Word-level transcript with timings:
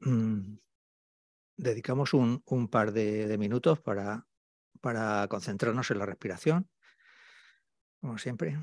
Mm, 0.00 0.58
dedicamos 1.56 2.14
un, 2.14 2.68
par 2.70 2.92
de, 2.92 3.36
minutos 3.38 3.80
para 3.80 4.26
concentrarnos 5.28 5.90
en 5.90 5.98
la 5.98 6.06
respiración, 6.06 6.68
como 8.00 8.18
siempre. 8.18 8.58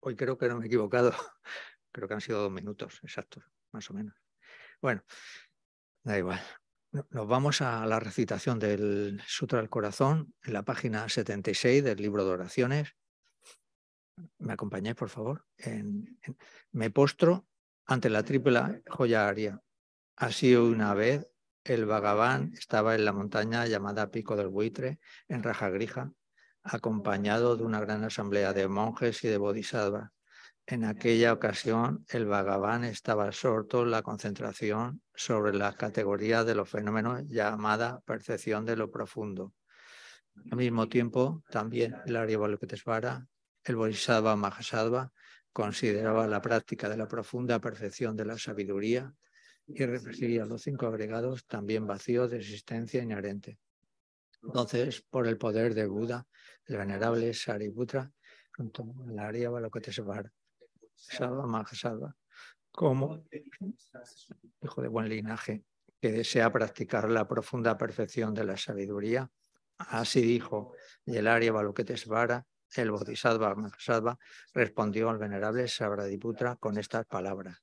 Hoy 0.00 0.16
creo 0.16 0.38
que 0.38 0.48
no 0.48 0.56
me 0.56 0.64
he 0.64 0.66
equivocado. 0.66 1.12
Creo 1.92 2.06
que 2.06 2.14
han 2.14 2.20
sido 2.20 2.40
dos 2.40 2.52
minutos 2.52 3.00
exactos, 3.02 3.42
más 3.72 3.90
o 3.90 3.94
menos. 3.94 4.14
Bueno, 4.80 5.02
da 6.04 6.16
igual. 6.16 6.40
Nos 6.92 7.26
vamos 7.26 7.60
a 7.62 7.84
la 7.84 7.98
recitación 7.98 8.60
del 8.60 9.20
Sutra 9.26 9.58
del 9.58 9.68
Corazón 9.68 10.32
en 10.44 10.52
la 10.52 10.62
página 10.62 11.08
76 11.08 11.82
del 11.82 12.00
libro 12.00 12.24
de 12.24 12.30
oraciones. 12.30 12.94
¿Me 14.38 14.52
acompañáis, 14.52 14.96
por 14.96 15.08
favor? 15.08 15.46
me 16.70 16.90
postro 16.90 17.48
ante 17.86 18.08
la 18.08 18.22
triple 18.22 18.82
joya 18.86 19.28
aria. 19.28 19.60
Así 20.16 20.54
una 20.54 20.94
vez 20.94 21.32
el 21.64 21.86
Bhagavan 21.86 22.52
estaba 22.54 22.94
en 22.94 23.04
la 23.04 23.12
montaña 23.12 23.66
llamada 23.66 24.10
Pico 24.10 24.36
del 24.36 24.48
Buitre, 24.48 25.00
en 25.28 25.42
Rajagrija, 25.42 26.12
acompañado 26.72 27.56
de 27.56 27.64
una 27.64 27.80
gran 27.80 28.04
asamblea 28.04 28.52
de 28.52 28.68
monjes 28.68 29.24
y 29.24 29.28
de 29.28 29.38
bodhisattvas. 29.38 30.10
En 30.66 30.84
aquella 30.84 31.32
ocasión, 31.32 32.04
el 32.10 32.26
Bhagavan 32.26 32.84
estaba 32.84 33.24
absorto 33.24 33.82
en 33.82 33.90
la 33.90 34.02
concentración 34.02 35.02
sobre 35.14 35.52
la 35.52 35.72
categoría 35.72 36.44
de 36.44 36.54
los 36.54 36.70
fenómenos 36.70 37.24
llamada 37.26 38.00
percepción 38.06 38.64
de 38.64 38.76
lo 38.76 38.88
profundo. 38.88 39.52
Al 40.50 40.58
mismo 40.58 40.88
tiempo, 40.88 41.42
también 41.50 41.96
el 42.06 42.14
Arya 42.14 42.38
Balokitesvara, 42.38 43.26
el 43.64 43.76
Bodhisattva 43.76 44.36
Mahasattva, 44.36 45.12
consideraba 45.52 46.28
la 46.28 46.40
práctica 46.40 46.88
de 46.88 46.96
la 46.96 47.08
profunda 47.08 47.58
perfección 47.58 48.16
de 48.16 48.26
la 48.26 48.38
sabiduría 48.38 49.12
y 49.66 49.84
refería 49.84 50.44
los 50.44 50.62
cinco 50.62 50.86
agregados 50.86 51.46
también 51.46 51.84
vacíos 51.84 52.30
de 52.30 52.38
existencia 52.38 53.02
inherente. 53.02 53.58
Entonces, 54.42 55.04
por 55.10 55.26
el 55.26 55.36
poder 55.36 55.74
de 55.74 55.86
Buda, 55.86 56.26
el 56.66 56.76
venerable 56.76 57.34
Sariputra, 57.34 58.10
junto 58.56 58.82
a 58.82 59.12
la 59.12 59.28
Arya 59.28 59.50
Balokitesvara, 59.50 60.32
Salva 60.96 62.14
como 62.70 63.24
hijo 64.62 64.82
de 64.82 64.88
buen 64.88 65.08
linaje 65.08 65.64
que 66.00 66.12
desea 66.12 66.52
practicar 66.52 67.10
la 67.10 67.26
profunda 67.26 67.76
perfección 67.76 68.32
de 68.32 68.44
la 68.44 68.56
sabiduría. 68.56 69.30
Así 69.78 70.20
dijo 70.20 70.74
Yelaria 71.04 71.52
Balokitesvara, 71.52 72.46
el 72.76 72.90
Bodhisattva 72.90 73.54
Mahasattva, 73.54 74.18
respondió 74.54 75.10
al 75.10 75.18
venerable 75.18 75.66
Sabradiputra 75.68 76.56
con 76.56 76.78
estas 76.78 77.06
palabras. 77.06 77.58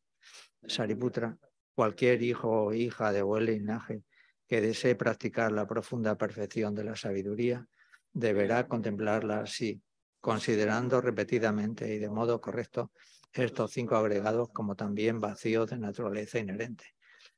Sariputra, 0.68 1.38
cualquier 1.74 2.22
hijo 2.22 2.66
o 2.66 2.74
hija 2.74 3.12
de 3.12 3.22
buen 3.22 3.46
linaje 3.46 4.04
que 4.48 4.62
desee 4.62 4.96
practicar 4.96 5.52
la 5.52 5.68
profunda 5.68 6.16
perfección 6.16 6.74
de 6.74 6.84
la 6.84 6.96
sabiduría, 6.96 7.68
deberá 8.14 8.68
contemplarla 8.68 9.42
así, 9.42 9.82
considerando 10.22 11.02
repetidamente 11.02 11.94
y 11.94 12.00
de 12.00 12.10
modo 12.10 12.42
correcto 12.42 12.92
estos 13.34 13.72
cinco 13.72 13.96
agregados 13.96 14.50
como 14.54 14.76
también 14.76 15.20
vacíos 15.20 15.70
de 15.70 15.78
naturaleza 15.78 16.40
inherente. 16.40 16.86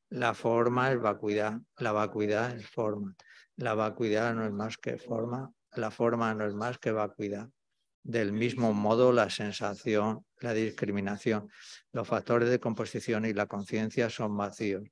La 0.09 0.33
forma 0.33 0.91
es 0.91 0.99
vacuidad, 0.99 1.59
la 1.77 1.91
vacuidad 1.91 2.55
es 2.55 2.67
forma, 2.67 3.15
la 3.57 3.73
vacuidad 3.75 4.33
no 4.33 4.45
es 4.45 4.51
más 4.51 4.77
que 4.77 4.97
forma, 4.97 5.51
la 5.73 5.91
forma 5.91 6.33
no 6.33 6.45
es 6.45 6.55
más 6.55 6.79
que 6.79 6.91
vacuidad. 6.91 7.49
Del 8.01 8.31
mismo 8.31 8.73
modo, 8.73 9.11
la 9.11 9.29
sensación, 9.29 10.25
la 10.39 10.53
discriminación, 10.53 11.49
los 11.91 12.07
factores 12.07 12.49
de 12.49 12.59
composición 12.59 13.25
y 13.25 13.33
la 13.33 13.45
conciencia 13.45 14.09
son 14.09 14.35
vacíos. 14.37 14.83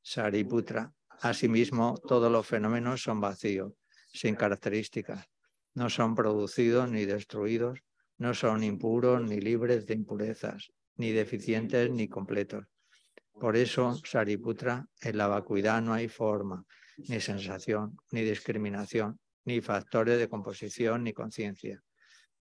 Sariputra, 0.00 0.94
Asimismo, 1.20 1.96
todos 2.06 2.30
los 2.30 2.46
fenómenos 2.46 3.02
son 3.02 3.20
vacíos, 3.20 3.72
sin 4.12 4.34
características. 4.34 5.26
No 5.74 5.90
son 5.90 6.14
producidos 6.14 6.90
ni 6.90 7.04
destruidos, 7.04 7.80
no 8.18 8.34
son 8.34 8.64
impuros 8.64 9.22
ni 9.22 9.40
libres 9.40 9.86
de 9.86 9.94
impurezas, 9.94 10.72
ni 10.96 11.12
deficientes 11.12 11.90
ni 11.90 12.08
completos. 12.08 12.64
Por 13.38 13.56
eso, 13.56 13.94
Sariputra, 14.04 14.86
en 15.02 15.18
la 15.18 15.26
vacuidad 15.26 15.82
no 15.82 15.92
hay 15.92 16.08
forma, 16.08 16.64
ni 16.96 17.20
sensación, 17.20 17.98
ni 18.10 18.22
discriminación, 18.22 19.20
ni 19.44 19.60
factores 19.60 20.18
de 20.18 20.28
composición, 20.28 21.04
ni 21.04 21.12
conciencia. 21.12 21.82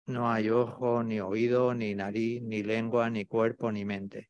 No 0.06 0.30
hay 0.30 0.48
ojo, 0.48 1.02
ni 1.02 1.20
oído, 1.20 1.74
ni 1.74 1.94
nariz, 1.94 2.42
ni 2.42 2.62
lengua, 2.62 3.10
ni 3.10 3.26
cuerpo, 3.26 3.70
ni 3.70 3.84
mente. 3.84 4.29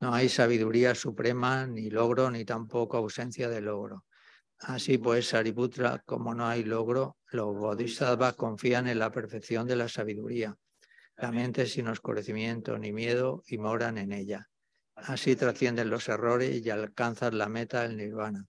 No 0.00 0.14
hay 0.14 0.28
sabiduría 0.28 0.94
suprema, 0.94 1.66
ni 1.66 1.90
logro, 1.90 2.30
ni 2.30 2.44
tampoco 2.44 2.96
ausencia 2.96 3.48
de 3.48 3.60
logro. 3.60 4.04
Así 4.60 4.98
pues, 4.98 5.28
Sariputra, 5.28 6.02
como 6.04 6.34
no 6.34 6.46
hay 6.46 6.64
logro, 6.64 7.16
los 7.30 7.56
bodhisattvas 7.56 8.34
confían 8.34 8.88
en 8.88 8.98
la 8.98 9.10
perfección 9.10 9.66
de 9.66 9.76
la 9.76 9.88
sabiduría, 9.88 10.56
la 11.16 11.32
mente 11.32 11.66
sin 11.66 11.88
oscurecimiento 11.88 12.78
ni 12.78 12.92
miedo 12.92 13.42
y 13.46 13.58
moran 13.58 13.98
en 13.98 14.12
ella. 14.12 14.48
Así 14.94 15.36
trascienden 15.36 15.90
los 15.90 16.08
errores 16.08 16.64
y 16.64 16.70
alcanzan 16.70 17.38
la 17.38 17.48
meta 17.48 17.82
del 17.82 17.96
nirvana. 17.96 18.46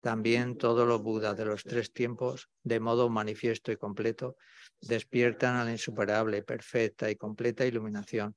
También 0.00 0.56
todos 0.56 0.86
los 0.86 1.02
budas 1.02 1.36
de 1.36 1.44
los 1.44 1.64
tres 1.64 1.92
tiempos, 1.92 2.48
de 2.62 2.78
modo 2.78 3.08
manifiesto 3.08 3.72
y 3.72 3.76
completo, 3.76 4.36
despiertan 4.80 5.56
a 5.56 5.64
la 5.64 5.72
insuperable, 5.72 6.42
perfecta 6.42 7.10
y 7.10 7.16
completa 7.16 7.66
iluminación, 7.66 8.36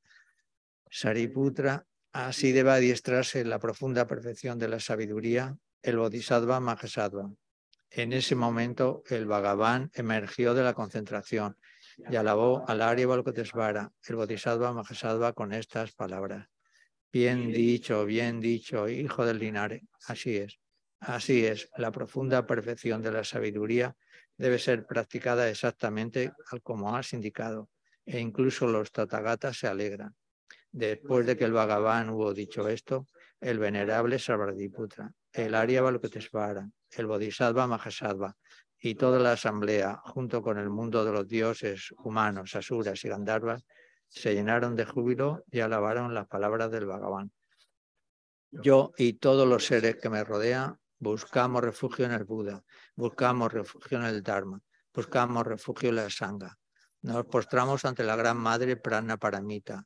Sariputra, 0.93 1.87
así 2.11 2.51
debe 2.51 2.71
adiestrarse 2.71 3.39
en 3.39 3.49
la 3.49 3.59
profunda 3.59 4.07
perfección 4.07 4.59
de 4.59 4.67
la 4.67 4.81
sabiduría 4.81 5.57
el 5.81 5.97
Bodhisattva 5.97 6.59
Mahasattva. 6.59 7.31
En 7.89 8.11
ese 8.11 8.35
momento 8.35 9.01
el 9.07 9.25
Bhagavan 9.25 9.89
emergió 9.93 10.53
de 10.53 10.63
la 10.63 10.73
concentración 10.73 11.57
y 12.09 12.17
alabó 12.17 12.65
al 12.67 12.81
Arya 12.81 13.07
Balkotesvara, 13.07 13.93
el 14.05 14.15
Bodhisattva 14.17 14.73
Mahasattva, 14.73 15.31
con 15.31 15.53
estas 15.53 15.93
palabras. 15.93 16.49
Bien 17.09 17.53
dicho, 17.53 18.03
bien 18.05 18.41
dicho, 18.41 18.89
hijo 18.89 19.25
del 19.25 19.39
linaje. 19.39 19.83
Así 20.07 20.35
es, 20.35 20.59
así 20.99 21.45
es. 21.45 21.69
La 21.77 21.91
profunda 21.91 22.45
perfección 22.45 23.01
de 23.01 23.13
la 23.13 23.23
sabiduría 23.23 23.95
debe 24.37 24.59
ser 24.59 24.85
practicada 24.85 25.49
exactamente 25.49 26.33
como 26.63 26.97
has 26.97 27.13
indicado, 27.13 27.69
e 28.05 28.19
incluso 28.19 28.67
los 28.67 28.91
tatagatas 28.91 29.57
se 29.57 29.67
alegran. 29.67 30.13
Después 30.71 31.25
de 31.25 31.35
que 31.35 31.45
el 31.45 31.51
Bhagavan 31.51 32.09
hubo 32.09 32.33
dicho 32.33 32.67
esto, 32.67 33.07
el 33.39 33.59
venerable 33.59 34.19
Sarvadiputra, 34.19 35.11
el 35.33 35.55
Arya 35.55 35.81
Balkotesvara, 35.81 36.69
el 36.91 37.07
Bodhisattva 37.07 37.67
Mahasattva 37.67 38.35
y 38.79 38.95
toda 38.95 39.19
la 39.19 39.33
asamblea, 39.33 40.01
junto 40.05 40.41
con 40.41 40.57
el 40.57 40.69
mundo 40.69 41.03
de 41.03 41.11
los 41.11 41.27
dioses 41.27 41.93
humanos, 42.03 42.55
asuras 42.55 43.03
y 43.03 43.09
gandharvas, 43.09 43.65
se 44.07 44.33
llenaron 44.33 44.75
de 44.75 44.85
júbilo 44.85 45.43
y 45.51 45.59
alabaron 45.59 46.13
las 46.13 46.27
palabras 46.27 46.71
del 46.71 46.85
Bhagavan. 46.85 47.31
Yo 48.51 48.91
y 48.97 49.13
todos 49.13 49.47
los 49.47 49.65
seres 49.65 49.97
que 49.97 50.09
me 50.09 50.23
rodean 50.23 50.77
buscamos 50.99 51.63
refugio 51.63 52.05
en 52.05 52.11
el 52.11 52.25
Buda, 52.25 52.63
buscamos 52.95 53.51
refugio 53.51 53.97
en 53.97 54.05
el 54.05 54.21
Dharma, 54.21 54.61
buscamos 54.93 55.47
refugio 55.47 55.89
en 55.89 55.95
la 55.95 56.09
Sangha. 56.09 56.57
Nos 57.01 57.25
postramos 57.25 57.85
ante 57.85 58.03
la 58.03 58.15
gran 58.15 58.37
madre 58.37 58.75
Prana 58.75 59.17
Paramita, 59.17 59.85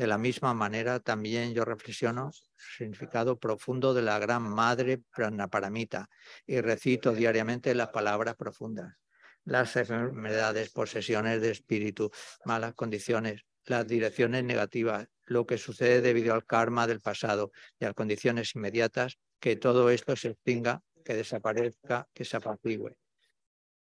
De 0.00 0.06
la 0.06 0.16
misma 0.16 0.54
manera, 0.54 0.98
también 0.98 1.52
yo 1.52 1.62
reflexiono 1.66 2.30
el 2.32 2.64
significado 2.78 3.38
profundo 3.38 3.92
de 3.92 4.00
la 4.00 4.18
gran 4.18 4.42
madre 4.42 5.02
Pranaparamita 5.14 6.08
y 6.46 6.62
recito 6.62 7.12
diariamente 7.12 7.74
las 7.74 7.90
palabras 7.90 8.34
profundas 8.34 8.94
las 9.44 9.76
enfermedades, 9.76 10.70
posesiones 10.70 11.42
de 11.42 11.50
espíritu, 11.50 12.10
malas 12.46 12.72
condiciones, 12.72 13.42
las 13.66 13.86
direcciones 13.86 14.42
negativas, 14.42 15.06
lo 15.26 15.44
que 15.44 15.58
sucede 15.58 16.00
debido 16.00 16.32
al 16.32 16.46
karma 16.46 16.86
del 16.86 17.00
pasado 17.00 17.52
y 17.78 17.84
a 17.84 17.92
condiciones 17.92 18.54
inmediatas, 18.54 19.18
que 19.38 19.56
todo 19.56 19.90
esto 19.90 20.16
se 20.16 20.28
extinga, 20.28 20.82
que 21.04 21.12
desaparezca, 21.12 22.08
que 22.14 22.24
se 22.24 22.38
apacigüe. 22.38 22.96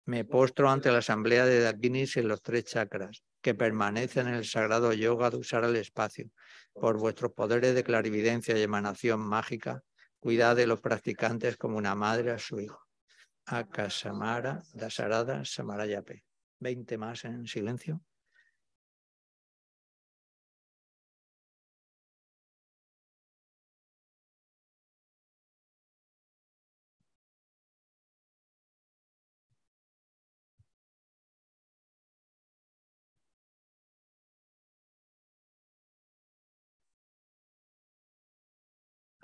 Me 0.05 0.23
postro 0.23 0.69
ante 0.69 0.89
la 0.89 0.99
asamblea 0.99 1.45
de 1.45 1.59
Dakinis 1.59 2.15
en 2.15 2.29
los 2.29 2.41
tres 2.41 2.63
chakras, 2.63 3.23
que 3.41 3.53
permanecen 3.53 4.27
en 4.27 4.35
el 4.35 4.45
sagrado 4.45 4.93
yoga 4.93 5.29
de 5.29 5.37
usar 5.37 5.63
el 5.63 5.75
espacio. 5.75 6.29
Por 6.73 6.97
vuestros 6.97 7.33
poderes 7.33 7.75
de 7.75 7.83
clarividencia 7.83 8.57
y 8.57 8.61
emanación 8.61 9.19
mágica, 9.19 9.83
cuidad 10.19 10.55
de 10.55 10.67
los 10.67 10.81
practicantes 10.81 11.57
como 11.57 11.77
una 11.77 11.95
madre 11.95 12.31
a 12.31 12.39
su 12.39 12.59
hijo. 12.59 12.79
Akasamara 13.45 14.61
Dasarada 14.73 15.45
Samarayape. 15.45 16.23
Veinte 16.59 16.97
más 16.97 17.23
en 17.25 17.45
silencio. 17.45 18.01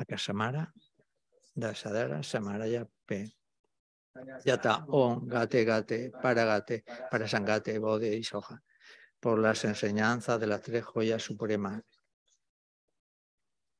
Akasamara 0.03 0.73
Dasadara 1.55 2.23
Samaraya 2.23 2.87
P. 3.05 3.31
Yata, 4.45 4.85
On, 4.89 5.27
Gate, 5.27 5.65
Gate, 5.65 6.11
Paragate, 6.21 6.83
Parasangate, 7.09 7.79
Bode 7.79 8.15
y 8.15 8.23
Soja, 8.23 8.61
por 9.19 9.39
las 9.39 9.63
enseñanzas 9.65 10.39
de 10.39 10.47
las 10.47 10.61
tres 10.61 10.83
joyas 10.83 11.23
supremas. 11.23 11.81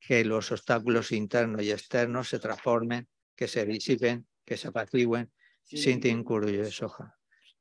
Que 0.00 0.24
los 0.24 0.50
obstáculos 0.50 1.12
internos 1.12 1.62
y 1.62 1.70
externos 1.70 2.28
se 2.28 2.38
transformen, 2.38 3.08
que 3.36 3.48
se 3.48 3.64
disipen, 3.64 4.26
que 4.44 4.56
se 4.56 4.68
apacigüen, 4.68 5.32
sin 5.62 6.00
Tinkuru 6.00 6.48
y 6.48 6.70
Soja. 6.70 7.16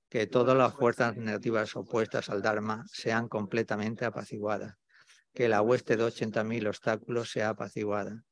Que 0.09 0.27
todas 0.27 0.57
las 0.57 0.73
fuerzas 0.73 1.15
negativas 1.15 1.75
opuestas 1.75 2.29
al 2.29 2.41
Dharma 2.41 2.85
sean 2.91 3.27
completamente 3.27 4.05
apaciguadas. 4.05 4.75
Que 5.33 5.47
la 5.47 5.61
hueste 5.61 5.95
de 5.95 6.05
80.000 6.05 6.67
obstáculos 6.67 7.31
sea 7.31 7.49
apaciguada. 7.49 8.23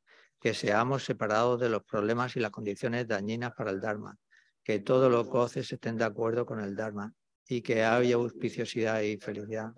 Que 0.41 0.53
seamos 0.53 1.05
separados 1.05 1.61
de 1.61 1.69
los 1.69 1.83
problemas 1.83 2.35
y 2.35 2.41
las 2.41 2.51
condiciones 2.51 3.07
dañinas 3.07 3.53
para 3.53 3.71
el 3.71 3.79
Dharma 3.79 4.17
que 4.63 4.79
todos 4.79 5.11
los 5.11 5.27
goces 5.27 5.71
estén 5.71 5.97
de 5.97 6.05
acuerdo 6.05 6.45
con 6.45 6.59
el 6.59 6.75
Dharma 6.75 7.13
y 7.47 7.61
que 7.61 7.83
haya 7.83 8.15
auspiciosidad 8.15 9.01
y 9.01 9.17
felicidad. 9.17 9.73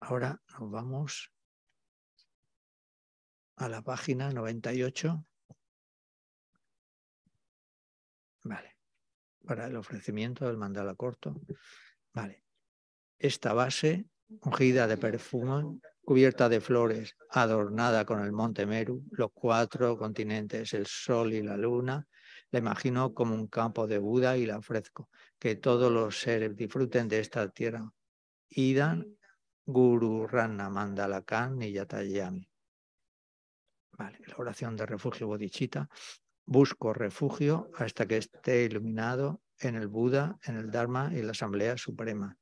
Ahora 0.00 0.40
nos 0.58 0.70
vamos 0.70 1.32
a 3.56 3.68
la 3.68 3.82
página 3.82 4.32
98. 4.32 5.24
Vale. 8.44 8.76
Para 9.44 9.66
el 9.66 9.76
ofrecimiento 9.76 10.46
del 10.46 10.56
mandala 10.56 10.94
corto. 10.94 11.40
Vale. 12.12 12.44
Esta 13.18 13.52
base 13.52 14.06
ungida 14.28 14.86
de 14.86 14.96
perfume 14.96 15.80
cubierta 16.10 16.48
de 16.48 16.60
flores, 16.60 17.16
adornada 17.28 18.04
con 18.04 18.18
el 18.18 18.32
monte 18.32 18.66
Meru, 18.66 19.04
los 19.12 19.30
cuatro 19.32 19.96
continentes, 19.96 20.74
el 20.74 20.84
sol 20.86 21.32
y 21.32 21.40
la 21.40 21.56
luna, 21.56 22.04
la 22.50 22.58
imagino 22.58 23.14
como 23.14 23.32
un 23.32 23.46
campo 23.46 23.86
de 23.86 23.98
Buda 23.98 24.36
y 24.36 24.44
la 24.44 24.58
ofrezco. 24.58 25.08
Que 25.38 25.54
todos 25.54 25.92
los 25.92 26.18
seres 26.18 26.56
disfruten 26.56 27.06
de 27.06 27.20
esta 27.20 27.48
tierra. 27.50 27.88
Idan 28.48 29.06
Guru 29.64 30.26
Rana 30.26 30.68
Mandalakan 30.68 31.62
y 31.62 31.70
Yatayami. 31.74 32.50
Vale, 33.92 34.18
la 34.26 34.34
oración 34.36 34.74
de 34.74 34.86
refugio 34.86 35.28
bodichita. 35.28 35.88
Busco 36.44 36.92
refugio 36.92 37.70
hasta 37.76 38.04
que 38.08 38.16
esté 38.16 38.64
iluminado 38.64 39.42
en 39.60 39.76
el 39.76 39.86
Buda, 39.86 40.40
en 40.42 40.56
el 40.56 40.72
Dharma 40.72 41.12
y 41.14 41.22
la 41.22 41.30
Asamblea 41.30 41.76
Suprema 41.76 42.36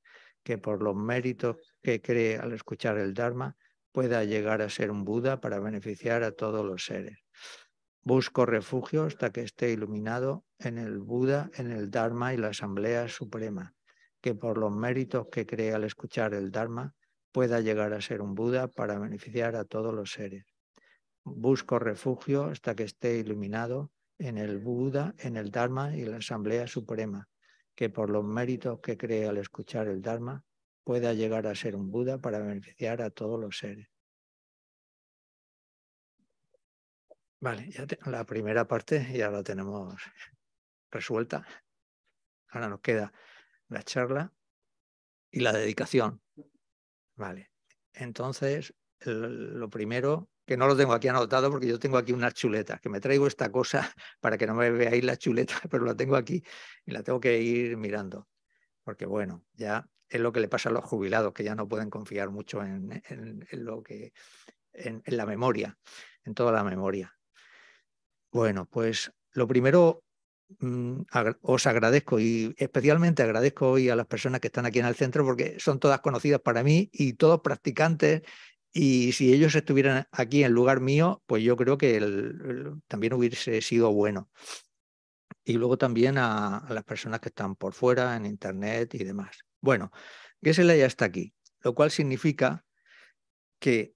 que 0.49 0.57
por 0.57 0.83
los 0.83 0.97
méritos 0.97 1.59
que 1.89 2.03
cree 2.03 2.37
al 2.37 2.53
escuchar 2.53 2.99
el 2.99 3.15
Dharma 3.15 3.57
pueda 3.93 4.23
llegar 4.23 4.61
a 4.61 4.69
ser 4.69 4.91
un 4.91 5.07
Buda 5.07 5.41
para 5.41 5.59
beneficiar 5.59 6.23
a 6.23 6.33
todos 6.33 6.63
los 6.63 6.85
seres. 6.85 7.17
Busco 8.03 8.45
refugio 8.45 9.05
hasta 9.05 9.33
que 9.33 9.41
esté 9.41 9.71
iluminado 9.71 10.45
en 10.59 10.77
el 10.77 10.99
Buda, 10.99 11.51
en 11.55 11.73
el 11.73 11.91
Dharma 11.91 12.35
y 12.35 12.37
la 12.37 12.49
Asamblea 12.49 13.09
Suprema, 13.09 13.75
que 14.21 14.35
por 14.35 14.59
los 14.59 14.71
méritos 14.71 15.29
que 15.33 15.47
cree 15.47 15.73
al 15.73 15.85
escuchar 15.85 16.35
el 16.35 16.51
Dharma 16.51 16.95
pueda 17.33 17.63
llegar 17.63 17.95
a 17.95 18.03
ser 18.03 18.21
un 18.21 18.35
Buda 18.35 18.69
para 18.69 18.99
beneficiar 18.99 19.57
a 19.57 19.65
todos 19.65 19.95
los 19.95 20.13
seres. 20.13 20.45
busco 21.25 21.79
refugio 21.79 22.45
hasta 22.45 22.75
que 22.75 22.83
esté 22.83 23.17
iluminado 23.17 23.93
en 24.19 24.37
el 24.37 24.59
Buda, 24.59 25.15
en 25.21 25.39
el 25.39 25.51
Dharma 25.51 25.97
y 25.97 26.05
la 26.05 26.19
Asamblea 26.19 26.67
Suprema, 26.67 27.31
que 27.75 27.89
por 27.89 28.11
los 28.11 28.25
méritos 28.25 28.81
que 28.81 28.99
cree 28.99 29.27
al 29.27 29.39
escuchar 29.39 29.89
el 29.89 30.03
Dharma 30.03 30.45
pueda 30.89 31.13
llegar 31.13 31.47
a 31.47 31.55
ser 31.55 31.77
un 31.77 31.91
Buda 31.91 32.17
para 32.17 32.39
beneficiar 32.39 33.03
a 33.03 33.11
todos 33.11 33.39
los 33.39 33.59
seres. 33.59 33.91
Vale, 37.41 37.71
ya 37.71 37.85
la 38.07 38.25
primera 38.25 38.67
parte 38.67 39.07
ya 39.13 39.31
la 39.31 39.43
tenemos 39.43 39.95
resuelta. 40.91 41.47
Ahora 42.49 42.71
nos 42.71 42.81
queda 42.81 43.13
la 43.69 43.83
charla 43.83 44.33
y 45.31 45.41
la 45.41 45.53
dedicación. 45.53 46.23
Vale, 47.17 47.51
entonces 47.93 48.73
lo 49.01 49.69
primero, 49.69 50.31
que 50.47 50.57
no 50.57 50.67
lo 50.69 50.75
tengo 50.75 50.95
aquí 50.95 51.09
anotado 51.09 51.51
porque 51.51 51.67
yo 51.67 51.79
tengo 51.79 51.99
aquí 51.99 52.15
unas 52.15 52.33
chuletas, 52.33 52.81
que 52.81 52.89
me 52.89 53.01
traigo 53.01 53.27
esta 53.27 53.53
cosa 53.53 53.95
para 54.21 54.39
que 54.39 54.47
no 54.47 54.55
me 54.55 54.71
veáis 54.71 55.05
la 55.05 55.19
chuleta, 55.19 55.61
pero 55.71 55.85
la 55.85 55.95
tengo 55.95 56.17
aquí 56.17 56.43
y 56.87 56.93
la 56.93 57.03
tengo 57.03 57.21
que 57.21 57.43
ir 57.43 57.77
mirando. 57.77 58.27
Porque 58.85 59.05
bueno, 59.05 59.45
ya 59.53 59.87
es 60.09 60.21
lo 60.21 60.33
que 60.33 60.41
le 60.41 60.49
pasa 60.49 60.69
a 60.69 60.73
los 60.73 60.85
jubilados, 60.85 61.33
que 61.33 61.45
ya 61.45 61.55
no 61.55 61.69
pueden 61.69 61.91
confiar 61.91 62.31
mucho 62.31 62.63
en, 62.63 63.03
lo 63.53 63.83
que, 63.83 64.13
en, 64.73 65.03
la 65.07 65.27
memoria, 65.27 65.79
en 66.25 66.35
toda 66.35 66.53
la 66.53 66.65
memoria. 66.65 67.15
Bueno, 68.31 68.67
pues 68.67 69.13
lo 69.33 69.47
primero 69.47 70.05
mm, 70.61 71.03
os 71.43 71.67
agradezco 71.67 72.21
y 72.21 72.55
especialmente 72.59 73.23
agradezco 73.23 73.71
hoy 73.71 73.89
a 73.89 73.97
las 73.97 74.07
personas 74.07 74.41
que 74.41 74.49
están 74.49 74.67
aquí 74.67 74.79
en 74.79 74.87
el 74.87 74.95
centro 74.95 75.25
porque 75.25 75.59
son 75.59 75.79
todas 75.79 76.01
conocidas 76.01 76.41
para 76.41 76.63
mí 76.63 76.89
y 76.93 77.15
todos 77.15 77.41
practicantes 77.41 78.23
y 78.73 79.13
si 79.13 79.33
ellos 79.33 79.55
estuvieran 79.55 80.07
aquí 80.13 80.45
en 80.45 80.53
lugar 80.53 80.81
mío, 80.81 81.23
pues 81.27 81.43
yo 81.43 81.57
creo 81.57 81.79
que 81.79 81.99
también 82.87 83.13
hubiese 83.15 83.61
sido 83.63 83.93
bueno. 83.93 84.31
Y 85.45 85.55
luego 85.55 85.79
también 85.79 86.19
a, 86.19 86.67
las 86.69 86.85
personas 86.85 87.21
que 87.21 87.31
están 87.31 87.57
por 87.57 87.73
fuera, 87.73 88.17
en 88.17 88.27
Internet 88.27 88.95
y 88.95 89.05
demás. 89.05 89.48
Bueno, 89.61 89.91
Gesela 90.43 90.77
ya 90.77 90.87
está 90.87 91.07
aquí, 91.07 91.35
lo 91.61 91.75
cual 91.75 91.91
significa 91.91 92.65
que 93.59 93.95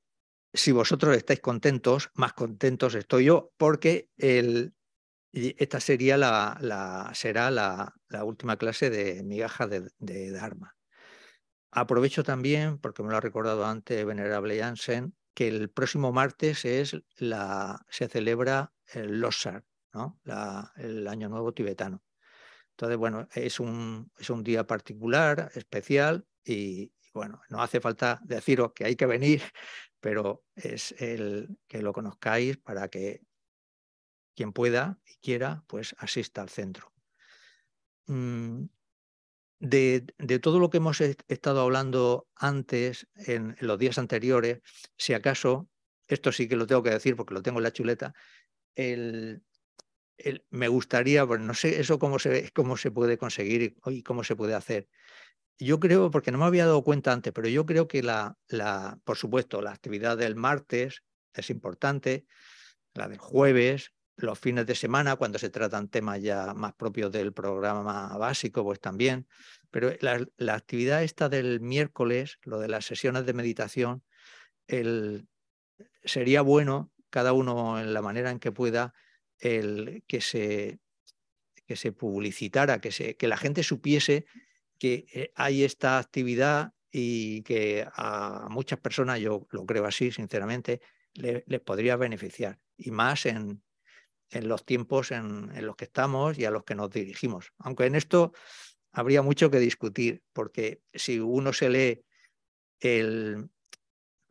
si 0.53 0.73
vosotros 0.73 1.17
estáis 1.17 1.41
contentos, 1.41 2.11
más 2.15 2.33
contentos 2.35 2.95
estoy 2.95 3.27
yo, 3.27 3.53
porque 3.57 4.11
esta 5.33 5.81
sería 5.81 6.17
la, 6.17 7.11
será 7.15 7.51
la, 7.51 7.95
última 8.25 8.57
clase 8.57 8.91
de 8.91 9.23
migaja 9.23 9.67
de, 9.67 9.91
de 9.99 10.31
Dharma. 10.31 10.77
Aprovecho 11.71 12.23
también, 12.23 12.79
porque 12.79 13.03
me 13.03 13.11
lo 13.11 13.17
ha 13.17 13.21
recordado 13.21 13.65
antes 13.65 14.05
Venerable 14.05 14.59
Jansen, 14.59 15.15
que 15.35 15.49
el 15.49 15.71
próximo 15.71 16.13
martes 16.13 16.67
es 16.67 17.03
la, 17.17 17.85
se 17.89 18.09
celebra 18.09 18.75
el 18.93 19.21
Losar, 19.21 19.65
¿no? 19.95 20.21
el 20.77 21.09
Año 21.09 21.31
Nuevo 21.31 21.53
tibetano. 21.55 22.03
Entonces, 22.83 22.99
bueno, 22.99 23.29
es 23.33 23.61
un, 23.61 24.11
es 24.19 24.29
un 24.29 24.43
día 24.43 24.67
particular, 24.67 25.53
especial, 25.55 26.27
y, 26.45 26.93
bueno, 27.15 27.41
no 27.49 27.63
hace 27.63 27.81
falta 27.81 28.21
deciros 28.25 28.73
que 28.75 28.85
hay 28.85 28.97
que 28.97 29.07
venir, 29.07 29.41
pero 30.01 30.43
es 30.57 30.91
el 31.01 31.61
que 31.69 31.81
lo 31.81 31.93
conozcáis 31.93 32.57
para 32.57 32.89
que 32.89 33.21
quien 34.35 34.53
pueda 34.53 34.99
y 35.07 35.15
quiera, 35.19 35.63
pues 35.69 35.95
asista 35.97 36.43
al 36.43 36.49
centro. 36.49 36.93
Mm, 38.09 38.65
de, 39.61 40.01
todo 40.43 40.59
lo 40.59 40.69
que 40.69 40.79
hemos 40.79 41.01
estado 41.01 41.61
hablando 41.61 42.27
antes, 42.35 43.07
en, 43.15 43.55
los 43.61 43.79
días 43.79 43.97
anteriores, 43.99 44.59
si 44.97 45.15
acaso, 45.15 45.69
esto 46.09 46.33
sí 46.33 46.49
que 46.49 46.57
lo 46.57 46.67
tengo 46.67 46.83
que 46.83 46.91
decir 46.91 47.15
porque 47.15 47.35
lo 47.35 47.43
tengo 47.43 47.61
en 47.61 47.63
la 47.63 47.73
chuleta, 47.73 48.13
me 50.51 50.69
gustaría, 50.69 51.25
no 51.25 51.55
sé 51.55 51.81
eso 51.81 51.99
cómo 51.99 52.19
se, 52.19 52.51
cómo 52.53 52.77
se 52.77 52.91
puede 52.91 53.19
conseguir 53.19 53.77
y 53.87 54.03
cómo 54.03 54.25
se 54.25 54.37
puede 54.37 54.55
hacer. 54.55 54.89
Yo 55.59 55.79
creo, 55.79 56.11
porque 56.11 56.33
no 56.33 56.39
me 56.39 56.45
había 56.45 56.67
dado 56.67 56.83
cuenta 56.83 57.13
antes, 57.13 57.33
pero 57.33 57.49
yo 57.49 57.67
creo 57.67 57.87
que 57.89 58.03
la, 58.03 58.37
la, 58.49 58.99
por 59.05 59.17
supuesto, 59.17 59.63
la 59.63 59.73
actividad 59.73 60.17
del 60.17 60.35
martes 60.35 61.03
es 61.35 61.51
importante, 61.51 62.27
la 62.95 63.09
del 63.09 63.19
jueves, 63.19 63.93
los 64.17 64.39
fines 64.39 64.67
de 64.67 64.75
semana, 64.75 65.17
cuando 65.17 65.39
se 65.39 65.51
tratan 65.51 65.89
temas 65.89 66.23
ya 66.23 66.55
más 66.55 66.75
propios 66.75 67.11
del 67.13 67.33
programa 67.33 68.17
básico, 68.19 68.63
pues 68.65 68.81
también. 68.81 69.27
Pero 69.71 69.93
la, 70.01 70.55
actividad 70.55 71.03
esta 71.03 71.29
del 71.29 71.61
miércoles, 71.61 72.39
lo 72.43 72.61
de 72.61 72.69
las 72.69 72.85
sesiones 72.85 73.27
de 73.27 73.33
meditación, 73.33 74.05
el, 74.67 75.27
sería 76.05 76.43
bueno, 76.43 76.93
cada 77.11 77.33
uno 77.33 77.81
en 77.81 77.95
la 77.95 78.03
manera 78.03 78.31
en 78.31 78.39
que 78.39 78.53
pueda, 78.53 78.95
el, 79.43 80.03
que, 80.07 80.21
se, 80.21 80.79
que 81.67 81.77
se 81.77 81.93
publicitara, 81.93 82.81
que, 82.81 82.93
se, 82.93 83.17
que 83.17 83.29
la 83.29 83.37
gente 83.37 83.63
supiese 83.63 84.25
que 84.79 85.07
eh, 85.13 85.33
hay 85.35 85.65
esta 85.65 85.99
actividad 85.99 86.73
y 86.91 87.43
que 87.43 87.87
a 87.95 88.49
muchas 88.51 88.79
personas, 88.79 89.21
yo 89.21 89.47
lo 89.51 89.67
creo 89.67 89.85
así, 89.87 90.11
sinceramente, 90.11 90.81
les 91.15 91.61
podría 91.61 91.97
beneficiar. 91.97 92.59
Y 92.77 92.91
más 92.91 93.27
en, 93.27 93.63
en 94.33 94.49
los 94.49 94.65
tiempos 94.65 95.11
en, 95.11 95.51
los 95.65 95.77
que 95.77 95.85
estamos 95.85 96.39
y 96.39 96.45
a 96.45 96.51
los 96.51 96.65
que 96.65 96.75
nos 96.75 96.91
dirigimos. 96.91 97.53
Aunque 97.59 97.87
en 97.87 97.95
esto 97.95 98.33
habría 98.93 99.23
mucho 99.23 99.51
que 99.51 99.59
discutir, 99.59 100.23
porque 100.33 100.83
si 100.93 101.21
uno 101.21 101.53
se 101.53 101.69
lee 101.69 102.05
el, 102.81 103.49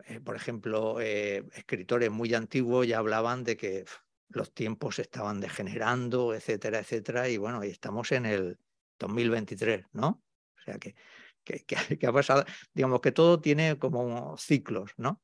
eh, 0.05 0.19
por 0.19 0.35
ejemplo, 0.35 0.99
eh, 0.99 1.43
escritores 1.53 2.11
muy 2.11 2.33
antiguos 2.33 2.87
ya 2.87 2.97
hablaban 2.97 3.43
de 3.43 3.57
que 3.57 3.85
los 4.33 4.53
tiempos 4.53 4.99
estaban 4.99 5.39
degenerando, 5.39 6.33
etcétera, 6.33 6.79
etcétera, 6.79 7.29
y 7.29 7.37
bueno, 7.37 7.63
y 7.63 7.69
estamos 7.69 8.11
en 8.11 8.25
el 8.25 8.59
2023, 8.99 9.85
¿no? 9.93 10.23
O 10.57 10.61
sea 10.63 10.77
que, 10.77 10.95
que, 11.43 12.07
ha 12.07 12.13
pasado, 12.13 12.45
digamos 12.73 13.01
que 13.01 13.11
todo 13.11 13.39
tiene 13.41 13.79
como 13.79 14.37
ciclos, 14.37 14.91
¿no? 14.97 15.21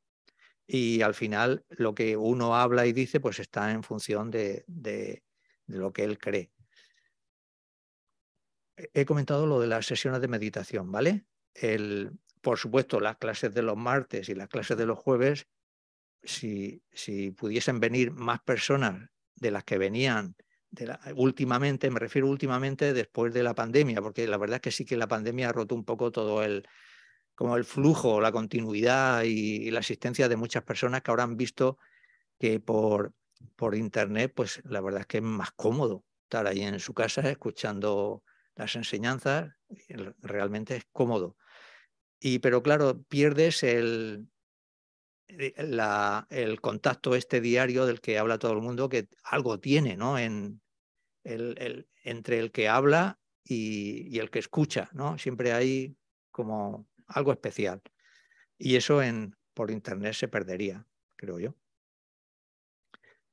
y 0.68 1.02
al 1.02 1.16
final 1.16 1.66
lo 1.70 1.96
que 1.96 2.18
uno 2.18 2.56
habla 2.56 2.86
y 2.86 2.92
dice 2.92 3.22
pues 3.22 3.40
está 3.40 3.72
en 3.72 3.84
función 3.84 4.30
de, 4.30 4.66
lo 5.66 5.94
que 5.94 6.04
él 6.04 6.20
cree. 6.20 6.52
He 8.76 9.06
comentado 9.06 9.48
lo 9.48 9.60
de 9.60 9.68
las 9.68 9.88
sesiones 9.88 10.22
de 10.22 10.28
meditación, 10.28 10.92
¿vale? 10.92 11.26
El, 11.54 12.12
por 12.42 12.60
supuesto, 12.60 13.00
las 13.00 13.18
clases 13.18 13.54
de 13.54 13.64
los 13.64 13.78
martes 13.78 14.30
y 14.30 14.36
las 14.36 14.50
clases 14.50 14.78
de 14.78 14.86
los 14.86 15.00
jueves, 15.00 15.48
si, 16.28 16.84
si 16.92 17.32
pudiesen 17.32 17.80
venir 17.80 18.12
más 18.12 18.42
personas 18.42 19.10
de 19.36 19.52
las 19.52 19.64
que 19.64 19.78
venían 19.78 20.36
últimamente, 21.16 21.90
me 21.90 22.00
refiero 22.00 22.28
últimamente 22.28 22.94
después 22.94 23.34
de 23.34 23.44
la 23.44 23.56
pandemia, 23.56 24.02
porque 24.02 24.28
la 24.28 24.38
verdad 24.38 24.56
es 24.56 24.62
que 24.62 24.72
sí 24.72 24.86
que 24.86 24.98
la 24.98 25.08
pandemia 25.08 25.50
ha 25.50 25.54
roto 25.54 25.76
un 25.76 25.86
poco 25.86 26.12
todo 26.12 26.44
el, 26.44 26.68
como 27.36 27.56
el 27.56 27.64
flujo, 27.64 28.22
la 28.22 28.32
continuidad 28.32 29.24
y, 29.24 29.72
la 29.72 29.80
asistencia 29.80 30.28
de 30.28 30.36
muchas 30.36 30.64
personas 30.64 31.02
que 31.02 31.12
ahora 31.12 31.24
han 31.24 31.38
visto 31.38 31.78
que 32.40 32.60
por, 32.60 33.14
por 33.56 33.76
internet, 33.76 34.34
pues 34.36 34.62
la 34.66 34.82
verdad 34.82 35.02
es 35.02 35.08
que 35.08 35.18
es 35.18 35.24
más 35.24 35.52
cómodo 35.52 36.04
estar 36.24 36.46
ahí 36.46 36.62
en 36.62 36.80
su 36.80 36.94
casa 36.94 37.28
escuchando 37.30 38.24
las 38.56 38.76
enseñanzas, 38.76 39.54
realmente 40.20 40.76
es 40.76 40.86
cómodo. 40.92 41.38
Y 42.20 42.40
pero 42.40 42.62
claro, 42.62 43.04
pierdes 43.04 43.64
el, 43.64 44.28
la, 45.28 46.28
el 46.30 46.62
contacto 46.62 47.16
este 47.16 47.42
diario 47.42 47.86
del 47.86 48.02
que 48.02 48.18
habla 48.18 48.40
todo 48.40 48.54
el 48.54 48.62
mundo, 48.62 48.90
que 48.90 49.08
algo 49.24 49.60
tiene, 49.60 49.98
¿no? 49.98 50.18
En 50.18 50.62
el, 51.24 51.88
entre 52.04 52.40
el 52.40 52.52
que 52.52 52.70
habla 52.70 53.20
y, 53.44 54.08
y, 54.16 54.20
el 54.20 54.30
que 54.30 54.40
escucha, 54.40 54.90
¿no? 54.94 55.18
Siempre 55.18 55.54
hay 55.54 55.98
como 56.32 56.88
algo 57.08 57.32
especial. 57.32 57.82
Y 58.58 58.76
eso 58.76 59.02
en, 59.02 59.36
por 59.54 59.72
internet 59.72 60.14
se 60.14 60.28
perdería, 60.28 60.88
creo 61.16 61.40
yo. 61.40 61.56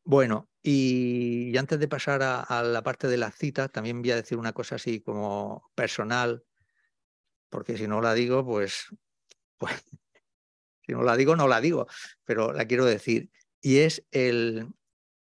Bueno, 0.04 0.50
y, 0.62 1.56
antes 1.56 1.78
de 1.78 1.88
pasar 1.88 2.22
a, 2.22 2.62
la 2.62 2.82
parte 2.82 3.08
de 3.08 3.16
las 3.16 3.36
citas, 3.36 3.72
también 3.72 4.02
voy 4.02 4.10
a 4.10 4.16
decir 4.16 4.38
una 4.38 4.52
cosa 4.52 4.74
así 4.76 5.00
como 5.00 5.70
personal, 5.74 6.44
porque 7.48 7.78
si 7.78 7.86
no 7.86 8.02
la 8.02 8.12
digo, 8.12 8.44
pues, 8.44 8.86
pues 9.58 9.84
si 10.86 10.92
no 10.92 11.02
la 11.02 11.16
digo, 11.16 11.36
no 11.36 11.48
la 11.48 11.60
digo, 11.60 11.86
pero 12.24 12.52
la 12.52 12.66
quiero 12.66 12.84
decir. 12.84 13.30
Y 13.60 13.78
es 13.78 14.04
el, 14.10 14.68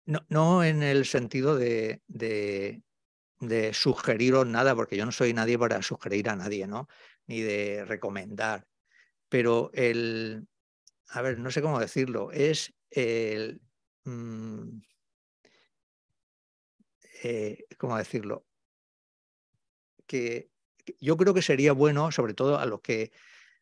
no, 0.07 0.25
no 0.29 0.65
en 0.65 0.83
el 0.83 1.05
sentido 1.07 1.57
de, 1.57 2.03
de, 2.09 2.83
sugeriros 3.73 4.47
nada, 4.47 4.75
porque 4.75 4.97
yo 4.97 5.05
no 5.05 5.13
soy 5.13 5.33
nadie 5.33 5.59
para 5.59 5.83
sugerir 5.83 6.29
a 6.29 6.37
nadie, 6.37 6.67
¿no? 6.67 6.89
ni 7.27 7.41
de 7.41 7.85
recomendar, 7.85 8.67
pero 9.29 9.71
el, 9.73 10.47
a 11.09 11.23
ver, 11.23 11.39
no 11.39 11.51
sé 11.51 11.63
cómo 11.63 11.81
decirlo, 11.81 12.31
es 12.33 12.75
el, 12.91 13.61
mm, 14.05 14.81
eh, 17.23 17.65
¿cómo 17.79 17.97
decirlo? 17.97 18.47
Que, 20.07 20.51
yo 21.01 21.17
creo 21.17 21.33
que 21.33 21.41
sería 21.41 21.73
bueno, 21.73 22.13
sobre 22.13 22.35
todo 22.35 22.59
a 22.59 22.67
los 22.67 22.83
que, 22.83 23.11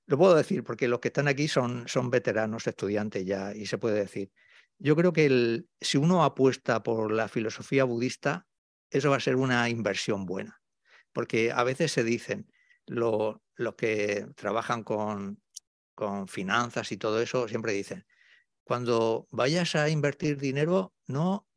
lo 0.06 0.18
puedo 0.18 0.34
decir 0.34 0.64
porque 0.64 0.88
los 0.88 1.00
que 1.00 1.08
están 1.08 1.28
aquí 1.28 1.48
son, 1.48 1.86
son 1.88 2.10
veteranos 2.10 2.66
estudiantes 2.66 3.24
ya 3.24 3.54
y 3.54 3.66
se 3.66 3.78
puede 3.78 4.00
decir. 4.00 4.32
yo 4.78 4.96
creo 4.96 5.12
que 5.12 5.64
si 5.80 5.98
uno 5.98 6.24
apuesta 6.24 6.82
por 6.82 7.12
la 7.12 7.28
filosofía 7.28 7.84
budista, 7.84 8.46
eso 8.90 9.10
va 9.10 9.16
a 9.16 9.20
ser 9.20 9.36
una 9.36 9.68
inversión 9.68 10.26
buena, 10.26 10.60
porque 11.12 11.52
a 11.52 11.62
veces 11.64 11.92
se 11.92 12.04
dicen, 12.04 12.52
los 12.86 13.40
que 13.76 14.26
trabajan 14.34 14.82
con, 14.82 15.40
con 15.94 16.28
finanzas 16.28 16.92
y 16.92 16.96
todo 16.96 17.22
eso, 17.22 17.48
siempre 17.48 17.72
dicen, 17.72 18.06
cuando 18.64 19.28
vayas 19.30 19.74
a 19.76 19.88
invertir 19.88 20.38
dinero, 20.38 20.94
no, 21.06 21.48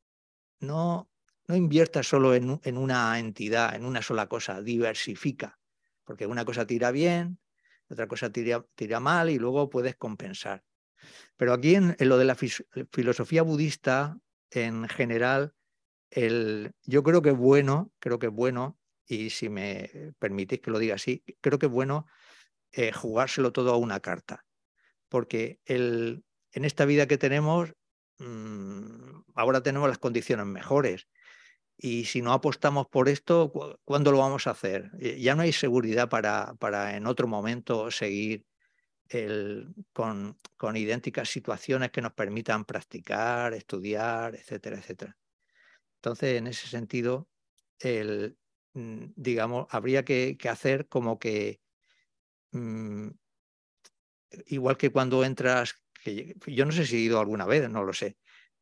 no, 0.59 1.09
no 1.47 1.55
inviertas 1.55 2.07
solo 2.07 2.35
en, 2.35 2.59
en, 2.63 2.77
una 2.77 3.19
entidad, 3.19 3.75
en 3.75 3.85
una 3.85 4.01
sola 4.01 4.27
cosa, 4.27 4.61
diversifica, 4.61 5.59
porque 6.03 6.27
una 6.27 6.45
cosa 6.45 6.65
tira 6.65 6.91
bien, 6.91 7.39
otra 7.89 8.07
cosa 8.07 8.29
tira 8.31 8.99
mal 8.99 9.29
y 9.29 9.37
luego 9.37 9.69
puedes 9.69 9.95
compensar. 9.95 10.63
Pero 11.37 11.53
aquí 11.53 11.75
en, 11.75 11.95
lo 11.99 12.17
de 12.17 12.25
la 12.25 12.35
filosofía 12.35 13.43
budista, 13.43 14.17
en 14.49 14.87
general, 14.87 15.53
el, 16.09 16.73
yo 16.83 17.03
creo 17.03 17.21
que 17.21 17.29
es 17.29 17.37
bueno, 17.37 17.91
creo 17.99 18.19
que 18.19 18.27
es 18.27 18.33
bueno, 18.33 18.79
y 19.05 19.29
si 19.29 19.49
me 19.49 20.13
permitís 20.19 20.61
que 20.61 20.71
lo 20.71 20.79
diga 20.79 20.95
así, 20.95 21.23
creo 21.41 21.59
que 21.59 21.67
es 21.67 21.71
bueno 21.71 22.07
eh, 22.71 22.91
jugárselo 22.91 23.51
todo 23.51 23.73
a 23.73 23.77
una 23.77 23.99
carta. 23.99 24.45
Porque 25.09 25.59
el, 25.65 26.23
en 26.51 26.65
esta 26.65 26.85
vida 26.85 27.07
que 27.07 27.17
tenemos, 27.17 27.73
mmm, 28.17 29.21
ahora 29.35 29.61
tenemos 29.61 29.89
las 29.89 29.99
condiciones 29.99 30.45
mejores. 30.45 31.07
Y 31.77 32.05
si 32.05 32.21
no 32.21 32.31
apostamos 32.33 32.87
por 32.87 33.09
esto, 33.09 33.51
¿cuándo 33.83 34.11
lo 34.11 34.19
vamos 34.19 34.47
a 34.47 34.51
hacer? 34.51 34.91
Eh, 34.99 35.19
ya 35.19 35.35
no 35.35 35.41
hay 35.41 35.51
seguridad 35.51 36.09
para, 36.09 36.55
para 36.55 36.95
en 36.95 37.05
otro 37.05 37.27
momento 37.27 37.91
seguir 37.91 38.45
el, 39.09 39.73
con, 39.93 40.37
con, 40.57 40.77
idénticas 40.77 41.29
situaciones 41.29 41.91
que 41.91 42.01
nos 42.01 42.13
permitan 42.13 42.65
practicar, 42.65 43.53
estudiar, 43.53 44.35
etcétera, 44.35 44.77
etcétera. 44.77 45.17
Entonces, 45.97 46.37
en 46.37 46.47
ese 46.47 46.67
sentido, 46.67 47.27
el, 47.79 48.37
mm, 48.73 49.05
digamos, 49.15 49.67
habría 49.71 50.05
que, 50.05 50.37
hacer 50.49 50.87
como 50.87 51.19
que, 51.19 51.61
mmm, 52.51 53.09
igual 54.47 54.77
que 54.77 54.91
cuando 54.91 55.23
entras, 55.23 55.75
que 56.03 56.35
yo 56.47 56.65
no 56.65 56.71
sé 56.71 56.85
si 56.85 56.97
he 56.97 56.99
ido 56.99 57.19
alguna 57.19 57.45
vez, 57.45 57.69
no 57.69 57.83
lo 57.83 57.93
sé, 57.93 58.17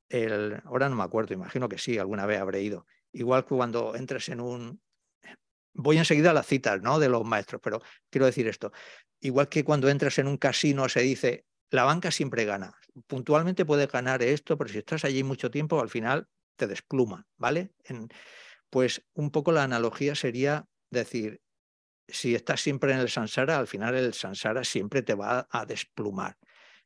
el, 0.10 0.62
ahora 0.65 0.89
no 0.89 0.96
me 0.96 1.03
acuerdo, 1.03 1.34
imagino 1.34 1.70
que 1.70 1.77
sí, 1.77 1.98
alguna 1.98 2.25
vez 2.25 2.39
habré 2.39 2.62
ido. 2.62 2.86
Igual 3.13 3.46
que 3.46 3.55
cuando 3.55 3.96
entres 3.96 4.27
en 4.29 4.41
un, 4.41 4.82
voy 5.74 5.98
enseguida 5.98 6.32
a 6.32 6.34
las 6.34 6.48
citas 6.48 6.82
¿no? 6.82 7.00
de 7.00 7.10
los 7.10 7.24
maestros, 7.24 7.62
pero 7.63 7.82
quiero 8.10 8.25
decir 8.25 8.48
esto. 8.48 8.72
Igual 9.20 9.50
que 9.50 9.63
cuando 9.63 9.89
entras 9.89 10.17
en 10.20 10.27
un 10.27 10.38
casino 10.38 10.89
se 10.89 11.01
dice, 11.01 11.46
la 11.70 11.84
banca 11.84 12.12
siempre 12.12 12.46
gana. 12.46 12.74
Puntualmente 13.08 13.65
puedes 13.65 13.88
ganar 13.88 14.22
esto, 14.22 14.58
pero 14.58 14.70
si 14.70 14.79
estás 14.79 15.05
allí 15.05 15.24
mucho 15.24 15.50
tiempo, 15.50 15.79
al 15.79 15.89
final 15.89 16.27
te 16.55 16.67
despluma, 16.67 17.27
¿vale? 17.38 17.72
pues 18.70 19.05
un 19.13 19.29
poco 19.29 19.51
la 19.51 19.63
analogía 19.63 20.15
sería 20.15 20.67
decir, 20.89 21.41
si 22.08 22.36
estás 22.36 22.62
siempre 22.62 22.91
en 22.93 23.00
el 23.00 23.10
sansara, 23.10 23.58
al 23.58 23.67
final 23.67 23.96
el 23.96 24.13
sansara 24.13 24.63
siempre 24.63 25.03
te 25.03 25.13
va 25.13 25.48
a 25.50 25.65
desplumar. 25.65 26.38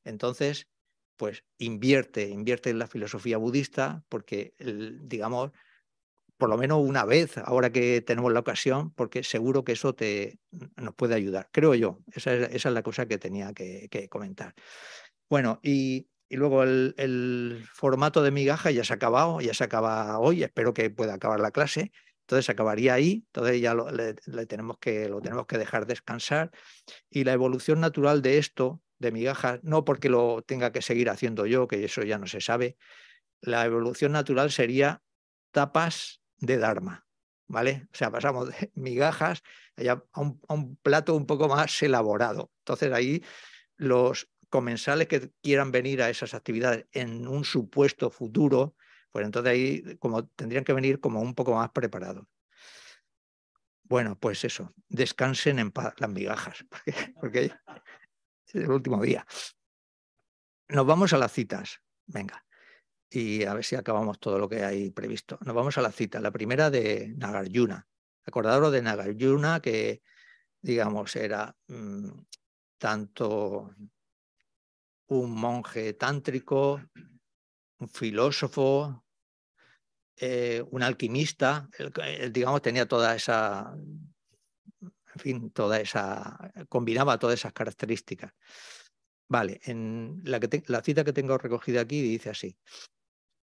Entonces, 0.04 0.68
pues 1.16 1.44
invierte, 1.58 2.30
invierte 2.30 2.70
en 2.70 2.80
la 2.80 2.88
filosofía 2.88 3.38
budista, 3.38 4.04
porque, 4.10 4.54
digamos, 4.60 5.52
por 6.38 6.50
lo 6.50 6.58
menos 6.58 6.80
una 6.80 7.04
vez, 7.04 7.38
ahora 7.40 7.72
que 7.72 8.02
tenemos 8.02 8.32
la 8.32 8.40
ocasión, 8.40 8.92
porque 8.92 9.24
seguro 9.24 9.64
que 9.64 9.74
eso 9.74 9.96
te, 9.96 10.40
nos 10.76 10.94
puede 10.94 11.16
ayudar, 11.16 11.50
creo 11.52 11.74
yo. 11.74 12.00
Esa 12.12 12.34
es, 12.34 12.66
la 12.66 12.84
cosa 12.84 13.08
que 13.08 13.18
tenía 13.18 13.54
que, 13.54 14.08
comentar. 14.10 14.54
Bueno, 15.30 15.60
y, 15.64 16.08
luego 16.30 16.64
el, 16.64 17.66
formato 17.74 18.22
de 18.22 18.32
migaja 18.32 18.70
ya 18.72 18.84
se 18.84 18.94
ha 18.94 18.98
acabado, 18.98 19.42
ya 19.42 19.54
se 19.54 19.64
acaba 19.64 20.20
hoy, 20.20 20.44
espero 20.44 20.74
que 20.74 20.90
pueda 20.90 21.16
acabar 21.16 21.40
la 21.40 21.52
clase. 21.52 21.92
Entonces 22.22 22.50
acabaría 22.50 22.94
ahí, 22.94 23.24
entonces 23.28 23.62
ya 23.62 23.74
lo, 23.74 23.90
le, 23.90 24.14
tenemos 24.48 24.78
que, 24.80 25.08
lo 25.08 25.22
tenemos 25.22 25.48
que 25.48 25.58
dejar 25.58 25.88
descansar. 25.88 26.52
Y 27.10 27.24
la 27.24 27.34
evolución 27.34 27.80
natural 27.80 28.22
de 28.22 28.38
esto, 28.38 28.82
de 29.00 29.12
migajas, 29.12 29.60
no 29.64 29.86
porque 29.86 30.10
lo 30.10 30.42
tenga 30.42 30.72
que 30.72 30.82
seguir 30.82 31.10
haciendo 31.10 31.46
yo, 31.46 31.68
que 31.68 31.86
eso 31.86 32.04
ya 32.04 32.18
no 32.18 32.28
se 32.28 32.42
sabe, 32.42 32.78
la 33.42 33.66
evolución 33.66 34.12
natural 34.12 34.52
sería 34.52 35.02
tapas 35.52 36.22
de 36.40 36.58
Dharma, 36.58 37.06
¿vale? 37.48 37.88
O 37.92 37.96
sea, 37.96 38.12
pasamos 38.12 38.50
de 38.50 38.72
migajas 38.76 39.44
a 39.78 40.22
un, 40.22 40.42
a 40.48 40.54
un 40.54 40.76
plato 40.78 41.16
un 41.16 41.26
poco 41.26 41.48
más 41.48 41.82
elaborado. 41.82 42.52
Entonces 42.60 42.92
ahí 42.94 43.24
los 43.76 44.30
comensales 44.50 45.08
que 45.08 45.32
quieran 45.42 45.72
venir 45.72 46.02
a 46.02 46.10
esas 46.10 46.34
actividades 46.34 46.86
en 46.92 47.28
un 47.28 47.44
supuesto 47.44 48.10
futuro, 48.10 48.76
pues 49.12 49.26
entonces 49.26 49.52
ahí 49.52 49.98
como 49.98 50.28
tendrían 50.28 50.64
que 50.64 50.74
venir 50.74 51.00
como 51.00 51.22
un 51.22 51.36
poco 51.36 51.56
más 51.56 51.70
preparados. 51.72 52.26
Bueno, 53.84 54.18
pues 54.20 54.44
eso, 54.44 54.74
descansen 54.90 55.60
en 55.60 55.72
paz 55.72 55.94
las 56.00 56.10
migajas, 56.10 56.66
porque, 56.70 56.94
porque 57.20 57.52
es 58.46 58.56
el 58.56 58.70
último 58.70 59.02
día. 59.02 59.26
Nos 60.70 60.86
vamos 60.86 61.14
a 61.14 61.18
las 61.18 61.32
citas. 61.32 61.82
Venga 62.06 62.47
y 63.10 63.46
a 63.46 63.54
ver 63.54 63.64
si 63.64 63.76
acabamos 63.76 64.20
todo 64.20 64.38
lo 64.38 64.50
que 64.50 64.64
hay 64.64 64.92
previsto. 64.92 65.38
Nos 65.46 65.56
vamos 65.56 65.78
a 65.78 65.82
la 65.82 65.92
cita, 65.92 66.20
la 66.20 66.32
primera 66.32 66.70
de 66.70 67.14
Nagarjuna. 67.16 67.88
Acordaros 68.26 68.72
de 68.72 68.82
Nagarjuna 68.82 69.62
que, 69.62 70.02
digamos, 70.62 71.16
era 71.16 71.56
mm, 71.68 72.10
tanto 72.78 73.74
un 75.08 75.32
monje 75.32 75.94
tántrico, 75.94 76.82
un 77.80 77.90
filósofo, 77.90 79.06
eh, 80.18 80.64
un 80.72 80.84
alquimista, 80.84 81.70
digamos, 82.32 82.62
tenía 82.62 82.88
toda 82.88 83.16
esa, 83.16 83.74
en 84.82 85.20
fin, 85.20 85.52
toda 85.52 85.80
esa, 85.80 86.52
combinaba 86.68 87.18
todas 87.18 87.40
esas 87.40 87.54
características. 87.54 88.34
Vale, 89.30 89.60
en 89.64 90.22
la, 90.24 90.40
la 90.68 90.82
cita 90.82 91.04
que 91.04 91.14
tengo 91.14 91.38
recogida 91.38 91.82
aquí 91.82 92.02
dice 92.02 92.30
así, 92.30 92.58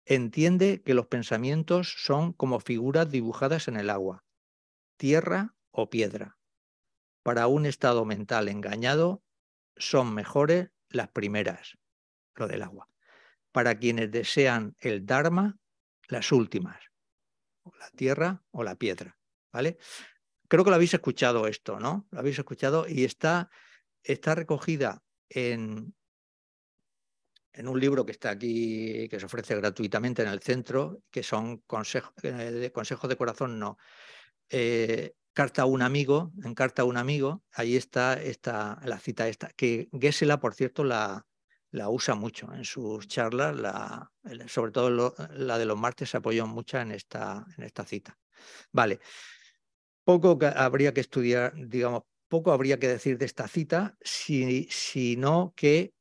Entiende 0.06 0.82
que 0.82 0.94
los 0.94 1.06
pensamientos 1.06 1.94
son 1.96 2.32
como 2.32 2.60
figuras 2.60 3.10
dibujadas 3.10 3.68
en 3.68 3.76
el 3.76 3.88
agua, 3.88 4.24
tierra 4.96 5.54
o 5.70 5.88
piedra. 5.88 6.38
Para 7.22 7.46
un 7.46 7.64
estado 7.64 8.04
mental 8.04 8.48
engañado 8.48 9.22
son 9.76 10.12
mejores 10.14 10.68
las 10.88 11.08
primeras, 11.08 11.78
lo 12.34 12.48
del 12.48 12.62
agua. 12.62 12.88
Para 13.50 13.78
quienes 13.78 14.10
desean 14.10 14.76
el 14.78 15.06
Dharma, 15.06 15.58
las 16.08 16.32
últimas, 16.32 16.78
la 17.78 17.90
tierra 17.90 18.44
o 18.50 18.62
la 18.62 18.76
piedra. 18.76 19.18
¿Vale? 19.52 19.78
Creo 20.48 20.64
que 20.64 20.70
lo 20.70 20.76
habéis 20.76 20.94
escuchado 20.94 21.46
esto, 21.46 21.80
¿no? 21.80 22.06
Lo 22.10 22.18
habéis 22.18 22.38
escuchado 22.38 22.86
y 22.88 23.04
está, 23.04 23.50
está 24.02 24.34
recogida 24.34 25.02
en 25.28 25.94
en 27.54 27.68
un 27.68 27.78
libro 27.78 28.04
que 28.04 28.12
está 28.12 28.30
aquí, 28.30 29.08
que 29.08 29.20
se 29.20 29.26
ofrece 29.26 29.54
gratuitamente 29.54 30.22
en 30.22 30.28
el 30.28 30.40
centro, 30.40 31.02
que 31.10 31.22
son 31.22 31.58
consejos 31.66 32.12
eh, 32.22 32.32
de 32.32 32.72
consejos 32.72 33.08
de 33.08 33.16
corazón, 33.16 33.58
no. 33.58 33.78
Eh, 34.50 35.14
carta 35.32 35.62
a 35.62 35.66
un 35.66 35.82
amigo, 35.82 36.32
en 36.44 36.54
Carta 36.54 36.82
a 36.82 36.84
un 36.84 36.96
amigo, 36.96 37.42
ahí 37.52 37.76
está 37.76 38.14
esta, 38.14 38.80
la 38.84 38.98
cita 38.98 39.28
esta, 39.28 39.48
que 39.48 39.88
Gessela, 39.92 40.38
por 40.40 40.54
cierto, 40.54 40.84
la, 40.84 41.26
usa 41.88 42.14
mucho 42.14 42.52
en 42.54 42.64
sus 42.64 43.08
charlas, 43.08 43.56
la, 43.56 44.10
sobre 44.46 44.70
todo 44.70 45.14
la 45.30 45.58
de 45.58 45.64
los 45.64 45.76
martes 45.76 46.10
se 46.10 46.18
apoyó 46.18 46.46
mucho 46.46 46.78
en 46.78 46.92
esta, 46.92 47.44
en 47.58 47.64
esta 47.64 47.84
cita. 47.84 48.16
Vale, 48.70 49.00
poco 50.04 50.38
habría 50.56 50.94
que 50.94 51.00
estudiar, 51.00 51.52
digamos, 51.56 52.02
poco 52.28 52.52
habría 52.52 52.78
que 52.78 52.88
decir 52.88 53.18
de 53.18 53.26
esta 53.26 53.48
cita, 53.48 53.96
si, 54.00 54.68
sino 54.70 55.52
que 55.56 55.94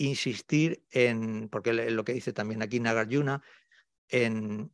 insistir 0.00 0.84
en, 0.90 1.48
porque 1.48 1.72
lo 1.72 2.04
que 2.04 2.14
dice 2.14 2.32
también 2.32 2.62
aquí 2.62 2.80
Nagarjuna, 2.80 3.42
en 4.08 4.72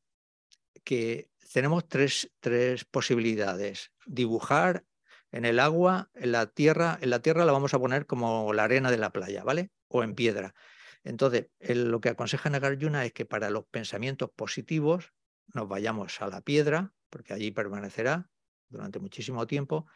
que 0.85 1.31
tenemos 1.53 1.89
tres, 1.89 2.33
tres 2.41 2.85
posibilidades. 2.85 3.93
Dibujar 4.07 4.85
en 5.33 5.45
el 5.45 5.59
agua, 5.59 6.11
en 6.15 6.33
la 6.33 6.47
tierra, 6.47 6.99
en 7.01 7.11
la 7.11 7.21
tierra 7.21 7.45
la 7.45 7.53
vamos 7.53 7.75
a 7.75 7.79
poner 7.79 8.07
como 8.07 8.53
la 8.53 8.65
arena 8.65 8.91
de 8.91 8.99
la 8.99 9.11
playa, 9.11 9.43
¿vale? 9.43 9.71
O 9.89 10.05
en 10.05 10.15
piedra. 10.15 10.55
Entonces, 11.03 11.49
lo 11.61 12.01
que 12.01 12.11
aconseja 12.11 12.49
Nagarjuna 12.51 13.05
es 13.05 13.13
que 13.13 13.27
para 13.27 13.51
los 13.51 13.65
pensamientos 13.67 14.31
positivos 14.31 15.13
nos 15.55 15.69
vayamos 15.69 16.21
a 16.23 16.29
la 16.29 16.41
piedra, 16.41 16.95
porque 17.11 17.33
allí 17.33 17.51
permanecerá 17.51 18.31
durante 18.69 18.99
muchísimo 18.99 19.47
tiempo, 19.47 19.87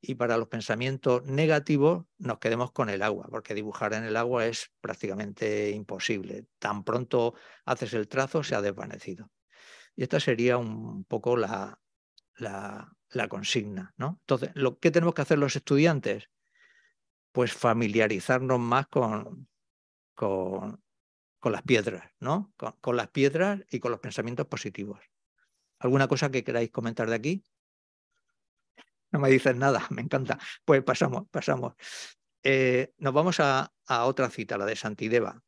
y 0.00 0.14
para 0.14 0.36
los 0.36 0.48
pensamientos 0.48 1.24
negativos 1.24 2.06
nos 2.18 2.38
quedemos 2.38 2.72
con 2.72 2.88
el 2.88 3.02
agua, 3.02 3.26
porque 3.30 3.54
dibujar 3.54 3.94
en 3.94 4.04
el 4.04 4.16
agua 4.16 4.46
es 4.46 4.70
prácticamente 4.80 5.70
imposible. 5.70 6.46
Tan 6.58 6.84
pronto 6.84 7.34
haces 7.64 7.94
el 7.94 8.08
trazo, 8.08 8.42
se 8.42 8.54
ha 8.54 8.62
desvanecido. 8.62 9.30
Y 9.96 10.04
esta 10.04 10.20
sería 10.20 10.56
un 10.56 11.04
poco 11.04 11.36
la, 11.36 11.80
la, 12.36 13.28
consigna. 13.28 13.94
¿no? 13.96 14.18
Entonces, 14.20 14.50
¿lo 14.54 14.78
que 14.78 14.90
tenemos 14.90 15.14
que 15.14 15.22
hacer 15.22 15.38
los 15.38 15.56
estudiantes? 15.56 16.30
Pues 17.32 17.52
familiarizarnos 17.52 18.60
más 18.60 18.86
con, 18.86 19.48
con, 20.14 20.80
con 21.38 21.52
las 21.52 21.62
piedras, 21.62 22.10
¿no? 22.20 22.52
Con, 22.80 22.96
las 22.96 23.08
piedras 23.08 23.60
y 23.70 23.80
con 23.80 23.90
los 23.90 24.00
pensamientos 24.00 24.46
positivos. 24.46 25.00
¿Alguna 25.78 26.08
cosa 26.08 26.30
que 26.30 26.44
queráis 26.44 26.70
comentar 26.70 27.08
de 27.08 27.16
aquí? 27.16 27.44
No 29.12 29.20
me 29.20 29.30
dices 29.30 29.56
nada, 29.56 29.86
me 29.90 30.02
encanta. 30.02 30.38
Pues 30.64 30.82
pasamos, 30.82 31.28
pasamos. 31.30 31.74
Eh, 32.42 32.92
nos 32.98 33.14
vamos 33.14 33.40
a, 33.40 33.72
a 33.86 34.04
otra 34.04 34.30
cita, 34.30 34.58
la 34.58 34.66
de 34.66 34.76
Santideva. 34.76 35.42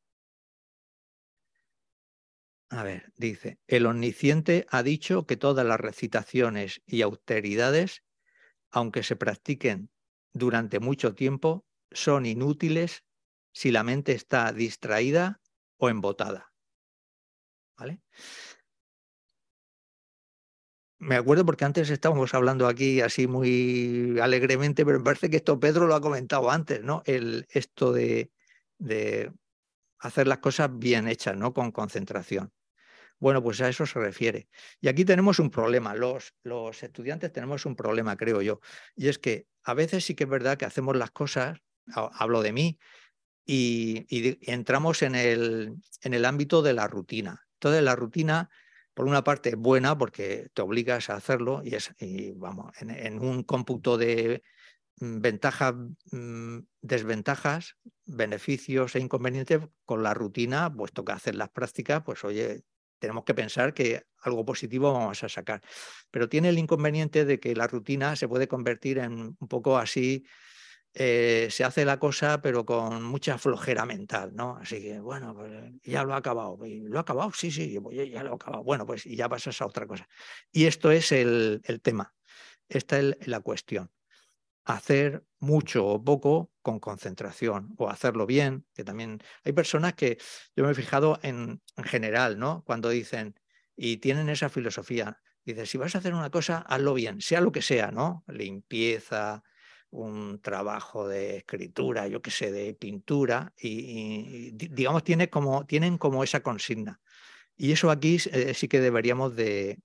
A 2.70 2.84
ver, 2.84 3.12
dice, 3.16 3.58
el 3.66 3.86
omnisciente 3.86 4.64
ha 4.70 4.82
dicho 4.82 5.26
que 5.26 5.36
todas 5.36 5.66
las 5.66 5.80
recitaciones 5.80 6.82
y 6.86 7.02
austeridades, 7.02 8.04
aunque 8.70 9.02
se 9.02 9.16
practiquen 9.16 9.90
durante 10.32 10.78
mucho 10.78 11.14
tiempo, 11.14 11.66
son 11.90 12.26
inútiles 12.26 13.04
si 13.52 13.72
la 13.72 13.82
mente 13.82 14.12
está 14.12 14.52
distraída 14.52 15.40
o 15.78 15.88
embotada. 15.88 16.52
¿Vale? 17.76 18.00
Me 21.00 21.16
acuerdo 21.16 21.46
porque 21.46 21.64
antes 21.64 21.88
estábamos 21.88 22.34
hablando 22.34 22.66
aquí 22.68 23.00
así 23.00 23.26
muy 23.26 24.18
alegremente, 24.20 24.84
pero 24.84 24.98
me 24.98 25.04
parece 25.04 25.30
que 25.30 25.38
esto 25.38 25.58
Pedro 25.58 25.86
lo 25.86 25.94
ha 25.94 26.00
comentado 26.00 26.50
antes, 26.50 26.82
¿no? 26.82 27.02
El, 27.06 27.46
esto 27.50 27.92
de, 27.92 28.30
de 28.78 29.32
hacer 29.98 30.26
las 30.26 30.38
cosas 30.38 30.70
bien 30.72 31.08
hechas, 31.08 31.36
¿no? 31.36 31.54
Con 31.54 31.72
concentración. 31.72 32.52
Bueno, 33.18 33.42
pues 33.42 33.60
a 33.62 33.68
eso 33.68 33.86
se 33.86 33.98
refiere. 33.98 34.48
Y 34.80 34.88
aquí 34.88 35.06
tenemos 35.06 35.38
un 35.38 35.50
problema, 35.50 35.94
los, 35.94 36.34
los 36.42 36.82
estudiantes 36.82 37.32
tenemos 37.32 37.66
un 37.66 37.76
problema, 37.76 38.16
creo 38.16 38.42
yo, 38.42 38.60
y 38.94 39.08
es 39.08 39.18
que 39.18 39.46
a 39.62 39.74
veces 39.74 40.04
sí 40.04 40.14
que 40.14 40.24
es 40.24 40.30
verdad 40.30 40.56
que 40.56 40.64
hacemos 40.64 40.96
las 40.96 41.10
cosas, 41.10 41.60
hablo 41.94 42.42
de 42.42 42.52
mí, 42.52 42.78
y, 43.46 44.06
entramos 44.50 45.02
en 45.02 45.14
el, 45.14 45.74
en 46.02 46.14
el 46.14 46.24
ámbito 46.24 46.62
de 46.62 46.72
la 46.72 46.86
rutina. 46.86 47.46
Entonces 47.54 47.82
la 47.82 47.96
rutina, 47.96 48.48
por 49.00 49.08
una 49.08 49.24
parte, 49.24 49.54
buena 49.54 49.96
porque 49.96 50.50
te 50.52 50.60
obligas 50.60 51.08
a 51.08 51.14
hacerlo 51.14 51.62
y 51.64 51.74
es, 51.74 51.90
vamos, 52.34 52.70
en, 52.80 53.18
un 53.18 53.44
cómputo 53.44 53.96
de 53.96 54.42
mm, 55.00 55.20
ventajas, 55.22 55.74
mm, 56.12 56.58
desventajas, 56.82 57.76
beneficios 58.04 58.94
e 58.96 59.00
inconvenientes, 59.00 59.60
con 59.86 60.02
la 60.02 60.12
rutina, 60.12 60.70
puesto 60.70 61.02
que 61.02 61.12
hacer 61.12 61.34
las 61.34 61.48
prácticas, 61.48 62.02
pues 62.04 62.22
oye, 62.24 62.64
tenemos 62.98 63.24
que 63.24 63.32
pensar 63.32 63.72
que 63.72 64.02
algo 64.18 64.44
positivo 64.44 64.92
vamos 64.92 65.24
a 65.24 65.30
sacar. 65.30 65.62
Pero 66.10 66.28
tiene 66.28 66.50
el 66.50 66.58
inconveniente 66.58 67.24
de 67.24 67.40
que 67.40 67.56
la 67.56 67.68
rutina 67.68 68.16
se 68.16 68.28
puede 68.28 68.48
convertir 68.48 68.98
en 68.98 69.34
un 69.40 69.48
poco 69.48 69.78
así, 69.78 70.26
eh, 70.94 71.48
se 71.50 71.64
hace 71.64 71.84
la 71.84 71.98
cosa 71.98 72.40
pero 72.42 72.64
con 72.64 73.02
mucha 73.02 73.38
flojera 73.38 73.84
mental, 73.86 74.34
¿no? 74.34 74.56
Así 74.56 74.80
que, 74.80 75.00
bueno, 75.00 75.34
pues 75.34 75.50
ya 75.82 76.04
lo 76.04 76.14
ha 76.14 76.18
acabado. 76.18 76.58
¿Lo 76.62 76.98
ha 76.98 77.02
acabado? 77.02 77.32
Sí, 77.32 77.50
sí, 77.50 77.78
ya 78.10 78.22
lo 78.22 78.32
ha 78.32 78.34
acabado. 78.34 78.64
Bueno, 78.64 78.86
pues 78.86 79.04
ya 79.04 79.28
pasas 79.28 79.60
a 79.62 79.66
otra 79.66 79.86
cosa. 79.86 80.08
Y 80.52 80.66
esto 80.66 80.90
es 80.90 81.12
el, 81.12 81.60
el 81.64 81.80
tema. 81.80 82.14
Esta 82.68 82.98
es 83.00 83.26
la 83.26 83.40
cuestión 83.40 83.90
hacer 84.64 85.24
mucho 85.38 85.86
o 85.86 86.04
poco 86.04 86.52
con 86.62 86.78
concentración 86.80 87.74
o 87.78 87.88
hacerlo 87.88 88.26
bien, 88.26 88.66
que 88.74 88.84
también 88.84 89.20
hay 89.44 89.52
personas 89.52 89.94
que 89.94 90.18
yo 90.54 90.64
me 90.64 90.70
he 90.72 90.74
fijado 90.74 91.18
en, 91.22 91.62
en 91.76 91.84
general, 91.84 92.38
¿no? 92.38 92.62
Cuando 92.64 92.90
dicen 92.90 93.34
y 93.76 93.96
tienen 93.98 94.28
esa 94.28 94.48
filosofía, 94.50 95.20
dice, 95.44 95.66
si 95.66 95.78
vas 95.78 95.94
a 95.94 95.98
hacer 95.98 96.14
una 96.14 96.30
cosa, 96.30 96.58
hazlo 96.58 96.94
bien, 96.94 97.20
sea 97.20 97.40
lo 97.40 97.52
que 97.52 97.62
sea, 97.62 97.90
¿no? 97.90 98.24
Limpieza, 98.28 99.42
un 99.90 100.40
trabajo 100.40 101.08
de 101.08 101.38
escritura, 101.38 102.06
yo 102.08 102.22
qué 102.22 102.30
sé, 102.30 102.52
de 102.52 102.74
pintura, 102.74 103.52
y, 103.58 104.52
digamos, 104.52 105.04
tiene 105.04 105.28
como, 105.28 105.66
tienen 105.66 105.98
como 105.98 106.22
esa 106.24 106.42
consigna. 106.42 107.00
Y 107.56 107.72
eso 107.72 107.90
aquí 107.90 108.18
eh, 108.32 108.54
sí 108.54 108.68
que 108.68 108.80
deberíamos 108.80 109.36
de, 109.36 109.78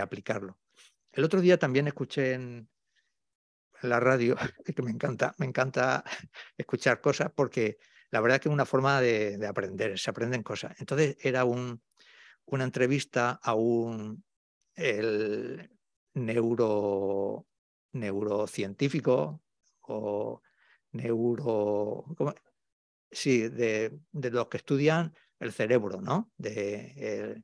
aplicarlo. 0.00 0.58
El 1.12 1.24
otro 1.24 1.40
día 1.40 1.58
también 1.58 1.86
escuché 1.86 2.34
en, 2.34 2.68
la 3.82 4.00
radio, 4.00 4.36
que 4.76 4.82
me 4.82 4.90
encanta, 4.90 5.34
me 5.38 5.46
encanta 5.46 6.04
escuchar 6.58 7.00
cosas 7.00 7.30
porque 7.34 7.78
la 8.10 8.20
verdad 8.20 8.36
es 8.36 8.42
que 8.42 8.48
es 8.48 8.52
una 8.52 8.66
forma 8.66 9.00
de, 9.00 9.38
aprender, 9.46 9.98
se 9.98 10.10
aprenden 10.10 10.42
cosas. 10.42 10.74
Entonces 10.80 11.16
era 11.20 11.44
un, 11.44 11.82
una 12.46 12.64
entrevista 12.64 13.38
a 13.42 13.54
un 13.54 14.24
el 14.74 15.70
neuro, 16.14 17.46
neurocientífico 18.00 19.42
o 19.82 20.42
neuro... 20.92 22.04
Sí, 23.10 23.48
de, 23.48 23.98
de, 24.10 24.30
los 24.30 24.48
que 24.48 24.56
estudian 24.56 25.14
el 25.38 25.52
cerebro, 25.52 26.00
¿no? 26.02 26.32
De, 26.36 27.40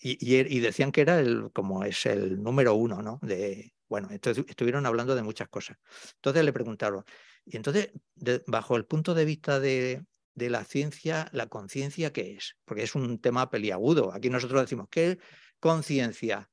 y, 0.00 0.56
y, 0.56 0.60
decían 0.60 0.92
que 0.92 1.02
era 1.02 1.20
el, 1.20 1.50
como 1.52 1.84
es 1.84 2.06
el 2.06 2.42
número 2.42 2.74
uno, 2.74 3.02
¿no? 3.02 3.18
De, 3.22 3.74
bueno, 3.88 4.08
entonces 4.10 4.44
estuvieron 4.48 4.86
hablando 4.86 5.14
de 5.14 5.22
muchas 5.22 5.48
cosas. 5.48 5.76
Entonces 6.16 6.44
le 6.44 6.52
preguntaron, 6.52 7.04
y 7.44 7.56
entonces, 7.56 7.90
bajo 8.46 8.76
el 8.76 8.84
punto 8.84 9.14
de 9.14 9.24
vista 9.24 9.58
de, 9.58 10.04
la 10.34 10.64
ciencia, 10.64 11.28
¿la 11.32 11.46
conciencia 11.48 12.12
qué 12.12 12.34
es? 12.34 12.56
Porque 12.64 12.84
es 12.84 12.94
un 12.94 13.18
tema 13.20 13.50
peliagudo. 13.50 14.12
Aquí 14.12 14.30
nosotros 14.30 14.60
decimos, 14.60 14.88
¿qué 14.90 15.12
es 15.12 15.18
conciencia? 15.58 16.48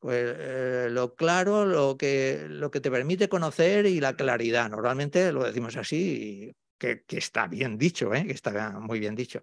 Pues 0.00 0.34
eh, 0.38 0.88
lo 0.90 1.14
claro, 1.14 1.66
lo 1.66 1.98
que, 1.98 2.46
lo 2.48 2.70
que 2.70 2.80
te 2.80 2.90
permite 2.90 3.28
conocer 3.28 3.84
y 3.84 4.00
la 4.00 4.16
claridad. 4.16 4.70
Normalmente 4.70 5.30
lo 5.30 5.44
decimos 5.44 5.76
así, 5.76 6.56
que, 6.78 7.04
que 7.04 7.18
está 7.18 7.46
bien 7.46 7.76
dicho, 7.76 8.12
¿eh? 8.14 8.26
que 8.26 8.32
está 8.32 8.80
muy 8.80 8.98
bien 8.98 9.14
dicho. 9.14 9.42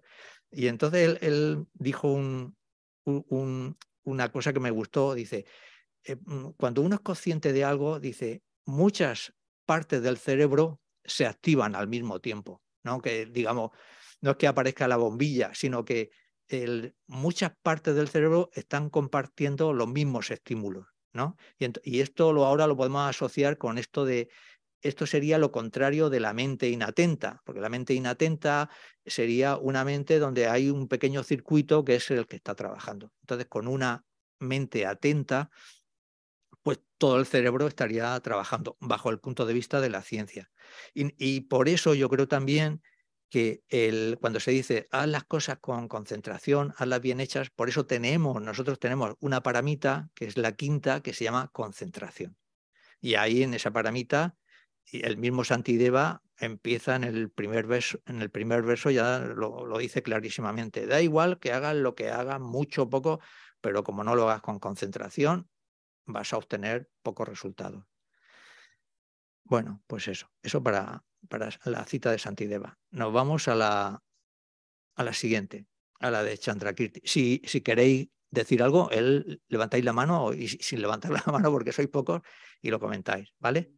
Y 0.50 0.66
entonces 0.66 1.16
él, 1.20 1.64
dijo 1.74 2.20
una 3.04 4.32
cosa 4.32 4.52
que 4.52 4.60
me 4.60 4.72
gustó, 4.72 5.14
dice, 5.14 5.46
eh, 6.04 6.16
mm, 6.16 6.50
cuando 6.56 6.82
uno 6.82 6.96
es 6.96 7.02
consciente 7.02 7.52
de 7.52 7.64
algo, 7.64 8.00
dice, 8.00 8.42
muchas 8.64 9.32
partes 9.64 10.02
del 10.02 10.18
cerebro 10.18 10.80
se 11.04 11.24
activan 11.26 11.76
al 11.76 11.86
mismo 11.86 12.20
tiempo, 12.20 12.62
¿no? 12.82 13.00
Que 13.00 13.26
digamos, 13.26 13.70
no 14.20 14.32
es 14.32 14.36
que 14.36 14.48
aparezca 14.48 14.88
la 14.88 14.96
bombilla, 14.96 15.54
sino 15.54 15.84
que 15.84 16.10
muchas 17.06 17.52
partes 17.62 17.94
del 17.94 18.08
cerebro 18.08 18.50
están 18.54 18.90
compartiendo 18.90 19.72
los 19.72 19.88
mismos 19.88 20.30
estímulos, 20.30 20.86
¿no? 21.12 21.36
Y, 21.58 22.00
esto 22.00 22.32
lo, 22.32 22.44
ahora 22.44 22.66
lo 22.66 22.76
podemos 22.76 23.08
asociar 23.08 23.58
con 23.58 23.78
esto 23.78 24.04
de 24.04 24.28
esto 24.80 25.06
sería 25.06 25.38
lo 25.38 25.50
contrario 25.50 26.08
de 26.08 26.20
la 26.20 26.32
mente 26.32 26.68
inatenta, 26.68 27.42
porque 27.44 27.60
la 27.60 27.68
mente 27.68 27.94
inatenta 27.94 28.70
sería 29.04 29.56
una 29.56 29.84
mente 29.84 30.18
donde 30.20 30.46
hay 30.46 30.70
un 30.70 30.86
pequeño 30.86 31.24
circuito 31.24 31.84
que 31.84 31.96
es 31.96 32.10
el 32.10 32.26
que 32.26 32.36
está 32.36 32.54
trabajando. 32.54 33.12
Entonces, 33.22 33.48
con 33.48 33.66
una 33.66 34.04
mente 34.38 34.86
atenta, 34.86 35.50
pues 36.62 36.80
todo 36.98 37.18
el 37.18 37.26
cerebro 37.26 37.66
estaría 37.66 38.18
trabajando 38.20 38.76
bajo 38.80 39.10
el 39.10 39.18
punto 39.18 39.46
de 39.46 39.54
vista 39.54 39.80
de 39.80 39.90
la 39.90 40.02
ciencia. 40.02 40.50
Y, 40.94 41.40
por 41.42 41.68
eso 41.68 41.94
yo 41.94 42.08
creo 42.08 42.28
también 42.28 42.82
que 43.28 43.62
el, 43.68 44.18
cuando 44.20 44.40
se 44.40 44.50
dice 44.50 44.88
haz 44.90 45.06
las 45.08 45.24
cosas 45.24 45.58
con 45.58 45.88
concentración, 45.88 46.74
hazlas 46.76 47.00
bien 47.00 47.20
hechas, 47.20 47.50
por 47.50 47.68
eso 47.68 47.86
tenemos, 47.86 48.40
nosotros 48.40 48.78
tenemos 48.78 49.14
una 49.20 49.42
paramita, 49.42 50.10
que 50.14 50.26
es 50.26 50.36
la 50.36 50.52
quinta, 50.52 51.02
que 51.02 51.12
se 51.12 51.24
llama 51.24 51.50
concentración. 51.52 52.36
Y 53.00 53.14
ahí 53.14 53.42
en 53.42 53.54
esa 53.54 53.70
paramita, 53.70 54.36
el 54.92 55.18
mismo 55.18 55.44
Santideva 55.44 56.22
empieza 56.38 56.96
en 56.96 57.04
el 57.04 57.30
primer 57.30 57.66
verso, 57.66 58.00
en 58.06 58.22
el 58.22 58.30
primer 58.30 58.62
verso 58.62 58.90
ya 58.90 59.18
lo, 59.18 59.66
lo 59.66 59.78
dice 59.78 60.02
clarísimamente. 60.02 60.86
Da 60.86 61.02
igual 61.02 61.38
que 61.38 61.52
hagas 61.52 61.76
lo 61.76 61.94
que 61.94 62.10
hagas, 62.10 62.40
mucho 62.40 62.84
o 62.84 62.90
poco, 62.90 63.20
pero 63.60 63.84
como 63.84 64.04
no 64.04 64.14
lo 64.14 64.24
hagas 64.24 64.40
con 64.40 64.58
concentración, 64.58 65.50
vas 66.06 66.32
a 66.32 66.38
obtener 66.38 66.90
pocos 67.02 67.28
resultados. 67.28 67.84
Bueno, 69.44 69.82
pues 69.86 70.08
eso, 70.08 70.30
eso 70.42 70.62
para, 70.62 71.04
para 71.28 71.50
la 71.64 71.84
cita 71.84 72.10
de 72.10 72.18
Santideva. 72.18 72.78
Nos 72.90 73.12
vamos 73.12 73.48
a 73.48 73.54
la, 73.54 74.02
a 74.94 75.04
la 75.04 75.12
siguiente, 75.12 75.66
a 76.00 76.10
la 76.10 76.22
de 76.22 76.38
Chandrakirti. 76.38 77.00
Si, 77.04 77.42
si 77.44 77.60
queréis 77.60 78.08
decir 78.30 78.62
algo, 78.62 78.90
él 78.90 79.42
levantáis 79.48 79.84
la 79.84 79.92
mano 79.92 80.32
y 80.32 80.48
sin 80.48 80.80
levantar 80.80 81.12
la 81.12 81.22
mano 81.32 81.50
porque 81.50 81.72
sois 81.72 81.88
pocos 81.88 82.22
y 82.60 82.70
lo 82.70 82.78
comentáis, 82.78 83.32
¿vale? 83.38 83.72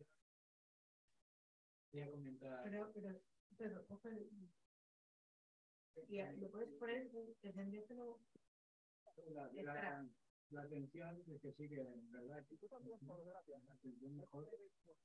la 10.51 10.63
atención 10.63 11.23
que 11.41 11.53
sigue, 11.53 11.87
¿verdad? 12.11 12.45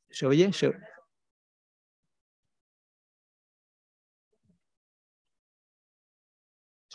¿Se 0.09 0.25
oye? 0.25 0.51
¿Se... 0.53 0.73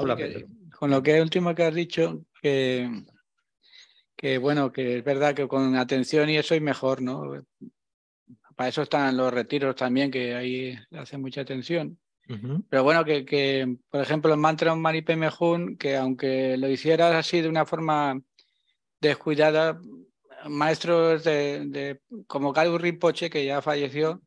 Hola, 0.02 0.16
con 0.78 0.90
lo 0.90 1.02
que 1.02 1.20
último 1.20 1.54
que 1.54 1.64
has 1.64 1.74
dicho, 1.74 2.24
que, 2.40 2.88
que 4.16 4.38
bueno, 4.38 4.72
que 4.72 4.98
es 4.98 5.04
verdad 5.04 5.34
que 5.34 5.46
con 5.46 5.76
atención 5.76 6.30
y 6.30 6.38
eso 6.38 6.54
es 6.54 6.62
mejor, 6.62 7.02
¿no? 7.02 7.22
Para 8.56 8.68
eso 8.68 8.82
están 8.82 9.16
los 9.16 9.32
retiros 9.32 9.76
también, 9.76 10.10
que 10.10 10.34
ahí 10.34 10.78
hacen 10.92 11.20
mucha 11.20 11.42
atención. 11.42 11.98
Pero 12.68 12.84
bueno, 12.84 13.04
que, 13.04 13.24
que, 13.24 13.76
por 13.90 14.00
ejemplo, 14.00 14.32
el 14.32 14.38
mantra 14.38 14.74
Mani 14.74 15.02
Padme 15.02 15.28
Hum, 15.38 15.76
que 15.76 15.96
aunque 15.96 16.56
lo 16.56 16.68
hicieras 16.68 17.14
así 17.14 17.40
de 17.40 17.48
una 17.48 17.66
forma 17.66 18.20
descuidada, 19.00 19.80
maestros 20.48 21.24
de, 21.24 21.66
de 21.66 22.00
como 22.26 22.52
Galu 22.52 22.78
Rinpoche, 22.78 23.28
que 23.28 23.44
ya 23.44 23.60
falleció, 23.60 24.22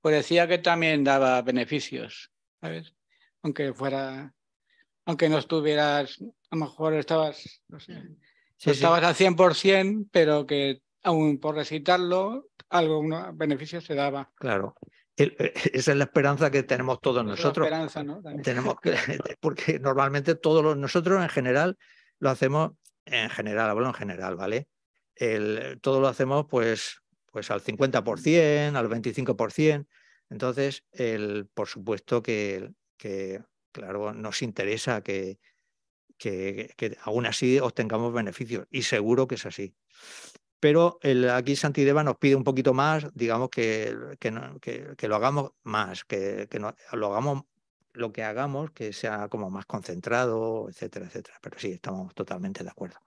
pues 0.00 0.14
decía 0.14 0.46
que 0.46 0.58
también 0.58 1.02
daba 1.02 1.42
beneficios, 1.42 2.30
¿sabes? 2.60 2.94
Aunque 3.42 3.72
fuera, 3.72 4.34
aunque 5.08 5.30
no 5.30 5.38
estuvieras, 5.38 6.18
a 6.50 6.56
lo 6.56 6.66
mejor 6.66 6.92
estabas, 6.92 7.62
no 7.68 7.80
sé, 7.80 7.94
estabas 8.58 9.02
al 9.02 9.14
100%, 9.14 10.06
pero 10.12 10.46
que 10.46 10.82
aún 11.02 11.40
por 11.40 11.54
recitarlo, 11.54 12.50
algo, 12.68 12.98
un 12.98 13.14
beneficio 13.38 13.80
se 13.80 13.94
daba. 13.94 14.30
Claro. 14.34 14.74
Eh, 15.16 15.34
esa 15.72 15.92
es 15.92 15.96
la 15.96 16.04
esperanza 16.04 16.50
que 16.50 16.62
tenemos 16.62 17.00
todos 17.00 17.24
nosotros. 17.24 17.66
esperanza, 17.66 18.02
¿no? 18.02 18.20
Tenemos 18.42 18.78
que, 18.82 18.92
porque 19.40 19.78
normalmente 19.80 20.34
todos 20.34 20.62
los, 20.62 20.76
nosotros 20.76 21.22
en 21.22 21.30
general 21.30 21.78
lo 22.18 22.28
hacemos, 22.28 22.72
en 23.06 23.30
general, 23.30 23.70
hablo 23.70 23.86
en 23.86 23.94
general, 23.94 24.36
¿vale? 24.36 24.68
El, 25.14 25.78
todo 25.80 26.02
lo 26.02 26.08
hacemos 26.08 26.44
pues, 26.50 27.00
pues 27.32 27.50
al 27.50 27.62
50%, 27.62 28.76
al 28.76 28.88
25%. 28.90 29.86
Entonces, 30.28 30.84
el, 30.92 31.48
por 31.54 31.66
supuesto 31.66 32.22
que, 32.22 32.72
que, 32.98 33.40
claro, 33.78 34.12
nos 34.12 34.42
interesa 34.42 35.02
que, 35.02 35.38
que, 36.18 36.72
que 36.76 36.96
aún 37.02 37.26
así 37.26 37.58
obtengamos 37.60 38.12
beneficios 38.12 38.66
y 38.70 38.82
seguro 38.82 39.26
que 39.26 39.36
es 39.36 39.46
así 39.46 39.74
pero 40.60 40.98
el, 41.02 41.30
aquí 41.30 41.54
Santideva 41.56 42.02
nos 42.02 42.16
pide 42.16 42.34
un 42.34 42.44
poquito 42.44 42.74
más, 42.74 43.06
digamos 43.14 43.48
que, 43.50 44.16
que, 44.18 45.08
lo 45.08 45.16
hagamos 45.16 45.52
más, 45.62 46.04
que, 46.04 46.48
lo 46.92 47.06
hagamos 47.06 47.44
lo 47.92 48.12
que 48.12 48.22
hagamos, 48.22 48.70
que 48.72 48.92
sea 48.92 49.28
como 49.28 49.50
más 49.50 49.66
concentrado, 49.66 50.68
etcétera, 50.68 51.06
etcétera. 51.06 51.38
Pero 51.42 51.58
sí, 51.58 51.72
estamos 51.72 52.14
totalmente 52.14 52.62
de 52.62 52.70
acuerdo. 52.70 52.98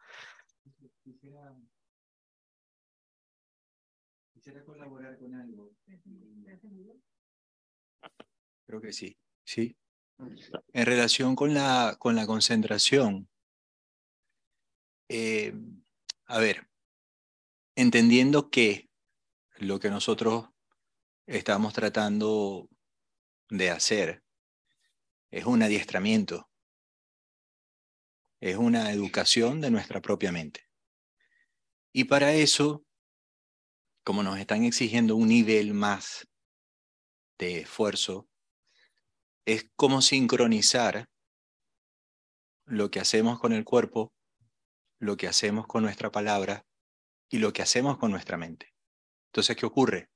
Quisiera, 4.34 4.65
colaborar 4.65 5.17
con 5.17 5.34
algo. 5.36 5.71
Creo 8.65 8.81
que 8.81 8.91
sí, 8.91 9.17
sí. 9.43 9.75
En 10.73 10.86
relación 10.86 11.36
con 11.36 11.53
la, 11.53 11.95
con 11.99 12.15
la 12.15 12.27
concentración, 12.27 13.29
eh, 15.10 15.53
a 16.25 16.39
ver, 16.39 16.69
entendiendo 17.75 18.49
que 18.49 18.89
lo 19.57 19.79
que 19.79 19.89
nosotros 19.89 20.49
estamos 21.25 21.73
tratando 21.73 22.69
de 23.49 23.69
hacer 23.71 24.23
es 25.31 25.45
un 25.45 25.63
adiestramiento, 25.63 26.49
es 28.39 28.57
una 28.57 28.91
educación 28.91 29.62
de 29.62 29.71
nuestra 29.71 30.01
propia 30.01 30.31
mente. 30.31 30.69
Y 31.93 32.05
para 32.05 32.34
eso, 32.34 32.86
como 34.03 34.23
nos 34.23 34.39
están 34.39 34.63
exigiendo 34.63 35.15
un 35.15 35.27
nivel 35.27 35.73
más 35.73 36.27
de 37.38 37.60
esfuerzo, 37.60 38.30
es 39.45 39.69
como 39.75 40.01
sincronizar 40.01 41.10
lo 42.65 42.91
que 42.91 42.99
hacemos 42.99 43.39
con 43.39 43.54
el 43.54 43.63
cuerpo, 43.63 44.13
lo 44.99 45.17
que 45.17 45.27
hacemos 45.27 45.67
con 45.67 45.84
nuestra 45.84 46.12
palabra 46.12 46.65
y 47.30 47.39
lo 47.39 47.54
que 47.54 47.62
hacemos 47.62 47.97
con 47.97 48.12
nuestra 48.12 48.38
mente. 48.38 48.73
Entonces, 49.32 49.56
¿qué 49.56 49.65
ocurre? 49.65 50.10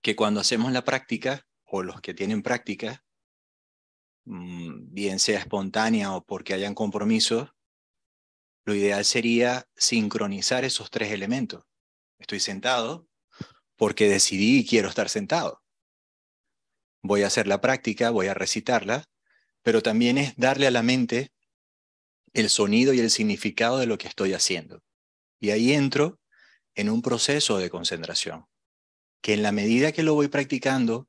Que 0.00 0.16
cuando 0.16 0.40
hacemos 0.40 0.72
la 0.72 0.84
práctica, 0.84 1.46
o 1.64 1.82
los 1.82 2.00
que 2.00 2.14
tienen 2.14 2.42
práctica, 2.42 3.04
mm, 4.24 4.92
bien 4.94 5.18
sea 5.18 5.40
espontánea 5.40 6.14
o 6.14 6.24
porque 6.24 6.54
hayan 6.54 6.74
compromisos, 6.74 7.50
lo 8.64 8.74
ideal 8.74 9.04
sería 9.04 9.68
sincronizar 9.76 10.64
esos 10.64 10.90
tres 10.90 11.12
elementos. 11.12 11.64
Estoy 12.18 12.40
sentado 12.40 13.08
porque 13.76 14.08
decidí 14.08 14.60
y 14.60 14.66
quiero 14.66 14.88
estar 14.88 15.08
sentado. 15.08 15.62
Voy 17.06 17.22
a 17.22 17.28
hacer 17.28 17.46
la 17.46 17.60
práctica, 17.60 18.10
voy 18.10 18.26
a 18.26 18.34
recitarla, 18.34 19.04
pero 19.62 19.80
también 19.80 20.18
es 20.18 20.36
darle 20.36 20.66
a 20.66 20.72
la 20.72 20.82
mente 20.82 21.30
el 22.32 22.50
sonido 22.50 22.92
y 22.92 22.98
el 22.98 23.10
significado 23.10 23.78
de 23.78 23.86
lo 23.86 23.96
que 23.96 24.08
estoy 24.08 24.32
haciendo. 24.32 24.82
Y 25.38 25.50
ahí 25.50 25.72
entro 25.72 26.18
en 26.74 26.90
un 26.90 27.02
proceso 27.02 27.58
de 27.58 27.70
concentración, 27.70 28.46
que 29.22 29.34
en 29.34 29.42
la 29.42 29.52
medida 29.52 29.92
que 29.92 30.02
lo 30.02 30.14
voy 30.14 30.26
practicando 30.26 31.08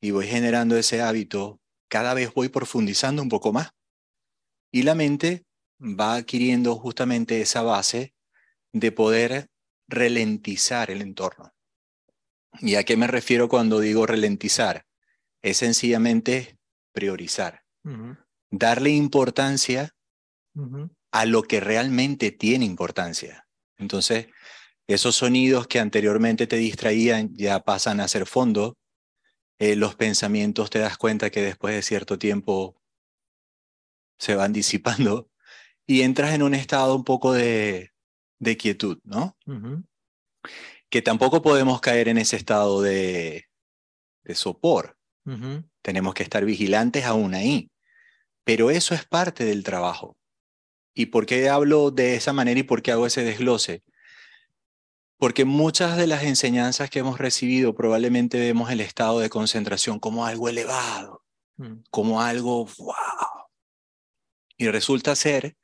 y 0.00 0.10
voy 0.10 0.26
generando 0.26 0.76
ese 0.78 1.02
hábito, 1.02 1.60
cada 1.88 2.14
vez 2.14 2.32
voy 2.32 2.48
profundizando 2.48 3.20
un 3.20 3.28
poco 3.28 3.52
más. 3.52 3.70
Y 4.72 4.84
la 4.84 4.94
mente 4.94 5.44
va 5.78 6.14
adquiriendo 6.14 6.76
justamente 6.76 7.42
esa 7.42 7.60
base 7.60 8.14
de 8.72 8.90
poder 8.90 9.48
ralentizar 9.86 10.90
el 10.90 11.02
entorno. 11.02 11.52
¿Y 12.60 12.76
a 12.76 12.84
qué 12.84 12.96
me 12.96 13.06
refiero 13.06 13.48
cuando 13.48 13.80
digo 13.80 14.06
ralentizar? 14.06 14.85
Es 15.46 15.58
sencillamente 15.58 16.58
priorizar, 16.92 17.62
darle 18.50 18.90
importancia 18.90 19.94
a 21.12 21.24
lo 21.24 21.42
que 21.44 21.60
realmente 21.60 22.32
tiene 22.32 22.64
importancia. 22.64 23.46
Entonces, 23.78 24.26
esos 24.88 25.14
sonidos 25.14 25.68
que 25.68 25.78
anteriormente 25.78 26.48
te 26.48 26.56
distraían 26.56 27.32
ya 27.36 27.60
pasan 27.60 28.00
a 28.00 28.08
ser 28.08 28.26
fondo. 28.26 28.76
Eh, 29.60 29.76
los 29.76 29.94
pensamientos 29.94 30.68
te 30.68 30.80
das 30.80 30.98
cuenta 30.98 31.30
que 31.30 31.42
después 31.42 31.76
de 31.76 31.82
cierto 31.82 32.18
tiempo 32.18 32.76
se 34.18 34.34
van 34.34 34.52
disipando 34.52 35.30
y 35.86 36.02
entras 36.02 36.34
en 36.34 36.42
un 36.42 36.54
estado 36.54 36.96
un 36.96 37.04
poco 37.04 37.32
de, 37.32 37.92
quietud, 38.58 38.98
¿no? 39.04 39.36
Que 40.90 41.02
tampoco 41.02 41.40
podemos 41.40 41.80
caer 41.80 42.08
en 42.08 42.18
ese 42.18 42.34
estado 42.34 42.82
de, 42.82 43.44
sopor. 44.34 44.95
Tenemos 45.82 46.14
que 46.14 46.22
estar 46.22 46.44
vigilantes 46.44 47.04
aún 47.04 47.34
ahí. 47.34 47.70
Pero 48.44 48.70
eso 48.70 48.94
es 48.94 49.04
parte 49.04 49.44
del 49.44 49.64
trabajo. 49.64 50.16
¿Y 50.94 51.06
por 51.06 51.26
qué 51.26 51.48
hablo 51.48 51.90
de 51.90 52.14
esa 52.14 52.32
manera 52.32 52.60
y 52.60 52.62
por 52.62 52.80
qué 52.80 52.92
hago 52.92 53.06
ese 53.06 53.24
desglose? 53.24 53.82
Porque 55.18 55.44
muchas 55.44 55.96
de 55.96 56.06
las 56.06 56.22
enseñanzas 56.22 56.90
que 56.90 57.00
hemos 57.00 57.18
recibido 57.18 57.74
probablemente 57.74 58.38
vemos 58.38 58.70
el 58.70 58.80
estado 58.80 59.18
de 59.18 59.30
concentración 59.30 59.98
como 59.98 60.26
algo 60.26 60.48
elevado, 60.48 61.24
mm. 61.56 61.82
como 61.90 62.20
algo 62.20 62.66
wow. 62.78 63.46
Y 64.56 64.68
resulta 64.68 65.14
ser 65.16 65.56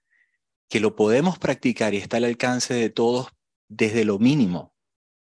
que 0.68 0.80
lo 0.80 0.96
podemos 0.96 1.38
practicar 1.38 1.94
y 1.94 1.98
está 1.98 2.16
al 2.16 2.24
alcance 2.24 2.74
de 2.74 2.90
todos 2.90 3.28
desde 3.68 4.04
lo 4.04 4.18
mínimo, 4.18 4.74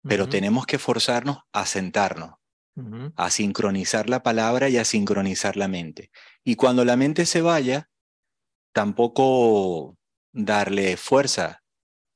pero 0.04 0.30
tenemos 0.30 0.66
que 0.66 0.80
forzarnos 0.80 1.40
a 1.52 1.66
sentarnos, 1.66 2.36
a 3.16 3.30
sincronizar 3.30 4.10
la 4.10 4.24
palabra 4.24 4.70
y 4.70 4.78
a 4.78 4.86
sincronizar 4.86 5.58
la 5.58 5.68
mente. 5.68 6.12
Y 6.44 6.56
cuando 6.56 6.86
la 6.86 6.96
mente 6.96 7.26
se 7.26 7.42
vaya, 7.42 7.90
tampoco 8.74 9.98
darle 10.32 10.98
fuerza, 10.98 11.64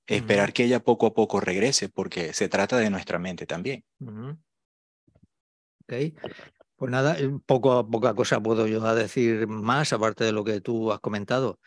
esperar 0.07 0.53
que 0.53 0.63
ella 0.63 0.83
poco 0.83 1.07
a 1.07 1.13
poco 1.13 1.39
regrese, 1.39 1.89
porque 1.89 2.33
se 2.33 2.47
trata 2.47 2.77
de 2.77 2.89
nuestra 2.89 3.19
mente 3.19 3.45
también. 3.45 3.83
Pues 6.77 6.91
nada, 6.91 7.17
poco, 7.45 7.89
poca 7.89 8.13
cosa 8.13 8.41
puedo 8.41 8.67
yo 8.67 8.81
decir 8.95 9.47
más, 9.47 9.93
aparte 9.93 10.23
de 10.23 10.31
lo 10.31 10.43
que 10.43 10.61
tú 10.61 10.91
has 10.91 10.99
comentado. 10.99 11.59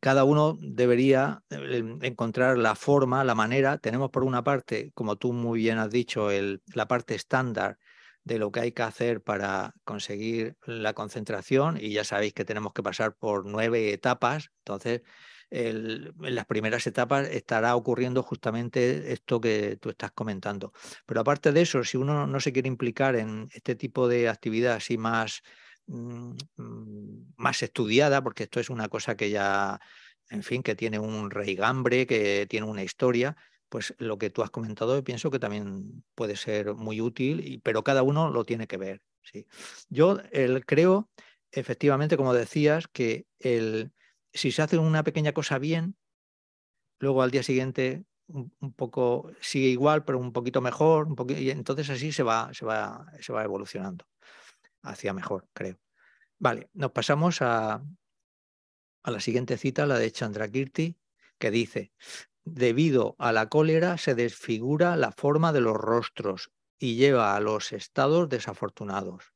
Cada 0.00 0.24
uno 0.24 0.58
debería 0.60 1.44
eh, 1.48 1.96
encontrar 2.02 2.58
la 2.58 2.74
forma, 2.74 3.22
la 3.22 3.36
manera. 3.36 3.78
Tenemos 3.78 4.10
por 4.10 4.24
una 4.24 4.42
parte, 4.42 4.90
como 4.94 5.16
tú 5.16 5.32
muy 5.32 5.60
bien 5.60 5.78
has 5.78 5.90
dicho, 5.90 6.30
el, 6.30 6.60
la 6.74 6.88
parte 6.88 7.14
estándar 7.14 7.78
de 8.24 8.38
lo 8.38 8.52
que 8.52 8.60
hay 8.60 8.72
que 8.72 8.82
hacer 8.82 9.22
para 9.22 9.74
conseguir 9.84 10.56
la 10.66 10.92
concentración 10.92 11.78
y 11.80 11.92
ya 11.92 12.04
sabéis 12.04 12.34
que 12.34 12.44
tenemos 12.44 12.72
que 12.72 12.82
pasar 12.82 13.16
por 13.16 13.46
nueve 13.46 13.92
etapas, 13.92 14.50
entonces 14.58 15.02
en 15.50 16.12
las 16.18 16.46
primeras 16.46 16.86
etapas 16.86 17.28
estará 17.28 17.74
ocurriendo 17.74 18.22
justamente 18.22 19.12
esto 19.12 19.40
que 19.40 19.76
tú 19.80 19.90
estás 19.90 20.12
comentando. 20.12 20.72
Pero 21.06 21.20
aparte 21.20 21.50
de 21.52 21.62
eso, 21.62 21.82
si 21.82 21.96
uno 21.96 22.26
no 22.26 22.40
se 22.40 22.52
quiere 22.52 22.68
implicar 22.68 23.16
en 23.16 23.48
este 23.52 23.74
tipo 23.74 24.06
de 24.06 24.28
actividad 24.28 24.74
así 24.74 24.96
más, 24.96 25.42
mm, 25.86 26.34
mm, 26.56 27.32
más 27.36 27.62
estudiada, 27.62 28.22
porque 28.22 28.44
esto 28.44 28.60
es 28.60 28.70
una 28.70 28.88
cosa 28.88 29.16
que 29.16 29.30
ya, 29.30 29.80
en 30.28 30.42
fin, 30.44 30.62
que 30.62 30.76
tiene 30.76 31.00
un 31.00 31.30
reigambre, 31.30 32.06
que 32.06 32.46
tiene 32.48 32.66
una 32.66 32.84
historia, 32.84 33.36
pues 33.70 33.94
lo 33.98 34.18
que 34.18 34.30
tú 34.30 34.42
has 34.42 34.50
comentado 34.50 35.02
pienso 35.02 35.30
que 35.30 35.38
también 35.38 36.04
puede 36.14 36.36
ser 36.36 36.74
muy 36.74 37.00
útil, 37.00 37.60
pero 37.64 37.84
cada 37.84 38.02
uno 38.02 38.30
lo 38.30 38.44
tiene 38.44 38.66
que 38.66 38.76
ver. 38.76 39.02
¿sí? 39.22 39.46
Yo 39.88 40.18
creo, 40.66 41.08
efectivamente, 41.52 42.16
como 42.16 42.34
decías, 42.34 42.88
que 42.88 43.26
el, 43.38 43.92
si 44.34 44.50
se 44.50 44.62
hace 44.62 44.76
una 44.76 45.04
pequeña 45.04 45.32
cosa 45.32 45.58
bien, 45.58 45.96
luego 46.98 47.22
al 47.22 47.30
día 47.30 47.44
siguiente 47.44 48.04
un, 48.26 48.74
poco 48.74 49.30
sigue 49.40 49.68
igual, 49.68 50.04
pero 50.04 50.18
un 50.18 50.32
poquito 50.32 50.60
mejor, 50.60 51.06
un 51.06 51.16
y 51.30 51.50
entonces 51.50 51.88
así 51.90 52.10
se 52.12 52.24
va, 52.24 52.52
se 52.52 52.66
va, 52.66 53.06
se 53.20 53.32
va 53.32 53.44
evolucionando. 53.44 54.04
hacía 54.82 55.12
mejor, 55.12 55.48
creo. 55.52 55.78
Vale, 56.38 56.70
nos 56.72 56.90
pasamos 56.90 57.40
a, 57.42 57.84
a 59.04 59.10
la 59.10 59.20
siguiente 59.20 59.56
cita, 59.56 59.86
la 59.86 59.98
de 59.98 60.10
Chandrakirti, 60.10 60.96
que 61.38 61.50
dice, 61.50 61.92
debido 62.44 63.16
a 63.18 63.32
la 63.32 63.48
cólera 63.48 63.98
se 63.98 64.14
desfigura 64.14 64.96
la 64.96 65.12
forma 65.12 65.52
de 65.52 65.60
los 65.60 65.76
rostros 65.76 66.50
y 66.78 66.96
lleva 66.96 67.36
a 67.36 67.40
los 67.40 67.72
estados 67.72 68.28
desafortunados. 68.28 69.32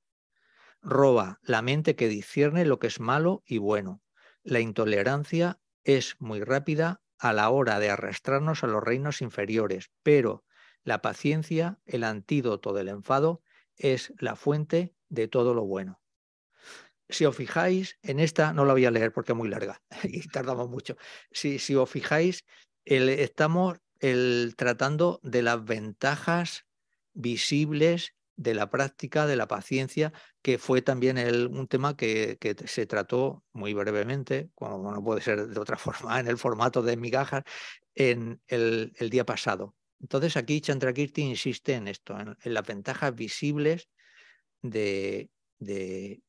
Roba 0.81 1.40
la 1.43 1.62
mente 1.62 1.97
que 1.97 2.09
discierne 2.09 2.64
lo 2.64 2.79
que 2.79 2.88
es 2.88 3.01
malo 3.01 3.43
y 3.47 3.59
bueno. 3.59 4.03
La 4.43 4.61
intolerancia 4.61 5.61
es 5.83 6.17
muy 6.19 6.43
rápida 6.43 7.03
a 7.19 7.33
la 7.33 7.49
hora 7.51 7.79
de 7.79 7.90
arrastrarnos 7.90 8.64
a 8.64 8.67
los 8.67 8.83
reinos 8.83 9.23
inferiores, 9.23 9.90
pero 10.03 10.45
la 10.83 11.01
paciencia, 11.01 11.79
el 11.87 12.05
antídoto 12.05 12.73
del 12.73 12.88
enfado, 12.88 13.43
es 13.77 14.12
la 14.19 14.37
fuente 14.37 14.95
de 15.09 15.29
todo 15.29 15.55
lo 15.55 15.64
bueno 15.64 16.01
si 17.09 17.25
os 17.25 17.37
fijáis, 17.37 17.99
en 18.03 18.19
esta 18.19 18.53
no 18.53 18.64
la 18.64 18.73
voy 18.73 18.85
a 18.87 18.90
leer 18.90 19.12
porque 19.12 19.33
es 19.33 19.38
muy 19.38 19.49
larga 19.49 19.83
y 20.03 20.27
tardamos 20.29 20.69
mucho. 20.69 20.97
Si, 21.31 21.59
si 21.59 21.75
os 21.75 21.88
fijáis, 21.90 22.45
estamos 22.85 23.79
tratando 24.57 25.20
de 25.23 25.42
las 25.42 25.64
ventajas 25.64 26.66
visibles 27.14 28.14
de 28.37 28.55
la 28.55 28.68
práctica 28.68 29.27
de 29.27 29.37
la 29.37 29.47
paciencia, 29.47 30.12
que 30.42 30.59
fue 30.59 30.83
también 30.83 31.18
un 31.55 31.68
tema 31.68 31.97
que, 31.97 32.38
se 32.66 32.87
trató 32.87 33.44
muy 33.53 33.75
brevemente, 33.75 34.51
como 34.55 34.92
no 34.92 35.03
puede 35.03 35.20
ser 35.20 35.47
de 35.47 35.61
otra 35.61 35.77
forma, 35.79 36.20
en 36.20 36.29
el 36.29 36.38
formato 36.38 36.83
de 36.83 36.97
migajas, 36.97 37.44
en 37.94 38.40
el, 38.49 38.92
día 39.11 39.25
pasado. 39.25 39.75
Entonces 40.01 40.37
aquí 40.37 40.61
Chandrakirti 40.61 41.23
insiste 41.23 41.75
en 41.75 41.88
esto, 41.88 42.18
en, 42.18 42.37
las 42.44 42.66
ventajas 42.66 43.14
visibles 43.14 43.88
de, 44.61 45.31
de, 45.59 46.23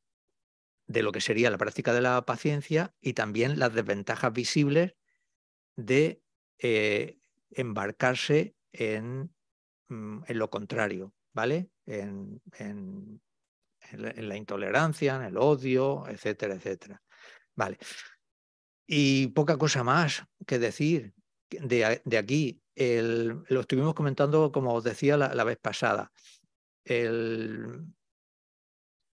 de 0.88 1.04
lo 1.04 1.12
que 1.12 1.22
sería 1.22 1.50
la 1.50 1.58
práctica 1.58 1.92
de 1.94 2.02
la 2.02 2.24
paciencia 2.26 2.94
y 3.02 3.14
también 3.14 3.60
las 3.60 3.74
desventajas 3.74 4.32
visibles 4.32 4.96
de 5.76 6.22
eh, 6.60 7.20
embarcarse 7.52 8.56
en, 8.72 9.34
mm, 9.90 10.24
en, 10.28 10.40
lo 10.40 10.50
contrario, 10.50 11.14
¿vale? 11.34 11.70
En, 11.86 12.42
en, 12.58 13.22
la 13.92 14.36
intolerancia, 14.36 15.16
en 15.16 15.22
el 15.24 15.38
odio, 15.38 16.08
etcétera, 16.08 16.56
etcétera. 16.56 17.04
Vale. 17.56 17.78
Y 18.88 19.28
poca 19.28 19.58
cosa 19.58 19.84
más 19.84 20.24
que 20.48 20.58
decir 20.58 21.14
de, 21.50 22.02
de 22.04 22.18
aquí. 22.18 22.62
El, 22.74 23.44
lo 23.48 23.62
estuvimos 23.62 23.94
comentando, 23.94 24.52
como 24.52 24.74
os 24.74 24.84
decía 24.84 25.18
la, 25.18 25.34
la 25.36 25.44
vez 25.44 25.58
pasada. 25.58 26.12
El, 26.84 27.86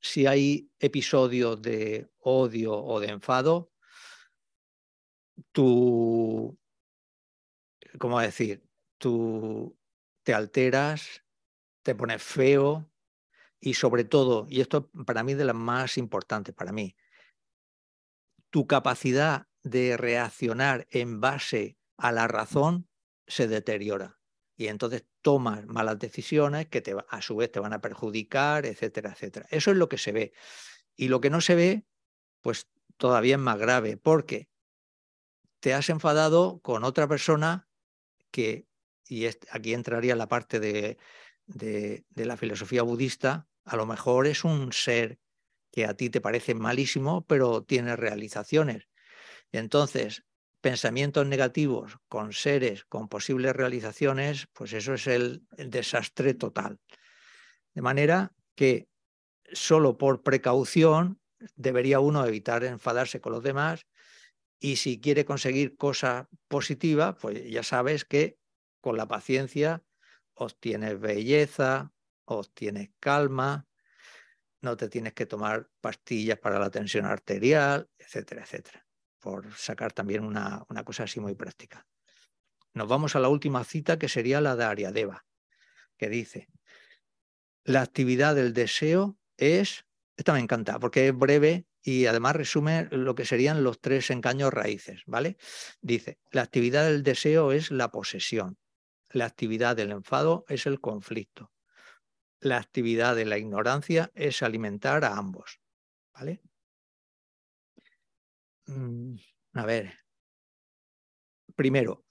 si 0.01 0.25
hay 0.25 0.69
episodios 0.80 1.62
de 1.62 2.10
odio 2.19 2.73
o 2.73 2.99
de 2.99 3.10
enfado, 3.10 3.71
tú, 5.51 6.58
¿cómo 7.99 8.19
decir? 8.19 8.63
Tú 8.97 9.77
te 10.23 10.34
alteras, 10.34 11.23
te 11.84 11.95
pones 11.95 12.21
feo 12.21 12.89
y 13.60 13.75
sobre 13.75 14.04
todo, 14.04 14.47
y 14.49 14.62
esto 14.62 14.89
para 15.06 15.23
mí 15.23 15.34
es 15.34 15.38
de 15.38 15.45
las 15.45 15.56
más 15.56 15.97
importantes 15.97 16.54
para 16.54 16.71
mí, 16.71 16.95
tu 18.49 18.67
capacidad 18.67 19.47
de 19.63 19.97
reaccionar 19.97 20.88
en 20.89 21.21
base 21.21 21.77
a 21.97 22.12
la 22.12 22.27
razón 22.27 22.89
se 23.27 23.47
deteriora 23.47 24.19
y 24.62 24.67
entonces 24.67 25.06
tomas 25.21 25.65
malas 25.65 25.97
decisiones 25.97 26.67
que 26.67 26.82
te, 26.82 26.95
a 27.10 27.21
su 27.21 27.36
vez 27.36 27.51
te 27.51 27.60
van 27.60 27.73
a 27.73 27.82
perjudicar, 27.82 28.65
etcétera, 28.65 29.12
etcétera. 29.13 29.47
Eso 29.49 29.71
es 29.71 29.77
lo 29.77 29.89
que 29.89 29.97
se 29.97 30.12
ve. 30.12 30.34
Y 30.95 31.08
lo 31.08 31.19
que 31.19 31.32
no 31.32 31.41
se 31.41 31.56
ve, 31.56 31.86
pues 32.41 32.67
todavía 32.97 33.36
es 33.36 33.41
más 33.41 33.58
grave, 33.58 33.97
porque 33.97 34.49
te 35.62 35.73
has 35.73 35.89
enfadado 35.89 36.60
con 36.62 36.84
otra 36.84 37.08
persona 37.08 37.70
que, 38.32 38.67
y 39.08 39.26
aquí 39.26 39.74
entraría 39.74 40.15
la 40.15 40.28
parte 40.28 40.60
de, 40.60 40.98
de, 41.46 42.26
la 42.26 42.38
filosofía 42.38 42.84
budista, 42.84 43.48
a 43.65 43.76
lo 43.76 43.86
mejor 43.86 44.28
es 44.28 44.44
un 44.44 44.72
ser 44.74 45.20
que 45.72 45.86
a 45.86 45.96
ti 45.96 46.10
te 46.10 46.22
parece 46.22 46.54
malísimo, 46.54 47.26
pero 47.26 47.63
tiene 47.63 47.96
realizaciones. 47.96 48.89
Entonces, 49.52 50.24
pensamientos 50.62 51.26
negativos 51.26 51.98
con 52.08 52.34
seres 52.34 52.86
con 52.86 53.08
posibles 53.08 53.56
realizaciones, 53.56 54.48
pues 54.54 54.74
eso 54.74 54.94
es 54.94 55.08
el, 55.08 55.44
desastre 55.58 56.34
total. 56.34 56.80
De 57.74 57.82
manera 57.82 58.34
que 58.56 58.88
solo 59.52 59.98
por 59.98 60.24
precaución 60.24 61.20
debería 61.56 62.00
uno 62.00 62.26
evitar 62.26 62.63
enfadarse 62.63 63.20
con 63.20 63.34
los 63.34 63.44
demás 63.44 63.88
y 64.62 64.78
si 64.78 65.02
quiere 65.02 65.26
conseguir 65.26 65.76
cosas 65.76 66.28
positivas, 66.47 67.15
pues 67.19 67.50
ya 67.50 67.63
sabes 67.63 68.06
que 68.06 68.38
con 68.80 68.95
la 68.95 69.08
paciencia 69.08 69.84
obtienes 70.36 71.00
belleza, 71.00 71.91
obtienes 72.26 72.91
calma, 73.00 73.67
no 74.62 74.78
te 74.78 74.88
tienes 74.88 75.13
que 75.13 75.26
tomar 75.26 75.69
pastillas 75.82 76.38
para 76.38 76.60
la 76.60 76.69
tensión 76.69 77.06
arterial, 77.06 77.89
etcétera, 77.97 78.43
etcétera 78.43 78.86
por 79.21 79.54
sacar 79.54 79.93
también 79.93 80.26
una, 80.26 80.65
una, 80.67 80.84
cosa 80.84 81.04
así 81.04 81.19
muy 81.19 81.36
práctica. 81.36 81.88
Nos 82.74 82.88
vamos 82.88 83.15
a 83.15 83.19
la 83.19 83.30
última 83.30 83.63
cita 83.63 84.00
que 84.00 84.10
sería 84.10 84.41
la 84.41 84.56
de 84.56 84.63
Ariadeva, 84.63 85.26
que 85.95 86.10
dice, 86.10 86.50
la 87.63 87.82
actividad 87.82 88.34
del 88.34 88.54
deseo 88.54 89.17
es, 89.38 89.86
esta 90.17 90.34
me 90.34 90.39
encanta 90.39 90.80
porque 90.80 91.08
es 91.08 91.15
breve 91.15 91.67
y 91.84 92.06
además 92.06 92.36
resume 92.36 92.88
lo 92.91 93.15
que 93.15 93.26
serían 93.26 93.63
los 93.63 93.82
tres 93.82 94.10
engaños 94.12 94.54
raíces, 94.54 95.04
¿vale? 95.08 95.38
Dice, 95.82 96.20
la 96.32 96.44
actividad 96.44 96.86
del 96.86 97.04
deseo 97.04 97.52
es 97.52 97.72
la 97.72 97.89
posesión, 97.91 98.58
la 99.10 99.26
actividad 99.26 99.76
del 99.76 99.91
enfado 99.91 100.46
es 100.48 100.65
el 100.65 100.80
conflicto, 100.80 101.52
la 102.39 102.58
actividad 102.58 103.15
de 103.15 103.26
la 103.26 103.38
ignorancia 103.38 104.12
es 104.13 104.44
alimentar 104.44 105.04
a 105.06 105.17
ambos, 105.17 105.60
¿vale? 106.13 106.41
Mm, 108.67 109.15
a 109.54 109.65
ver, 109.65 109.94
primero, 111.56 112.06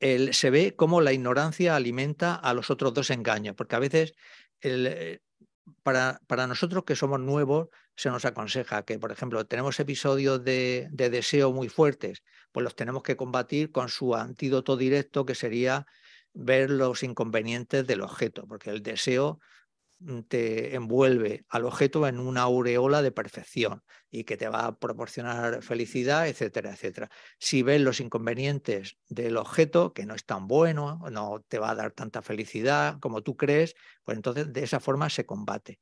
se 0.00 0.50
ve 0.50 0.74
cómo 0.74 1.00
la 1.00 1.12
ignorancia 1.12 1.76
alimenta 1.76 2.34
a 2.34 2.54
los 2.54 2.70
otros 2.70 2.92
dos 2.92 3.10
engaños, 3.10 3.54
porque 3.54 3.76
a 3.76 3.78
veces 3.78 4.14
eh, 4.60 5.20
para, 5.82 6.20
para, 6.26 6.46
nosotros 6.46 6.84
que 6.84 6.96
somos 6.96 7.20
nuevos 7.20 7.68
se 7.96 8.10
nos 8.10 8.24
aconseja 8.24 8.84
que, 8.84 8.98
por 8.98 9.12
ejemplo, 9.12 9.44
tenemos 9.46 9.78
episodios 9.80 10.42
de, 10.44 10.88
de, 10.90 11.10
deseo 11.10 11.52
muy 11.52 11.68
fuertes, 11.68 12.22
pues 12.52 12.64
los 12.64 12.74
tenemos 12.74 13.02
que 13.02 13.16
combatir 13.16 13.70
con 13.70 13.88
su 13.88 14.14
antídoto 14.14 14.76
directo, 14.76 15.26
que 15.26 15.34
sería 15.34 15.86
ver 16.34 16.70
los 16.70 17.02
inconvenientes 17.02 17.86
del 17.86 18.00
objeto, 18.00 18.46
porque 18.46 18.70
el 18.70 18.82
deseo 18.82 19.40
te 20.28 20.74
envuelve 20.74 21.44
al 21.48 21.64
objeto 21.64 22.06
en 22.06 22.18
una 22.18 22.42
aureola 22.42 23.02
de 23.02 23.12
perfección 23.12 23.82
y 24.10 24.24
que 24.24 24.36
te 24.36 24.48
va 24.48 24.66
a 24.66 24.78
proporcionar 24.78 25.62
felicidad, 25.62 26.28
etcétera, 26.28 26.72
etcétera. 26.72 27.08
Si 27.38 27.62
ves 27.62 27.80
los 27.80 28.00
inconvenientes 28.00 28.98
del 29.08 29.36
objeto, 29.36 29.92
que 29.92 30.04
no 30.06 30.14
es 30.14 30.26
tan 30.26 30.46
bueno, 30.48 31.00
no 31.10 31.44
te 31.48 31.58
va 31.58 31.70
a 31.70 31.74
dar 31.74 31.92
tanta 31.92 32.22
felicidad 32.22 32.98
como 33.00 33.22
tú 33.22 33.36
crees, 33.36 33.74
pues 34.04 34.16
entonces 34.16 34.52
de 34.52 34.62
esa 34.64 34.80
forma 34.80 35.08
se 35.08 35.24
combate. 35.24 35.78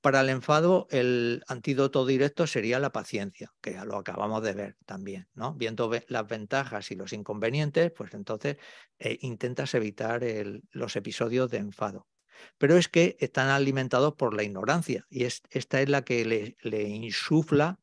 Para 0.00 0.20
el 0.20 0.28
enfado, 0.28 0.86
el 0.90 1.42
antídoto 1.48 2.06
directo 2.06 2.46
sería 2.46 2.78
la 2.78 2.92
paciencia, 2.92 3.50
que 3.60 3.72
ya 3.72 3.84
lo 3.84 3.96
acabamos 3.96 4.42
de 4.42 4.52
ver 4.54 4.76
también, 4.86 5.28
¿no? 5.34 5.54
Viendo 5.54 5.90
las 6.08 6.26
ventajas 6.28 6.90
y 6.90 6.96
los 6.96 7.12
inconvenientes, 7.12 7.92
pues 7.96 8.14
entonces 8.14 8.56
eh, 8.98 9.18
intentas 9.20 9.74
evitar 9.74 10.22
los 10.70 10.96
episodios 10.96 11.50
de 11.50 11.58
enfado 11.58 12.06
pero 12.58 12.76
es 12.76 12.88
que 12.88 13.16
están 13.20 13.48
alimentados 13.48 14.14
por 14.14 14.34
la 14.34 14.42
ignorancia 14.42 15.06
y 15.10 15.24
esta 15.24 15.80
es 15.80 15.88
la 15.88 16.02
que 16.02 16.56
le, 16.62 16.82
insufla 16.82 17.78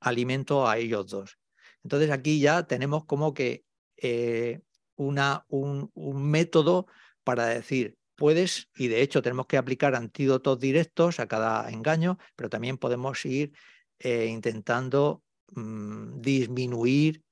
alimento 0.00 0.68
a 0.68 0.78
ellos 0.78 1.08
dos. 1.08 1.38
Entonces 1.82 2.10
aquí 2.10 2.40
ya 2.40 2.66
tenemos 2.66 3.04
como 3.04 3.34
que 3.34 3.64
eh, 3.96 4.60
una, 4.96 5.44
un, 5.48 5.90
método 5.94 6.86
para 7.24 7.46
decir, 7.46 7.96
puedes, 8.16 8.68
y 8.76 8.88
de 8.88 9.02
hecho 9.02 9.22
tenemos 9.22 9.46
que 9.46 9.56
aplicar 9.56 9.94
antídotos 9.94 10.58
directos 10.58 11.20
a 11.20 11.26
cada 11.26 11.70
engaño, 11.70 12.18
pero 12.36 12.50
también 12.50 12.76
podemos 12.78 13.24
ir 13.24 13.52
eh, 13.98 14.26
intentando 14.26 15.22
mm, 15.52 16.20
disminuir 16.20 17.22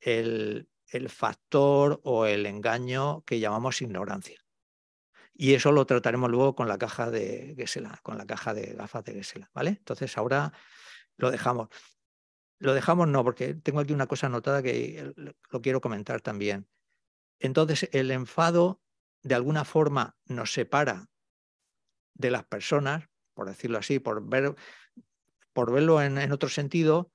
el, 0.00 0.66
factor 1.08 2.00
o 2.04 2.26
el 2.26 2.46
engaño 2.46 3.22
que 3.24 3.38
llamamos 3.38 3.82
ignorancia. 3.82 4.39
Y 5.42 5.54
eso 5.54 5.72
lo 5.72 5.86
trataremos 5.86 6.30
luego 6.30 6.54
con 6.54 6.68
la 6.68 6.76
caja 6.76 7.10
de 7.10 7.54
Gesela, 7.56 7.98
con 8.02 8.18
la 8.18 8.26
caja 8.26 8.52
de 8.52 8.74
gafas 8.74 9.04
de 9.04 9.14
Gesela, 9.14 9.50
¿vale? 9.54 9.70
Entonces 9.70 10.18
ahora 10.18 10.52
lo 11.16 11.30
dejamos. 11.30 11.70
Lo 12.58 12.74
dejamos 12.74 13.08
no, 13.08 13.24
porque 13.24 13.54
tengo 13.54 13.80
aquí 13.80 13.94
una 13.94 14.06
cosa 14.06 14.26
anotada 14.26 14.62
que 14.62 15.14
lo 15.16 15.62
quiero 15.62 15.80
comentar 15.80 16.20
también. 16.20 16.68
Entonces 17.38 17.88
el 17.92 18.10
enfado 18.10 18.82
de 19.22 19.34
alguna 19.34 19.64
forma 19.64 20.14
nos 20.26 20.52
separa 20.52 21.08
de 22.12 22.30
las 22.30 22.44
personas, 22.44 23.08
por 23.32 23.48
decirlo 23.48 23.78
así, 23.78 23.98
por, 23.98 24.22
ver, 24.22 24.54
por 25.54 25.72
verlo 25.72 26.02
en, 26.02 26.18
en 26.18 26.32
otro 26.32 26.50
sentido, 26.50 27.14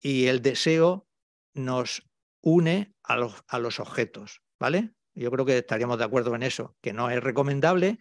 y 0.00 0.28
el 0.28 0.40
deseo 0.40 1.06
nos 1.52 2.08
une 2.40 2.94
a 3.02 3.16
los, 3.16 3.44
a 3.48 3.58
los 3.58 3.80
objetos, 3.80 4.40
¿vale? 4.58 4.94
Yo 5.20 5.30
creo 5.30 5.44
que 5.44 5.58
estaríamos 5.58 5.98
de 5.98 6.04
acuerdo 6.04 6.34
en 6.34 6.42
eso, 6.42 6.76
que 6.80 6.94
no 6.94 7.10
es 7.10 7.22
recomendable 7.22 8.00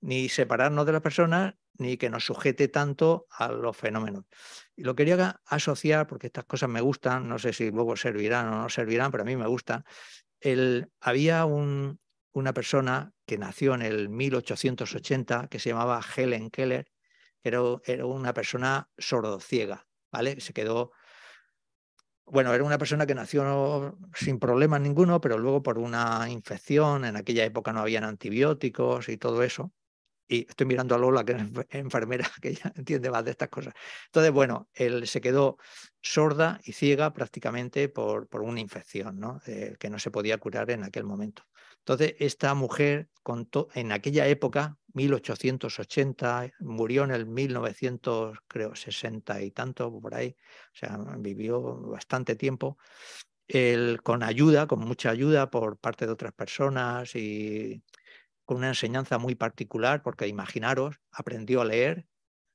ni 0.00 0.28
separarnos 0.28 0.86
de 0.86 0.92
las 0.92 1.02
personas 1.02 1.54
ni 1.74 1.96
que 1.96 2.10
nos 2.10 2.24
sujete 2.24 2.66
tanto 2.66 3.26
a 3.30 3.52
los 3.52 3.76
fenómenos. 3.76 4.24
Y 4.74 4.82
lo 4.82 4.96
quería 4.96 5.40
asociar, 5.46 6.08
porque 6.08 6.26
estas 6.26 6.44
cosas 6.46 6.68
me 6.68 6.80
gustan, 6.80 7.28
no 7.28 7.38
sé 7.38 7.52
si 7.52 7.70
luego 7.70 7.96
servirán 7.96 8.48
o 8.48 8.62
no 8.62 8.68
servirán, 8.68 9.12
pero 9.12 9.22
a 9.22 9.26
mí 9.26 9.36
me 9.36 9.46
gustan. 9.46 9.84
El, 10.40 10.90
había 11.00 11.44
un, 11.44 12.00
una 12.32 12.52
persona 12.52 13.12
que 13.24 13.38
nació 13.38 13.74
en 13.74 13.82
el 13.82 14.08
1880 14.08 15.46
que 15.48 15.60
se 15.60 15.70
llamaba 15.70 16.00
Helen 16.16 16.50
Keller, 16.50 16.90
que 17.40 17.48
era, 17.50 17.60
era 17.84 18.06
una 18.06 18.34
persona 18.34 18.90
sordociega, 18.98 19.86
¿vale? 20.10 20.40
Se 20.40 20.52
quedó 20.52 20.90
bueno, 22.30 22.54
era 22.54 22.64
una 22.64 22.78
persona 22.78 23.06
que 23.06 23.14
nació 23.14 23.96
sin 24.14 24.38
problemas 24.38 24.80
ninguno, 24.80 25.20
pero 25.20 25.38
luego 25.38 25.62
por 25.62 25.78
una 25.78 26.28
infección, 26.30 27.04
en 27.04 27.16
aquella 27.16 27.44
época 27.44 27.72
no 27.72 27.80
habían 27.80 28.04
antibióticos 28.04 29.08
y 29.08 29.16
todo 29.16 29.42
eso, 29.42 29.72
y 30.28 30.46
estoy 30.48 30.66
mirando 30.66 30.94
a 30.94 30.98
Lola, 30.98 31.24
que 31.24 31.32
es 31.32 31.42
enfermera, 31.70 32.28
que 32.42 32.54
ya 32.54 32.72
entiende 32.76 33.10
más 33.10 33.24
de 33.24 33.30
estas 33.30 33.48
cosas. 33.48 33.74
Entonces, 34.06 34.30
bueno, 34.30 34.68
él 34.74 35.06
se 35.06 35.20
quedó 35.20 35.56
sorda 36.02 36.60
y 36.64 36.72
ciega 36.72 37.12
prácticamente 37.12 37.88
por, 37.88 38.28
por 38.28 38.42
una 38.42 38.60
infección, 38.60 39.18
¿no? 39.18 39.40
Eh, 39.46 39.76
que 39.78 39.90
no 39.90 39.98
se 39.98 40.10
podía 40.10 40.38
curar 40.38 40.70
en 40.70 40.84
aquel 40.84 41.04
momento. 41.04 41.44
Entonces, 41.88 42.16
esta 42.18 42.52
mujer 42.52 43.08
en 43.74 43.92
aquella 43.92 44.26
época, 44.26 44.76
1880, 44.92 46.52
murió 46.60 47.04
en 47.04 47.12
el 47.12 47.24
1960 47.24 49.40
y 49.40 49.50
tanto, 49.52 49.98
por 49.98 50.14
ahí, 50.14 50.36
o 50.74 50.76
sea, 50.76 50.98
vivió 51.18 51.80
bastante 51.88 52.36
tiempo. 52.36 52.76
Con 54.02 54.22
ayuda, 54.22 54.66
con 54.66 54.80
mucha 54.80 55.08
ayuda 55.08 55.50
por 55.50 55.78
parte 55.78 56.04
de 56.04 56.12
otras 56.12 56.34
personas 56.34 57.16
y 57.16 57.82
con 58.44 58.58
una 58.58 58.68
enseñanza 58.68 59.16
muy 59.16 59.34
particular, 59.34 60.02
porque 60.02 60.28
imaginaros, 60.28 61.00
aprendió 61.10 61.62
a 61.62 61.64
leer, 61.64 62.04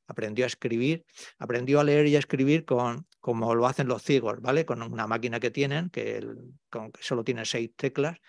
aprendió 0.06 0.46
a 0.46 0.48
escribir, 0.48 1.08
aprendió 1.40 1.80
a 1.80 1.84
leer 1.84 2.06
y 2.06 2.18
a 2.18 2.20
escribir 2.20 2.66
con, 2.66 3.08
como 3.20 3.56
lo 3.56 3.66
hacen 3.66 3.88
los 3.88 4.04
ciegos, 4.04 4.42
¿vale? 4.42 4.68
Con 4.68 4.84
una 4.84 5.08
máquina 5.08 5.40
que 5.40 5.50
tienen, 5.50 5.90
que, 5.90 6.24
solo 7.00 7.24
tiene 7.24 7.46
seis 7.46 7.72
teclas. 7.76 8.20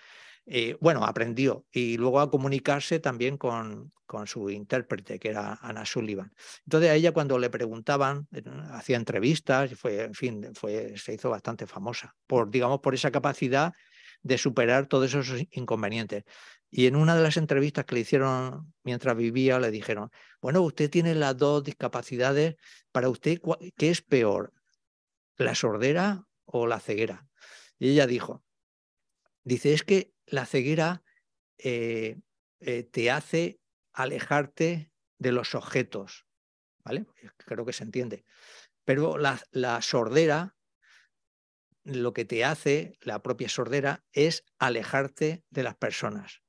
Eh, 0.46 0.76
bueno, 0.80 1.04
aprendió 1.04 1.64
y 1.72 1.96
luego 1.96 2.20
a 2.20 2.30
comunicarse 2.30 3.00
también 3.00 3.38
con, 3.38 3.92
con 4.04 4.26
su 4.26 4.50
intérprete, 4.50 5.18
que 5.18 5.30
era 5.30 5.58
Ana 5.62 5.86
Sullivan. 5.86 6.32
Entonces 6.66 6.90
a 6.90 6.94
ella 6.94 7.12
cuando 7.12 7.38
le 7.38 7.48
preguntaban, 7.48 8.28
eh, 8.32 8.42
hacía 8.72 8.96
entrevistas, 8.96 9.72
y 9.72 9.74
fue, 9.74 10.02
en 10.02 10.14
fin, 10.14 10.50
fue, 10.54 10.96
se 10.98 11.14
hizo 11.14 11.30
bastante 11.30 11.66
famosa 11.66 12.14
por, 12.26 12.50
digamos, 12.50 12.80
por 12.80 12.94
esa 12.94 13.10
capacidad 13.10 13.72
de 14.22 14.38
superar 14.38 14.86
todos 14.86 15.14
esos 15.14 15.42
inconvenientes. 15.50 16.24
Y 16.70 16.86
en 16.86 16.96
una 16.96 17.16
de 17.16 17.22
las 17.22 17.36
entrevistas 17.36 17.84
que 17.84 17.94
le 17.94 18.00
hicieron 18.02 18.74
mientras 18.82 19.16
vivía, 19.16 19.58
le 19.60 19.70
dijeron, 19.70 20.10
bueno, 20.40 20.60
usted 20.62 20.90
tiene 20.90 21.14
las 21.14 21.36
dos 21.36 21.62
discapacidades, 21.62 22.56
para 22.90 23.08
usted, 23.08 23.40
¿qué 23.76 23.90
es 23.90 24.02
peor? 24.02 24.52
¿La 25.36 25.54
sordera 25.54 26.26
o 26.44 26.66
la 26.66 26.80
ceguera? 26.80 27.26
Y 27.78 27.90
ella 27.90 28.06
dijo, 28.06 28.42
dice, 29.44 29.72
es 29.72 29.84
que 29.84 30.13
la 30.26 30.46
ceguera 30.46 31.02
eh, 31.58 32.20
eh, 32.60 32.82
te 32.84 33.10
hace 33.10 33.60
alejarte 33.92 34.90
de 35.18 35.32
los 35.32 35.54
objetos, 35.54 36.26
¿vale? 36.84 37.06
Creo 37.38 37.64
que 37.64 37.72
se 37.72 37.84
entiende. 37.84 38.24
Pero 38.84 39.18
la, 39.18 39.40
la 39.50 39.80
sordera 39.82 40.56
lo 41.84 42.14
que 42.14 42.24
te 42.24 42.44
hace, 42.44 42.96
la 43.00 43.22
propia 43.22 43.48
sordera, 43.48 44.04
es 44.12 44.44
alejarte 44.58 45.44
de 45.50 45.62
las 45.62 45.76
personas. 45.76 46.42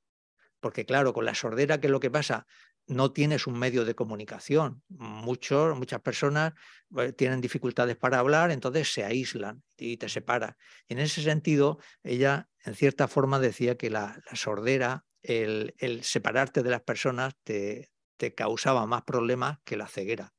Porque 0.60 0.86
claro, 0.86 1.12
con 1.12 1.24
la 1.26 1.34
sordera, 1.34 1.78
¿qué 1.78 1.86
es 1.86 1.90
lo 1.90 2.00
que 2.00 2.10
pasa? 2.10 2.46
No 2.86 3.12
tienes 3.12 3.46
un 3.46 3.58
medio 3.58 3.84
de 3.84 3.94
comunicación. 3.94 4.82
Muchos, 4.88 5.76
muchas 5.76 6.00
personas 6.00 6.52
eh, 6.96 7.12
tienen 7.12 7.40
dificultades 7.40 7.96
para 7.96 8.18
hablar, 8.20 8.50
entonces 8.50 8.92
se 8.92 9.04
aíslan 9.04 9.62
y 9.76 9.96
te 9.96 10.08
separan. 10.08 10.56
En 10.88 10.98
ese 10.98 11.22
sentido, 11.22 11.78
ella 12.04 12.48
en 12.64 12.74
cierta 12.74 13.08
forma 13.08 13.38
decía 13.40 13.76
que 13.76 13.90
la, 13.90 14.22
sordera, 14.34 15.04
el, 15.22 15.74
separarte 16.02 16.62
de 16.62 16.70
las 16.70 16.82
personas, 16.82 17.34
te, 17.42 17.90
te 18.16 18.34
causaba 18.34 18.86
más 18.86 19.02
problemas 19.02 19.58
que 19.64 19.76
la 19.76 19.88
ceguera. 19.88 20.32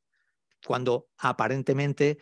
Cuando 0.65 1.09
aparentemente 1.17 2.17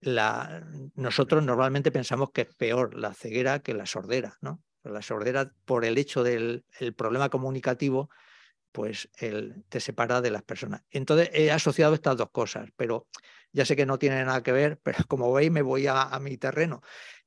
la, 0.00 0.66
nosotros 0.94 1.42
normalmente 1.42 1.90
pensamos 1.90 2.30
que 2.32 2.42
es 2.42 2.54
peor 2.54 2.94
la 2.94 3.14
ceguera 3.14 3.60
que 3.60 3.74
la 3.74 3.86
sordera, 3.86 4.36
¿no? 4.40 4.62
La 4.82 5.02
sordera, 5.02 5.52
por 5.64 5.84
el 5.84 5.98
hecho 5.98 6.22
del 6.22 6.64
problema 6.96 7.28
comunicativo, 7.28 8.08
pues 8.76 9.08
él 9.16 9.64
te 9.70 9.80
separa 9.80 10.20
de 10.20 10.30
las 10.30 10.42
personas. 10.42 10.82
Entonces 10.90 11.30
he 11.32 11.50
asociado 11.50 11.94
estas 11.94 12.14
dos 12.18 12.28
cosas, 12.28 12.68
pero 12.76 13.06
ya 13.50 13.64
sé 13.64 13.74
que 13.74 13.86
no 13.86 13.98
tiene 13.98 14.22
nada 14.22 14.42
que 14.42 14.52
ver, 14.52 14.78
pero 14.82 14.98
como 15.08 15.32
veis 15.32 15.50
me 15.50 15.62
voy 15.62 15.86
a, 15.88 16.10
mi 16.20 16.36
terreno. 16.36 16.82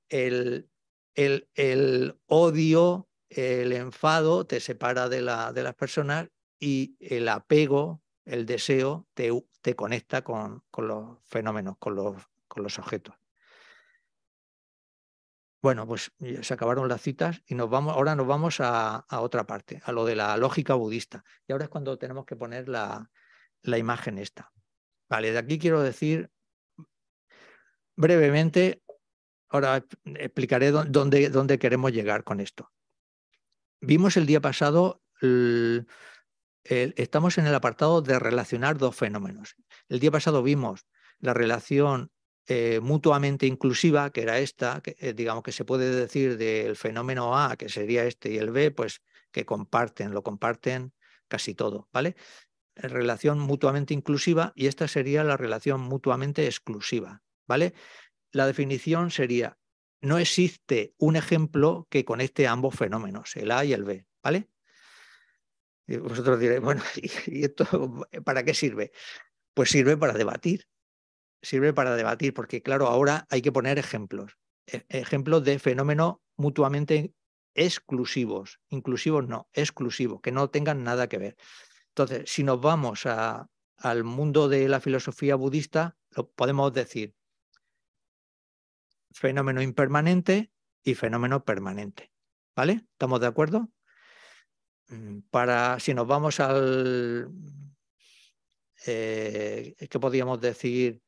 El, 0.10 0.70
el, 1.16 1.50
el, 1.56 2.20
odio, 2.28 3.10
el 3.30 3.74
enfado 3.74 4.45
te 4.45 4.60
separa 4.60 5.10
de, 5.10 5.24
la, 5.24 5.52
de 5.52 5.64
las 5.64 5.74
personas 5.74 6.28
y 6.60 6.95
el 7.00 7.28
apego, 7.28 8.04
el 8.26 8.45
deseo, 8.45 9.08
te, 9.16 9.32
te 9.64 9.76
conecta 9.76 10.24
con, 10.24 10.62
con, 10.70 10.88
los 10.88 11.18
fenómenos, 11.26 11.78
con 11.80 11.95
los, 11.95 12.16
con 12.47 12.62
los 12.62 12.78
objetos. 12.78 13.16
Bueno, 15.62 15.86
pues 15.86 16.12
se 16.41 16.53
acabaron 16.53 16.88
las 16.88 17.01
citas 17.01 17.41
y 17.45 17.55
vamos, 17.55 17.93
ahora 17.93 18.16
nos 18.16 18.28
vamos 18.28 18.57
a, 18.62 19.05
otra 19.10 19.45
parte, 19.45 19.82
a 19.84 19.91
lo 19.91 20.05
de 20.05 20.16
la 20.16 20.38
lógica 20.38 20.74
budista. 20.76 21.26
Y 21.47 21.51
ahora 21.51 21.66
es 21.66 21.70
cuando 21.70 21.97
tenemos 21.97 22.26
que 22.26 22.38
poner 22.38 22.70
la, 22.70 23.10
la 23.64 23.78
imagen 23.78 24.18
esta. 24.18 24.51
Vale, 25.10 25.32
de 25.34 25.38
aquí 25.38 25.60
quiero 25.60 25.82
decir 25.82 26.32
brevemente, 27.97 28.82
ahora 29.49 29.86
explicaré 30.05 30.72
dónde, 30.72 31.30
dónde 31.30 31.60
queremos 31.60 31.91
llegar 31.91 32.24
con 32.24 32.39
esto. 32.39 32.72
Vimos 33.82 34.16
el 34.16 34.26
día 34.26 34.39
pasado, 34.39 35.01
estamos 36.64 37.38
en 37.38 37.47
el 37.47 37.55
apartado 37.55 38.01
de 38.01 38.18
relacionar 38.18 38.78
dos 38.78 38.95
fenómenos. 38.95 39.55
El 39.89 39.99
día 39.99 40.12
pasado 40.12 40.41
vimos 40.41 40.86
la 41.20 41.34
relación 41.34 42.12
eh, 42.52 42.80
mutuamente 42.80 43.45
inclusiva, 43.45 44.10
que 44.10 44.24
era 44.24 44.39
esta, 44.39 44.82
que, 44.82 44.95
eh, 44.97 45.14
digamos 45.14 45.43
que 45.43 45.52
se 45.52 45.66
puede 45.66 45.93
decir 45.93 46.36
del 46.36 46.76
fenómeno 46.76 47.38
A, 47.38 47.56
que 47.58 47.70
sería 47.70 48.06
este, 48.06 48.32
y 48.32 48.38
el 48.39 48.50
B, 48.50 48.72
pues 48.72 49.04
que 49.32 49.45
comparten, 49.45 50.16
lo 50.16 50.24
comparten 50.24 50.91
casi 51.28 51.54
todo, 51.54 51.89
¿vale? 51.93 52.16
Relación 52.74 53.38
mutuamente 53.38 53.93
inclusiva 53.93 54.52
y 54.56 54.66
esta 54.66 54.88
sería 54.88 55.24
la 55.24 55.38
relación 55.38 55.82
mutuamente 55.82 56.47
exclusiva, 56.47 57.22
¿vale? 57.47 57.76
La 58.32 58.47
definición 58.47 59.12
sería, 59.12 59.60
no 60.02 60.18
existe 60.18 60.95
un 60.97 61.18
ejemplo 61.18 61.86
que 61.91 62.04
conecte 62.04 62.47
ambos 62.47 62.74
fenómenos, 62.74 63.36
el 63.36 63.52
A 63.52 63.64
y 63.64 63.74
el 63.74 63.84
B, 63.84 64.08
¿vale? 64.24 64.50
Vosotros 65.86 66.39
diréis, 66.39 66.62
bueno, 66.62 66.82
¿y 67.28 67.43
esto 67.43 68.08
para 68.26 68.41
qué 68.41 68.56
sirve? 68.56 68.91
Pues 69.54 69.70
sirve 69.70 69.97
para 69.97 70.14
debatir, 70.14 70.66
sirve 71.42 71.74
para 71.74 71.96
debatir, 71.96 72.34
porque 72.34 72.62
claro, 72.62 72.88
ahora 72.88 73.26
hay 73.30 73.42
que 73.42 73.52
poner 73.52 73.78
ejemplos, 73.78 74.38
e, 74.68 74.86
ejemplos 74.90 75.44
de 75.44 75.60
fenómenos 75.60 76.18
mutuamente 76.38 77.14
exclusivos, 77.54 78.60
inclusivos 78.70 79.28
no, 79.28 79.50
exclusivos, 79.54 80.22
que 80.22 80.32
no 80.32 80.50
tengan 80.50 80.84
nada 80.84 81.08
que 81.08 81.18
ver. 81.18 81.38
Entonces, 81.90 82.30
si 82.30 82.44
nos 82.44 82.62
vamos 82.62 83.06
al 83.06 84.04
mundo 84.04 84.48
de 84.48 84.70
la 84.70 84.80
filosofía 84.80 85.36
budista, 85.36 85.98
lo 86.12 86.30
podemos 86.32 86.72
decir 86.74 87.16
fenómeno 89.12 89.62
impermanente 89.62 90.52
y 90.84 90.96
fenómeno 90.96 91.44
permanente. 91.44 92.12
¿Vale? 92.56 92.86
¿Estamos 92.92 93.20
de 93.22 93.28
acuerdo? 93.28 93.70
Mm, 94.88 95.20
para, 95.30 95.80
si 95.80 95.94
nos 95.94 96.08
vamos 96.08 96.40
al, 96.40 97.32
eh, 98.86 99.76
¿qué 99.90 100.00
podríamos 100.00 100.40
decir? 100.42 101.02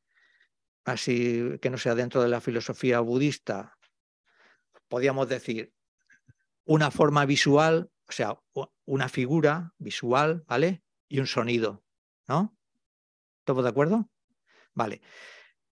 Así 0.86 1.58
que 1.62 1.70
no 1.70 1.78
sea 1.78 1.96
dentro 1.96 2.22
de 2.22 2.30
la 2.30 2.42
filosofía 2.42 3.00
budista, 3.00 3.78
podríamos 4.88 5.30
decir 5.30 5.74
una 6.66 6.92
forma 6.92 7.26
visual, 7.26 7.92
o 8.08 8.12
sea, 8.12 8.40
una 8.86 9.10
figura 9.10 9.74
visual, 9.78 10.44
¿vale? 10.48 10.84
Y 11.08 11.20
un 11.20 11.28
sonido, 11.28 11.84
¿no? 12.28 12.58
¿Estamos 13.40 13.64
de 13.64 13.70
acuerdo? 13.70 14.10
Vale. 14.74 15.02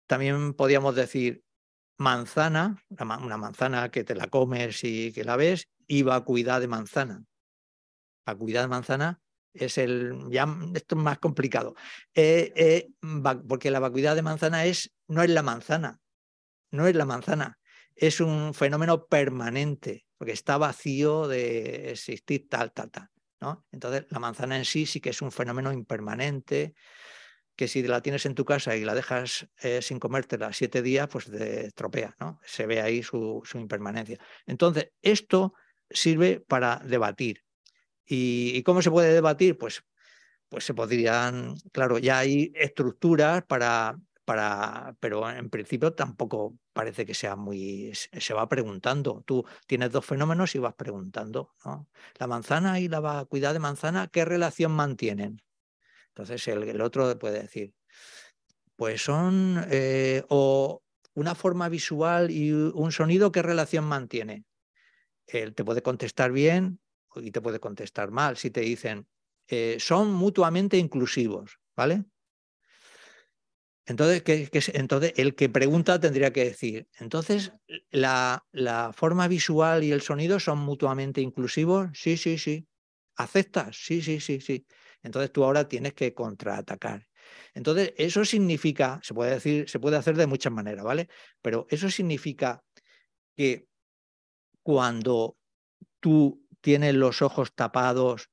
También 0.08 0.54
podríamos 0.54 0.96
decir 0.96 1.44
manzana, 1.98 2.84
una 2.90 3.38
manzana 3.38 3.90
que 3.90 4.04
te 4.04 4.16
la 4.16 4.28
comes 4.28 4.84
y 4.84 5.14
que 5.14 5.24
la 5.24 5.36
ves, 5.36 5.68
y 5.88 6.04
vacuidad 6.04 6.62
de 6.62 6.68
manzana. 6.68 7.26
Vacuidad 8.26 8.64
de 8.64 8.68
manzana 8.68 9.22
es 9.54 9.78
el, 9.78 10.28
ya 10.30 10.48
esto 10.76 10.96
es 10.96 11.02
más 11.02 11.20
complicado, 11.20 11.76
eh, 12.14 12.52
eh, 12.56 12.90
porque 13.48 13.72
la 13.72 13.80
vacuidad 13.80 14.16
de 14.16 14.22
manzana 14.22 14.66
es, 14.66 14.92
no 15.08 15.24
es 15.24 15.30
la 15.30 15.44
manzana, 15.44 16.00
no 16.72 16.88
es 16.88 16.96
la 16.96 17.06
manzana, 17.06 17.60
es 17.96 18.20
un 18.20 18.54
fenómeno 18.54 19.06
permanente, 19.06 20.06
porque 20.18 20.34
está 20.34 20.58
vacío 20.58 21.28
de 21.28 21.92
existir 21.92 22.48
tal, 22.50 22.72
tal, 22.72 22.90
tal. 22.92 23.10
¿no? 23.42 23.66
Entonces, 23.72 24.06
la 24.10 24.20
manzana 24.20 24.58
en 24.58 24.66
sí 24.66 24.86
sí 24.86 25.02
que 25.02 25.10
es 25.10 25.22
un 25.22 25.32
fenómeno 25.32 25.74
impermanente, 25.74 26.76
que 27.56 27.68
si 27.68 27.84
la 27.84 28.02
tienes 28.02 28.26
en 28.26 28.36
tu 28.36 28.46
casa 28.46 28.76
y 28.76 28.86
la 28.86 28.96
dejas 28.96 29.48
eh, 29.62 29.82
sin 29.82 30.00
comértela 30.00 30.54
siete 30.54 30.82
días, 30.82 31.08
pues 31.08 31.26
te 31.26 31.68
estropea, 31.68 32.16
¿no? 32.20 32.40
Se 32.46 32.66
ve 32.66 32.82
ahí 32.82 33.04
su, 33.04 33.42
su 33.44 33.58
impermanencia. 33.58 34.18
Entonces, 34.46 34.92
esto 35.02 35.54
sirve 35.90 36.40
para 36.40 36.82
debatir. 36.86 37.44
¿Y, 38.14 38.62
cómo 38.64 38.82
se 38.82 38.92
puede 38.92 39.14
debatir? 39.14 39.58
Pues, 39.58 39.86
pues 40.50 40.66
se 40.66 40.74
podrían, 40.74 41.56
claro, 41.72 41.98
ya 41.98 42.20
hay 42.20 42.52
estructuras 42.56 43.42
para, 43.46 43.98
para, 44.26 44.98
pero 45.00 45.30
en 45.30 45.50
principio 45.50 45.94
tampoco 45.94 46.58
parece 46.74 47.06
que 47.06 47.14
sea 47.14 47.38
muy, 47.38 47.94
se 47.94 48.34
va 48.34 48.50
preguntando. 48.50 49.24
Tú 49.26 49.46
tienes 49.66 49.92
dos 49.92 50.06
fenómenos 50.06 50.54
y 50.56 50.60
vas 50.60 50.74
preguntando, 50.74 51.54
¿no? 51.64 51.88
La 52.20 52.28
manzana 52.28 52.82
y 52.82 52.90
la 52.90 53.00
vacuidad 53.00 53.54
de 53.54 53.60
manzana, 53.60 54.08
¿qué 54.08 54.26
relación 54.26 54.74
mantienen? 54.74 55.42
Entonces 56.10 56.46
el, 56.50 56.82
otro 56.82 57.18
puede 57.18 57.44
decir, 57.44 57.74
pues 58.76 59.02
son, 59.02 59.66
eh, 59.72 60.26
o 60.28 60.84
una 61.14 61.34
forma 61.34 61.70
visual 61.70 62.30
y 62.30 62.52
un 62.52 62.92
sonido, 62.92 63.32
¿qué 63.32 63.42
relación 63.42 63.86
mantiene? 63.86 64.44
Él 65.28 65.56
te 65.56 65.64
puede 65.64 65.82
contestar 65.82 66.34
bien 66.34 66.82
y 67.16 67.32
te 67.32 67.42
puede 67.42 67.60
contestar 67.60 68.12
mal. 68.12 68.38
Si 68.38 68.52
te 68.52 68.62
dicen, 68.62 69.08
eh, 69.48 69.78
son 69.80 70.14
mutuamente 70.14 70.78
inclusivos, 70.78 71.60
¿vale? 71.76 72.06
Entonces, 73.86 74.24
entonces, 74.74 75.14
el 75.18 75.36
que 75.36 75.50
pregunta 75.50 76.00
tendría 76.00 76.32
que 76.32 76.46
decir, 76.46 76.88
entonces, 77.00 77.52
la, 77.90 78.46
la, 78.52 78.94
forma 78.94 79.28
visual 79.28 79.84
y 79.84 79.92
el 79.92 80.02
sonido 80.02 80.40
son 80.40 80.60
mutuamente 80.60 81.20
inclusivos? 81.20 81.90
Sí, 81.94 82.16
sí, 82.16 82.38
sí. 82.38 82.68
¿Aceptas? 83.16 83.76
Sí, 83.76 84.02
sí, 84.02 84.20
sí, 84.20 84.40
sí. 84.40 84.66
Entonces 85.04 85.32
tú 85.32 85.44
ahora 85.44 85.68
tienes 85.68 85.94
que 85.94 86.14
contraatacar. 86.14 87.08
Entonces, 87.54 87.94
eso 87.98 88.24
significa, 88.24 89.00
se 89.04 89.14
puede 89.14 89.32
decir, 89.32 89.70
se 89.70 89.80
puede 89.80 89.98
hacer 89.98 90.16
de 90.16 90.28
muchas 90.28 90.54
maneras, 90.54 90.86
¿vale? 90.86 91.10
Pero 91.42 91.68
eso 91.70 91.90
significa 91.90 92.64
que 93.36 93.68
cuando 94.64 95.38
tú 96.00 96.46
tienes 96.62 96.96
los 96.96 97.22
ojos 97.22 97.54
tapados 97.54 98.30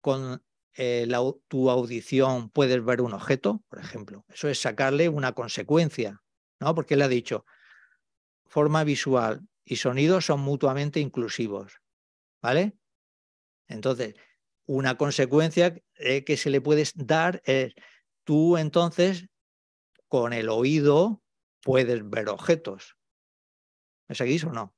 con 0.00 0.42
eh, 0.76 1.08
tu 1.48 1.70
audición 1.70 2.50
puedes 2.50 2.84
ver 2.84 3.00
un 3.00 3.14
objeto, 3.14 3.62
por 3.68 3.78
ejemplo. 3.78 4.24
Eso 4.28 4.48
es 4.48 4.60
sacarle 4.60 5.08
una 5.08 5.32
consecuencia, 5.32 6.22
¿no? 6.60 6.74
Porque 6.74 6.94
él 6.94 7.02
ha 7.02 7.08
dicho, 7.08 7.46
forma 8.44 8.84
visual 8.84 9.46
y 9.64 9.76
sonido 9.76 10.20
son 10.20 10.40
mutuamente 10.40 11.00
inclusivos, 11.00 11.80
¿vale? 12.42 12.76
Entonces, 13.68 14.14
una 14.66 14.96
consecuencia 14.96 15.74
eh, 15.94 16.24
que 16.24 16.36
se 16.36 16.50
le 16.50 16.60
puede 16.60 16.84
dar 16.94 17.42
es, 17.44 17.74
tú 18.24 18.56
entonces 18.56 19.28
con 20.08 20.32
el 20.32 20.48
oído 20.48 21.22
puedes 21.62 22.08
ver 22.08 22.28
objetos. 22.28 22.96
¿Me 24.08 24.14
seguís 24.14 24.44
o 24.44 24.52
no? 24.52 24.75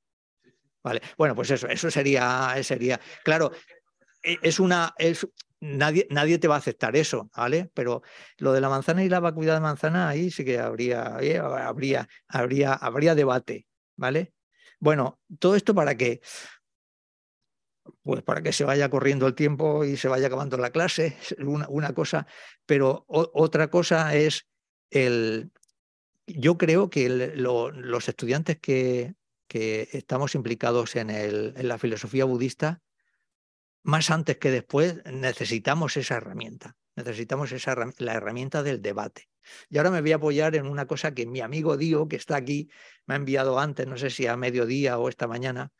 Bueno, 1.16 1.34
pues 1.34 1.51
eso, 1.51 1.68
eso 1.68 1.91
sería, 1.91 2.55
sería, 2.62 3.01
claro, 3.24 3.53
e, 4.22 4.39
es 4.43 4.61
una, 4.61 4.95
es, 4.99 5.26
nadie, 5.61 6.07
nadie 6.11 6.39
te 6.39 6.49
va 6.49 6.57
a 6.57 6.59
aceptar 6.59 6.97
eso, 6.97 7.30
¿vale? 7.36 7.70
Pero 7.74 8.03
lo 8.39 8.53
de 8.53 8.61
la 8.61 8.68
manzana 8.68 9.05
y 9.05 9.09
la 9.09 9.20
vacuidad 9.20 9.55
de 9.55 9.61
manzana, 9.61 10.09
ahí 10.09 10.30
sí 10.30 10.45
que 10.45 10.59
habría, 10.59 11.16
habría, 11.66 12.09
habría, 12.28 12.74
habría 12.74 13.14
debate, 13.14 13.66
¿vale? 13.97 14.32
Bueno, 14.80 15.18
todo 15.39 15.57
esto 15.57 15.74
para 15.74 15.97
qué? 15.97 16.20
Pues 18.03 18.22
para 18.22 18.43
que 18.43 18.53
se 18.53 18.64
vaya 18.64 18.91
corriendo 18.91 19.26
el 19.26 19.34
tiempo 19.34 19.84
y 19.84 19.97
se 19.97 20.09
vaya 20.09 20.26
acabando 20.26 20.57
la 20.57 20.70
clase, 20.70 21.16
una, 21.39 21.66
una 21.68 21.95
cosa, 21.95 22.26
pero 22.66 23.05
otra 23.09 23.68
cosa 23.68 24.14
es 24.14 24.47
el... 24.91 25.51
Yo 26.26 26.59
creo 26.59 26.91
que 26.91 27.09
los 27.09 28.09
estudiantes 28.09 28.59
que, 28.61 29.14
que 29.49 29.88
estamos 29.92 30.34
implicados 30.34 30.94
en, 30.96 31.09
la 31.66 31.78
filosofía 31.78 32.24
budista, 32.24 32.80
más 33.82 34.11
antes 34.11 34.36
que 34.36 34.51
después 34.51 35.03
necesitamos 35.07 35.96
esa 35.96 36.16
herramienta, 36.16 36.76
necesitamos 36.94 37.53
esa, 37.53 37.74
la 37.99 38.14
herramienta 38.14 38.62
del 38.62 38.82
debate. 38.82 39.28
Y 39.70 39.78
ahora 39.78 39.90
me 39.90 40.03
voy 40.03 40.12
a 40.12 40.16
apoyar 40.16 40.55
en 40.57 40.66
una 40.66 40.86
cosa 40.86 41.14
que 41.14 41.26
mi 41.26 41.40
amigo 41.40 41.78
Dio, 41.78 42.07
que 42.07 42.16
está 42.16 42.36
aquí, 42.36 42.68
me 43.07 43.14
ha 43.14 43.16
enviado 43.16 43.59
antes, 43.59 43.86
no 43.86 43.96
sé 43.96 44.11
si 44.11 44.26
a 44.26 44.36
mediodía 44.36 44.99
o 44.99 45.09
esta 45.09 45.26
mañana, 45.26 45.72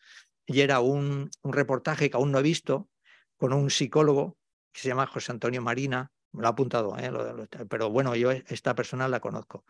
y 0.47 0.63
era 0.63 0.81
un, 0.81 1.31
un 1.43 1.53
reportaje 1.53 2.09
que 2.09 2.17
aún 2.17 2.33
no 2.33 2.39
he 2.39 2.43
visto, 2.43 2.89
con 3.37 3.53
un 3.53 3.69
psicólogo 3.69 4.39
que 4.73 4.81
se 4.81 4.89
llama 4.89 5.07
José 5.07 5.33
Antonio 5.33 5.61
Marina, 5.61 6.11
me 6.33 6.43
lo 6.43 6.49
ha 6.49 6.51
apuntado, 6.51 6.97
¿eh? 6.99 7.11
pero 7.69 7.91
bueno, 7.91 8.15
yo 8.15 8.31
esta 8.31 8.75
persona 8.75 9.09
la 9.09 9.21
conozco, 9.21 9.65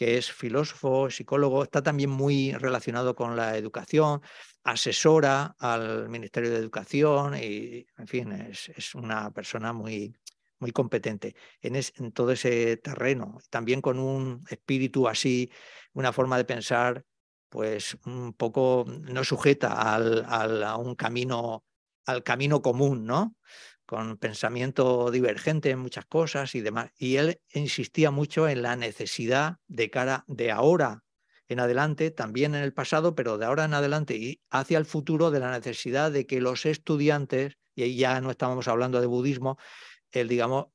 que 0.00 0.16
es 0.16 0.32
filósofo, 0.32 1.10
psicólogo, 1.10 1.62
está 1.62 1.82
también 1.82 2.08
muy 2.08 2.52
relacionado 2.54 3.14
con 3.14 3.36
la 3.36 3.58
educación, 3.58 4.22
asesora 4.64 5.54
al 5.58 6.08
Ministerio 6.08 6.48
de 6.48 6.56
Educación 6.56 7.34
y, 7.36 7.86
en 7.98 8.06
fin, 8.06 8.32
es, 8.32 8.94
una 8.94 9.30
persona 9.30 9.74
muy, 9.74 10.16
muy 10.58 10.72
competente 10.72 11.34
en, 11.60 11.76
en, 11.76 12.12
todo 12.12 12.32
ese 12.32 12.78
terreno, 12.78 13.40
también 13.50 13.82
con 13.82 13.98
un 13.98 14.42
espíritu 14.48 15.06
así, 15.06 15.50
una 15.92 16.14
forma 16.14 16.38
de 16.38 16.46
pensar, 16.46 17.04
pues 17.50 17.98
un 18.06 18.32
poco 18.32 18.86
no 18.88 19.22
sujeta 19.22 19.94
al, 19.94 20.24
al, 20.26 20.64
a 20.64 20.78
un 20.78 20.94
camino, 20.94 21.66
al 22.06 22.22
camino 22.22 22.62
común, 22.62 23.04
¿no? 23.04 23.36
Con 23.90 24.18
pensamiento 24.18 25.10
divergente 25.10 25.70
en 25.70 25.80
muchas 25.80 26.06
cosas 26.06 26.54
y 26.54 26.60
demás. 26.60 26.92
Y 26.96 27.16
él 27.16 27.40
insistía 27.52 28.12
mucho 28.12 28.48
en 28.48 28.62
la 28.62 28.76
necesidad 28.76 29.56
de 29.66 29.90
cara 29.90 30.24
de 30.28 30.52
ahora 30.52 31.02
en 31.48 31.58
adelante, 31.58 32.12
también 32.12 32.54
en 32.54 32.62
el 32.62 32.72
pasado, 32.72 33.16
pero 33.16 33.36
de 33.36 33.46
ahora 33.46 33.64
en 33.64 33.74
adelante 33.74 34.14
y 34.14 34.40
hacia 34.48 34.78
el 34.78 34.84
futuro, 34.84 35.32
de 35.32 35.40
la 35.40 35.50
necesidad 35.50 36.12
de 36.12 36.24
que 36.24 36.40
los 36.40 36.66
estudiantes, 36.66 37.54
y 37.74 37.82
ahí 37.82 37.96
ya 37.96 38.20
no 38.20 38.30
estábamos 38.30 38.68
hablando 38.68 39.00
de 39.00 39.08
budismo, 39.08 39.58
el, 40.12 40.28
digamos, 40.28 40.66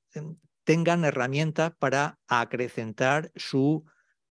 tengan 0.66 1.06
herramientas 1.06 1.72
para 1.80 2.20
acrecentar 2.28 3.32
su 3.38 3.86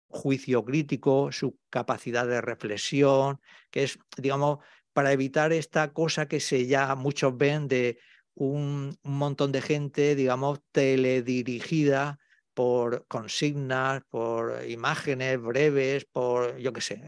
juicio 0.10 0.66
crítico, 0.66 1.32
su 1.32 1.58
capacidad 1.70 2.28
de 2.28 2.42
reflexión, 2.42 3.40
que 3.72 3.84
es, 3.84 3.98
digamos, 4.18 4.58
para 4.92 5.14
evitar 5.14 5.54
esta 5.54 5.94
cosa 5.94 6.28
que 6.28 6.42
se 6.42 6.68
ya 6.68 6.94
muchos 6.96 7.38
ven 7.38 7.70
de 7.70 7.98
un, 8.36 8.98
montón 9.04 9.52
de 9.52 9.62
gente, 9.62 10.16
digamos, 10.16 10.60
teledirigida 10.72 12.20
por 12.54 13.06
consignas, 13.08 14.04
por 14.10 14.64
imágenes 14.68 15.42
breves, 15.42 16.06
por, 16.06 16.58
yo 16.58 16.74
qué 16.74 16.82
sé, 16.82 17.02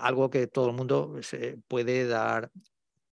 algo 0.00 0.30
que 0.30 0.46
todo 0.46 0.68
el 0.70 0.76
mundo 0.76 1.16
se 1.22 1.58
puede 1.68 2.06
dar, 2.06 2.50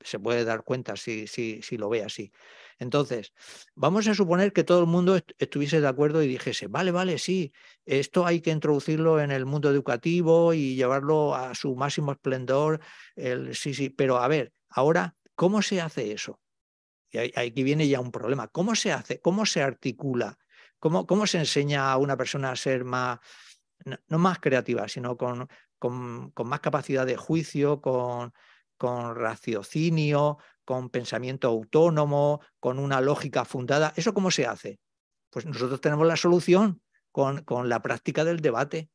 se 0.02 0.20
puede 0.20 0.46
dar 0.46 0.64
cuenta 0.64 0.96
si, 0.96 1.28
si, 1.28 1.62
si 1.62 1.78
lo 1.78 1.90
ve 1.90 2.04
así. 2.04 2.32
Entonces, 2.80 3.34
vamos 3.76 4.08
a 4.08 4.14
suponer 4.14 4.54
que 4.54 4.64
todo 4.64 4.80
el 4.82 4.86
mundo 4.86 5.20
estuviese 5.40 5.82
de 5.82 5.88
acuerdo 5.88 6.22
y 6.22 6.28
dijese, 6.28 6.68
vale, 6.68 6.92
vale, 6.92 7.18
sí, 7.18 7.52
esto 7.86 8.26
hay 8.26 8.42
que 8.42 8.52
introducirlo 8.52 9.20
en 9.20 9.32
el 9.32 9.46
mundo 9.46 9.70
educativo 9.70 10.54
y 10.54 10.76
llevarlo 10.76 11.36
a 11.36 11.56
su 11.56 11.76
máximo 11.76 12.12
esplendor. 12.12 12.80
El, 13.16 13.56
sí, 13.56 13.74
sí, 13.74 13.90
pero 13.90 14.18
a 14.18 14.28
ver, 14.28 14.54
ahora, 14.70 15.16
¿cómo 15.36 15.62
se 15.62 15.82
hace 15.82 16.12
eso? 16.12 16.40
Y 17.10 17.18
aquí 17.18 17.64
viene 17.64 17.88
ya 17.88 18.00
un 18.00 18.12
problema. 18.12 18.48
¿Cómo 18.48 18.76
se 18.76 18.92
hace? 18.92 19.22
¿Cómo 19.22 19.46
se 19.46 19.62
articula? 19.62 20.38
¿Cómo, 20.80 21.08
cómo 21.08 21.26
se 21.26 21.40
enseña 21.40 21.92
a 21.92 21.98
una 21.98 22.18
persona 22.18 22.52
a 22.52 22.56
ser 22.56 22.84
más, 22.84 23.20
no, 23.86 24.18
más 24.20 24.40
creativa, 24.40 24.88
sino 24.88 25.18
con, 25.18 25.48
con, 25.80 26.34
más 26.46 26.60
capacidad 26.60 27.06
de 27.06 27.18
juicio, 27.18 27.82
con, 27.82 28.34
con 28.78 29.16
raciocinio, 29.16 30.38
con 30.66 30.90
pensamiento 30.90 31.48
autónomo, 31.48 32.42
con 32.60 32.78
una 32.78 33.02
lógica 33.02 33.46
fundada? 33.46 33.94
¿Eso 33.96 34.14
cómo 34.14 34.30
se 34.30 34.46
hace? 34.46 34.80
Pues 35.30 35.46
nosotros 35.46 35.82
tenemos 35.82 36.06
la 36.06 36.18
solución 36.18 36.82
con, 37.12 37.44
con 37.44 37.70
la 37.70 37.82
práctica 37.82 38.24
del 38.24 38.42
debate, 38.42 38.90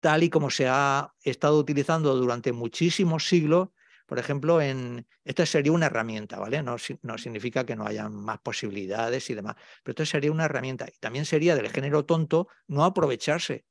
tal 0.00 0.22
y 0.22 0.30
como 0.30 0.50
se 0.50 0.68
ha 0.68 1.12
estado 1.22 1.58
utilizando 1.58 2.14
durante 2.14 2.52
muchísimos 2.52 3.26
siglos 3.26 3.70
por 4.06 4.18
ejemplo, 4.18 4.60
en, 4.60 5.06
esta 5.24 5.44
sería 5.44 5.72
una 5.72 5.86
herramienta, 5.86 6.38
¿vale? 6.38 6.62
No, 6.62 6.78
significa 7.18 7.66
que 7.66 7.76
no 7.76 7.86
haya 7.86 8.08
más 8.08 8.38
posibilidades 8.38 9.28
y 9.30 9.34
demás, 9.34 9.56
pero 9.82 9.92
esto 9.92 10.06
sería 10.06 10.30
una 10.30 10.44
herramienta. 10.44 10.86
Y 10.88 10.98
también 10.98 11.24
sería 11.24 11.56
del 11.56 11.70
género 11.70 12.04
tonto 12.04 12.48
no 12.68 12.84
aprovecharse. 12.84 13.66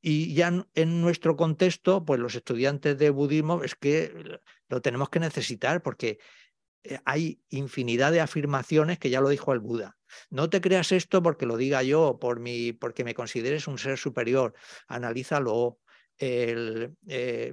Y 0.00 0.34
ya 0.34 0.66
en 0.74 1.00
nuestro 1.00 1.36
contexto, 1.36 2.04
pues 2.04 2.20
los 2.20 2.34
estudiantes 2.34 2.96
de 2.98 3.10
budismo 3.10 3.62
es 3.62 3.74
que 3.74 4.40
lo 4.68 4.80
tenemos 4.80 5.10
que 5.10 5.20
necesitar 5.20 5.82
porque 5.82 6.18
eh, 6.84 6.98
hay 7.04 7.40
infinidad 7.50 8.10
de 8.12 8.20
afirmaciones 8.20 8.98
que 8.98 9.10
ya 9.10 9.20
lo 9.20 9.28
dijo 9.28 9.52
el 9.52 9.60
Buda. 9.60 9.96
No 10.30 10.50
te 10.50 10.60
creas 10.60 10.92
esto 10.92 11.22
porque 11.22 11.46
lo 11.46 11.56
diga 11.56 11.82
yo, 11.82 12.18
por 12.20 12.40
mi, 12.40 12.72
porque 12.72 13.04
me 13.04 13.14
consideres 13.14 13.68
un 13.68 13.78
ser 13.78 13.98
superior. 13.98 14.54
Analízalo, 14.88 15.78
el, 16.22 16.96
eh, 17.08 17.52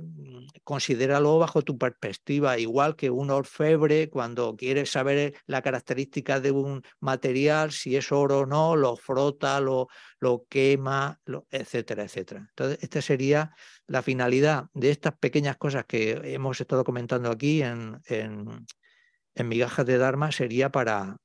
considéralo 0.64 1.40
bajo 1.40 1.64
tu 1.64 1.80
perspectiva, 1.80 2.60
igual 2.60 2.96
que 2.96 3.10
un 3.10 3.32
orfebre 3.32 4.12
cuando 4.12 4.56
quiere 4.56 4.86
saber 4.86 5.34
la 5.48 5.64
característica 5.64 6.40
de 6.40 6.52
un 6.52 6.84
material, 7.00 7.72
si 7.72 7.96
es 7.96 8.12
oro 8.12 8.42
o 8.42 8.46
no, 8.46 8.76
lo 8.76 8.96
frota, 8.96 9.60
lo, 9.60 9.88
lo 10.20 10.46
quema, 10.48 11.20
etcétera, 11.50 12.04
etcétera. 12.04 12.46
Entonces, 12.48 12.78
esta 12.84 13.02
sería 13.02 13.56
la 13.88 14.04
finalidad 14.04 14.66
de 14.76 14.92
estas 14.92 15.18
pequeñas 15.18 15.58
cosas 15.58 15.86
que 15.86 16.22
hemos 16.26 16.62
estado 16.62 16.84
comentando 16.84 17.32
aquí 17.32 17.64
en, 17.64 18.00
en, 18.06 18.68
en 19.34 19.48
migajas 19.48 19.88
de 19.88 19.98
Dharma, 19.98 20.32
sería 20.32 20.70
para, 20.70 21.18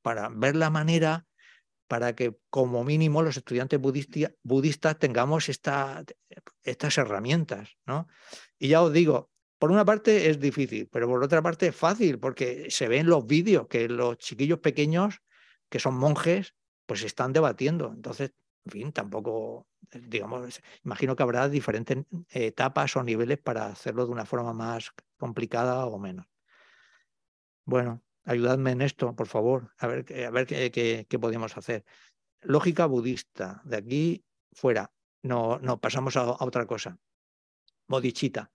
para 0.00 0.30
ver 0.30 0.56
la 0.56 0.70
manera 0.70 1.26
para 1.86 2.14
que 2.14 2.36
como 2.50 2.84
mínimo 2.84 3.22
los 3.22 3.36
estudiantes 3.36 3.80
budistas 3.80 4.98
tengamos 4.98 5.48
estas 5.48 6.98
herramientas. 6.98 7.76
¿no? 7.86 8.08
Y 8.58 8.68
ya 8.68 8.82
os 8.82 8.92
digo, 8.92 9.30
por 9.58 9.70
una 9.70 9.84
parte 9.84 10.28
es 10.30 10.40
difícil, 10.40 10.88
pero 10.90 11.08
por 11.08 11.22
otra 11.22 11.42
parte 11.42 11.68
es 11.68 11.76
fácil, 11.76 12.18
porque 12.18 12.66
se 12.70 12.88
ven 12.88 13.06
los 13.06 13.26
vídeos 13.26 13.66
que 13.68 13.88
los 13.88 14.18
chiquillos 14.18 14.58
pequeños, 14.58 15.22
que 15.68 15.78
son 15.78 15.94
monjes, 15.94 16.54
pues 16.86 17.02
están 17.02 17.32
debatiendo. 17.32 17.92
Entonces, 17.94 18.32
en 18.66 18.72
fin, 18.72 18.92
tampoco, 18.92 19.66
digamos, 19.92 20.60
imagino 20.84 21.16
que 21.16 21.22
habrá 21.22 21.48
diferentes 21.48 22.04
etapas 22.30 22.96
o 22.96 23.02
niveles 23.02 23.38
para 23.38 23.66
hacerlo 23.66 24.06
de 24.06 24.12
una 24.12 24.26
forma 24.26 24.52
más 24.52 24.92
complicada 25.16 25.86
o 25.86 25.98
menos. 25.98 26.26
Bueno, 27.64 28.02
ayudadme 28.24 28.72
en 28.72 28.82
esto, 28.82 29.14
por 29.14 29.26
favor, 29.26 29.72
a 29.78 29.86
ver, 29.86 30.04
a 30.26 30.30
ver 30.30 30.46
qué, 30.46 31.06
qué, 31.08 31.18
podemos 31.18 31.56
hacer. 31.56 31.84
Lógica 32.42 32.86
budista, 32.86 33.62
de 33.64 33.76
aquí 33.76 34.24
fuera. 34.52 34.92
No, 35.22 35.58
no, 35.58 35.80
pasamos 35.80 36.16
a, 36.16 36.30
otra 36.44 36.66
cosa. 36.66 36.98
Modichita. 37.88 38.50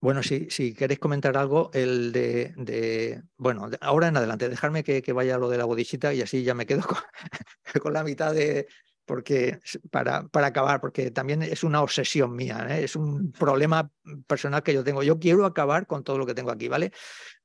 Bueno, 0.00 0.22
si, 0.22 0.50
si 0.50 0.74
queréis 0.74 0.98
comentar 0.98 1.36
algo, 1.36 1.70
el 1.72 2.10
de, 2.10 2.54
de 2.56 3.22
bueno, 3.36 3.70
ahora 3.80 4.08
en 4.08 4.16
adelante, 4.16 4.48
dejarme 4.48 4.82
que, 4.82 5.00
que, 5.00 5.12
vaya 5.12 5.38
lo 5.38 5.48
de 5.48 5.58
la 5.58 5.64
bodichita 5.64 6.12
y 6.12 6.22
así 6.22 6.42
ya 6.42 6.54
me 6.54 6.66
quedo 6.66 6.82
con 7.82 7.92
la 7.92 8.02
mitad 8.02 8.34
de, 8.34 8.66
porque 9.04 9.60
para, 9.90 10.28
para 10.28 10.48
acabar, 10.48 10.80
porque 10.80 11.10
también 11.10 11.42
es 11.42 11.64
una 11.64 11.82
obsesión 11.82 12.34
mía, 12.34 12.66
¿eh? 12.70 12.84
es 12.84 12.96
un 12.96 13.32
problema 13.32 13.90
personal 14.26 14.62
que 14.62 14.74
yo 14.74 14.84
tengo. 14.84 15.02
Yo 15.02 15.18
quiero 15.18 15.44
acabar 15.44 15.86
con 15.86 16.04
todo 16.04 16.18
lo 16.18 16.26
que 16.26 16.34
tengo 16.34 16.50
aquí, 16.50 16.68
¿vale? 16.68 16.92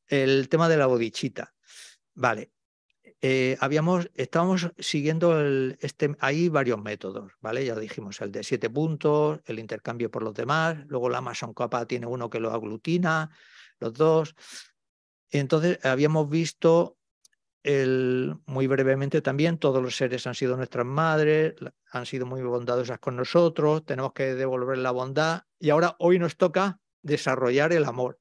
El 0.07 0.49
tema 0.49 0.69
de 0.69 0.77
la 0.77 0.85
bodichita. 0.85 1.53
Vale. 2.13 2.51
Eh, 3.21 3.57
habíamos, 3.59 4.11
estábamos 4.13 4.71
siguiendo 4.77 5.39
el, 5.39 5.77
este, 5.81 6.15
hay 6.19 6.49
varios 6.49 6.79
métodos, 6.81 7.33
¿vale? 7.41 7.65
Ya 7.65 7.75
dijimos, 7.75 8.21
el 8.21 8.31
de 8.31 8.43
siete 8.43 8.69
puntos, 8.69 9.39
el 9.45 9.57
intercambio 9.57 10.11
por 10.11 10.21
los 10.21 10.35
demás, 10.35 10.77
luego 10.87 11.09
la 11.09 11.17
Amazon 11.17 11.53
Capa 11.53 11.87
tiene 11.87 12.05
uno 12.05 12.29
que 12.29 12.39
lo 12.39 12.51
aglutina, 12.51 13.31
los 13.79 13.93
dos. 13.93 14.35
Entonces, 15.31 15.83
habíamos 15.83 16.29
visto 16.29 16.96
muy 17.65 18.67
brevemente 18.67 19.21
también, 19.21 19.57
todos 19.57 19.81
los 19.81 19.95
seres 19.95 20.25
han 20.25 20.35
sido 20.35 20.55
nuestras 20.55 20.85
madres, 20.85 21.55
han 21.91 22.05
sido 22.05 22.25
muy 22.25 22.41
bondadosas 22.41 22.99
con 22.99 23.15
nosotros, 23.15 23.85
tenemos 23.85 24.13
que 24.13 24.35
devolver 24.35 24.77
la 24.77 24.91
bondad 24.91 25.41
y 25.59 25.69
ahora 25.69 25.95
hoy 25.99 26.19
nos 26.19 26.37
toca 26.37 26.79
desarrollar 27.01 27.73
el 27.73 27.85
amor, 27.85 28.19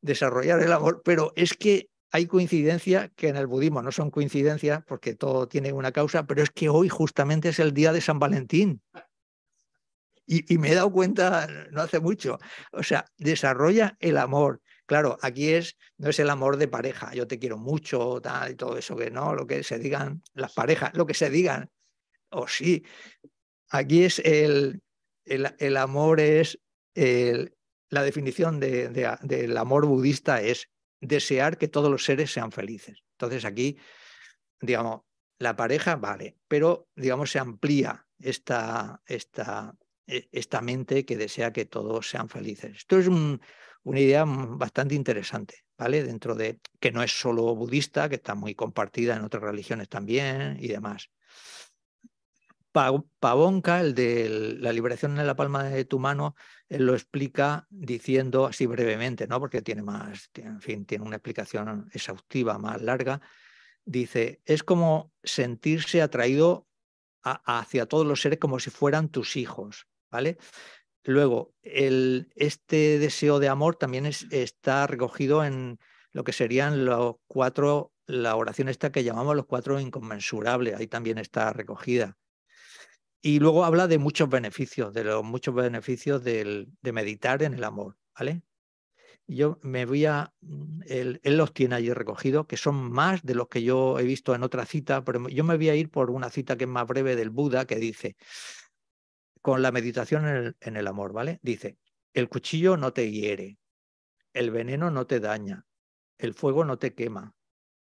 desarrollar 0.00 0.60
el 0.60 0.72
amor, 0.72 1.02
pero 1.04 1.32
es 1.36 1.54
que 1.54 1.90
hay 2.12 2.26
coincidencia 2.26 3.10
que 3.16 3.28
en 3.28 3.36
el 3.36 3.46
budismo 3.46 3.82
no 3.82 3.90
son 3.90 4.10
coincidencias 4.10 4.84
porque 4.86 5.14
todo 5.14 5.48
tiene 5.48 5.72
una 5.72 5.92
causa, 5.92 6.26
pero 6.26 6.42
es 6.42 6.50
que 6.50 6.68
hoy 6.68 6.88
justamente 6.88 7.48
es 7.48 7.58
el 7.58 7.72
día 7.72 7.92
de 7.92 8.00
San 8.00 8.18
Valentín. 8.18 8.82
Y, 10.28 10.52
y 10.52 10.58
me 10.58 10.72
he 10.72 10.74
dado 10.74 10.90
cuenta 10.90 11.46
no 11.70 11.82
hace 11.82 12.00
mucho, 12.00 12.38
o 12.72 12.82
sea, 12.82 13.04
desarrolla 13.16 13.96
el 14.00 14.16
amor, 14.16 14.60
Claro, 14.86 15.18
aquí 15.20 15.50
es, 15.50 15.76
no 15.98 16.10
es 16.10 16.18
el 16.20 16.30
amor 16.30 16.56
de 16.56 16.68
pareja, 16.68 17.12
yo 17.12 17.26
te 17.26 17.40
quiero 17.40 17.58
mucho, 17.58 18.20
tal, 18.22 18.52
y 18.52 18.54
todo 18.54 18.78
eso 18.78 18.96
que 18.96 19.10
no, 19.10 19.34
lo 19.34 19.46
que 19.46 19.64
se 19.64 19.78
digan 19.78 20.22
las 20.32 20.52
parejas, 20.52 20.92
lo 20.94 21.06
que 21.06 21.14
se 21.14 21.28
digan, 21.28 21.70
o 22.30 22.46
sí, 22.46 22.84
aquí 23.68 24.04
es 24.04 24.20
el, 24.20 24.82
el, 25.24 25.76
amor 25.76 26.20
es, 26.20 26.60
la 26.94 28.02
definición 28.02 28.60
de, 28.60 28.88
del 29.22 29.56
amor 29.56 29.86
budista 29.86 30.40
es 30.40 30.68
desear 31.00 31.58
que 31.58 31.68
todos 31.68 31.90
los 31.90 32.04
seres 32.04 32.32
sean 32.32 32.52
felices. 32.52 33.02
Entonces 33.12 33.44
aquí, 33.44 33.76
digamos, 34.60 35.02
la 35.38 35.56
pareja, 35.56 35.96
vale, 35.96 36.36
pero 36.48 36.88
digamos 36.94 37.30
se 37.30 37.38
amplía 37.40 38.06
esta, 38.18 39.02
esta, 39.06 39.76
e, 40.06 40.28
esta 40.32 40.60
mente 40.60 41.04
que 41.04 41.16
desea 41.16 41.52
que 41.52 41.64
todos 41.64 42.08
sean 42.08 42.28
felices. 42.28 42.76
Esto 42.78 42.98
es 42.98 43.08
un, 43.08 43.40
una 43.86 44.00
idea 44.00 44.24
bastante 44.26 44.96
interesante, 44.96 45.64
¿vale? 45.78 46.02
Dentro 46.02 46.34
de 46.34 46.58
que 46.80 46.90
no 46.90 47.04
es 47.04 47.12
solo 47.12 47.54
budista, 47.54 48.08
que 48.08 48.16
está 48.16 48.34
muy 48.34 48.52
compartida 48.56 49.14
en 49.14 49.22
otras 49.22 49.44
religiones 49.44 49.88
también 49.88 50.56
y 50.60 50.66
demás. 50.66 51.08
Pavonka, 52.72 53.80
el 53.80 53.94
de 53.94 54.56
la 54.58 54.72
liberación 54.72 55.20
en 55.20 55.26
la 55.26 55.36
palma 55.36 55.62
de 55.62 55.84
tu 55.84 56.00
mano, 56.00 56.34
él 56.68 56.84
lo 56.84 56.94
explica 56.94 57.68
diciendo 57.70 58.46
así 58.46 58.66
brevemente, 58.66 59.28
¿no? 59.28 59.38
Porque 59.38 59.62
tiene 59.62 59.82
más, 59.82 60.30
en 60.34 60.60
fin, 60.60 60.84
tiene 60.84 61.04
una 61.04 61.16
explicación 61.16 61.88
exhaustiva 61.92 62.58
más 62.58 62.82
larga. 62.82 63.20
Dice, 63.84 64.42
es 64.44 64.64
como 64.64 65.12
sentirse 65.22 66.02
atraído 66.02 66.66
hacia 67.22 67.86
todos 67.86 68.04
los 68.04 68.20
seres 68.20 68.40
como 68.40 68.58
si 68.58 68.70
fueran 68.70 69.10
tus 69.10 69.36
hijos, 69.36 69.86
¿vale? 70.10 70.38
Luego, 71.06 71.54
este 71.62 72.98
deseo 72.98 73.38
de 73.38 73.48
amor 73.48 73.76
también 73.76 74.06
está 74.06 74.88
recogido 74.88 75.44
en 75.44 75.78
lo 76.10 76.24
que 76.24 76.32
serían 76.32 76.84
los 76.84 77.16
cuatro, 77.28 77.92
la 78.06 78.34
oración 78.34 78.68
esta 78.68 78.90
que 78.90 79.04
llamamos 79.04 79.36
los 79.36 79.46
cuatro 79.46 79.78
inconmensurables, 79.78 80.74
ahí 80.74 80.88
también 80.88 81.18
está 81.18 81.52
recogida. 81.52 82.18
Y 83.22 83.38
luego 83.38 83.64
habla 83.64 83.86
de 83.86 83.98
muchos 83.98 84.28
beneficios, 84.28 84.92
de 84.92 85.04
los 85.04 85.22
muchos 85.22 85.54
beneficios 85.54 86.24
de 86.24 86.66
meditar 86.82 87.40
en 87.44 87.54
el 87.54 87.62
amor, 87.62 87.96
¿vale? 88.18 88.42
Yo 89.28 89.58
me 89.62 89.86
voy 89.86 90.06
a, 90.06 90.34
él, 90.86 91.20
él, 91.22 91.36
los 91.36 91.52
tiene 91.52 91.76
allí 91.76 91.92
recogidos, 91.92 92.46
que 92.46 92.56
son 92.56 92.90
más 92.90 93.22
de 93.22 93.34
los 93.34 93.48
que 93.48 93.62
yo 93.62 93.98
he 93.98 94.04
visto 94.04 94.34
en 94.34 94.42
otra 94.42 94.66
cita, 94.66 95.04
pero 95.04 95.28
yo 95.28 95.44
me 95.44 95.56
voy 95.56 95.68
a 95.68 95.74
ir 95.74 95.90
por 95.90 96.10
una 96.10 96.30
cita 96.30 96.56
que 96.56 96.64
es 96.64 96.70
más 96.70 96.86
breve 96.86 97.16
del 97.16 97.30
Buda, 97.30 97.64
que 97.64 97.76
dice, 97.76 98.16
con 99.46 99.62
la 99.62 99.70
meditación 99.70 100.56
en 100.58 100.76
el, 100.76 100.86
amor, 100.88 101.12
¿vale? 101.12 101.38
Dice, 101.40 101.78
el 102.14 102.28
cuchillo 102.28 102.76
no 102.76 102.92
te 102.92 103.12
hiere, 103.12 103.60
el 104.32 104.50
veneno 104.50 104.90
no 104.90 105.06
te 105.06 105.20
daña, 105.20 105.68
el 106.18 106.34
fuego 106.34 106.64
no 106.64 106.80
te 106.80 106.96
quema, 106.96 107.36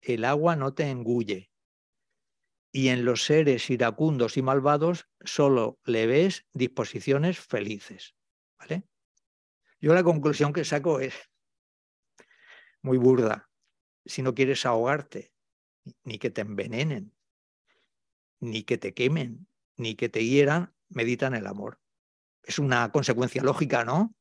el 0.00 0.24
agua 0.24 0.54
no 0.54 0.72
te 0.72 0.88
engulle. 0.88 1.50
Y 2.70 2.90
en 2.90 3.04
los 3.04 3.24
seres 3.24 3.70
iracundos 3.70 4.36
y 4.36 4.42
malvados 4.42 5.08
solo 5.24 5.80
le 5.82 6.06
ves 6.06 6.46
disposiciones 6.52 7.40
felices. 7.40 8.14
¿Vale? 8.56 8.84
Yo 9.80 9.94
la 9.94 10.04
conclusión 10.04 10.52
que 10.52 10.64
saco 10.64 11.00
es 11.00 11.16
muy 12.82 12.98
burda. 12.98 13.50
Si 14.04 14.22
no 14.22 14.32
quieres 14.32 14.64
ahogarte, 14.64 15.32
ni 16.04 16.20
que 16.20 16.30
te 16.30 16.42
envenenen, 16.42 17.12
ni 18.38 18.62
que 18.62 18.78
te 18.78 18.94
quemen, 18.94 19.48
ni 19.76 19.96
que 19.96 20.08
te 20.08 20.24
hieran, 20.24 20.77
meditan 20.90 21.34
el 21.34 21.46
amor. 21.46 21.78
Es 22.42 22.58
una 22.58 22.90
consecuencia 22.90 23.42
lógica, 23.42 23.84
¿no? 23.84 24.14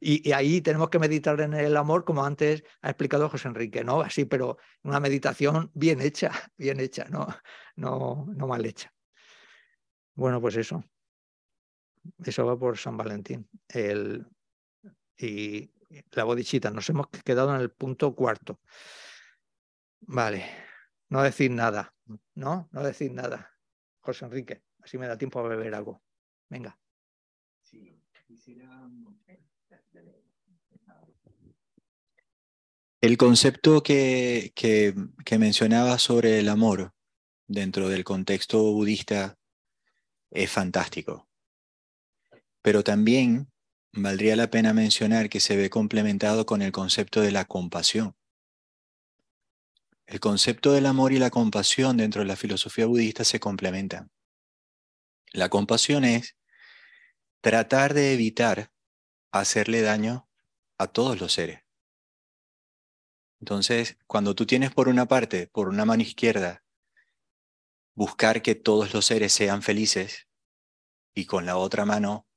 Y, 0.00 0.32
ahí 0.32 0.60
tenemos 0.60 0.90
que 0.90 0.98
meditar 0.98 1.40
en 1.40 1.54
el 1.54 1.76
amor, 1.76 2.04
como 2.04 2.24
antes 2.24 2.62
ha 2.82 2.90
explicado 2.90 3.30
José 3.30 3.48
Enrique, 3.48 3.84
¿no? 3.84 4.02
Así, 4.02 4.26
pero 4.26 4.58
una 4.82 5.00
meditación 5.00 5.70
bien 5.74 6.00
hecha, 6.00 6.30
bien 6.58 6.80
hecha, 6.80 7.06
no, 7.08 7.26
no, 7.76 8.26
no 8.34 8.46
mal 8.46 8.64
hecha. 8.66 8.92
Bueno, 10.14 10.40
pues 10.40 10.56
eso. 10.56 10.84
Eso 12.22 12.44
va 12.44 12.58
por 12.58 12.76
San 12.76 12.96
Valentín. 12.96 13.48
El, 13.66 14.26
y 15.16 15.72
la 16.12 16.24
bodichita. 16.24 16.70
Nos 16.70 16.88
hemos 16.90 17.08
quedado 17.08 17.54
en 17.54 17.60
el 17.60 17.70
punto 17.70 18.14
cuarto. 18.14 18.60
Vale. 20.00 20.44
No 21.08 21.22
decir 21.22 21.50
nada. 21.50 21.94
¿No? 22.34 22.68
No 22.72 22.82
decir 22.82 23.12
nada. 23.12 23.56
José 24.00 24.26
Enrique. 24.26 24.63
Así 24.84 24.98
me 24.98 25.06
da 25.06 25.16
tiempo 25.16 25.40
a 25.40 25.48
beber 25.48 25.74
algo. 25.74 26.02
Venga. 26.50 26.78
El 33.00 33.16
concepto 33.16 33.82
que, 33.82 34.52
que, 34.54 34.94
que 35.24 35.38
mencionaba 35.38 35.98
sobre 35.98 36.38
el 36.38 36.48
amor 36.50 36.92
dentro 37.46 37.88
del 37.88 38.04
contexto 38.04 38.62
budista 38.72 39.38
es 40.30 40.50
fantástico. 40.50 41.28
Pero 42.60 42.84
también 42.84 43.50
valdría 43.92 44.36
la 44.36 44.50
pena 44.50 44.74
mencionar 44.74 45.30
que 45.30 45.40
se 45.40 45.56
ve 45.56 45.70
complementado 45.70 46.44
con 46.44 46.60
el 46.60 46.72
concepto 46.72 47.20
de 47.22 47.32
la 47.32 47.46
compasión. 47.46 48.14
El 50.06 50.20
concepto 50.20 50.72
del 50.72 50.84
amor 50.84 51.12
y 51.12 51.18
la 51.18 51.30
compasión 51.30 51.96
dentro 51.96 52.20
de 52.20 52.28
la 52.28 52.36
filosofía 52.36 52.84
budista 52.84 53.24
se 53.24 53.40
complementan. 53.40 54.10
La 55.34 55.48
compasión 55.48 56.04
es 56.04 56.36
tratar 57.40 57.92
de 57.92 58.14
evitar 58.14 58.70
hacerle 59.32 59.82
daño 59.82 60.28
a 60.78 60.86
todos 60.86 61.20
los 61.20 61.32
seres. 61.32 61.64
Entonces, 63.40 63.98
cuando 64.06 64.36
tú 64.36 64.46
tienes 64.46 64.72
por 64.72 64.86
una 64.86 65.06
parte, 65.06 65.48
por 65.48 65.68
una 65.68 65.84
mano 65.84 66.04
izquierda, 66.04 66.62
buscar 67.96 68.42
que 68.42 68.54
todos 68.54 68.94
los 68.94 69.06
seres 69.06 69.32
sean 69.32 69.62
felices 69.62 70.28
y 71.14 71.26
con 71.26 71.46
la 71.46 71.56
otra 71.56 71.84
mano 71.84 72.28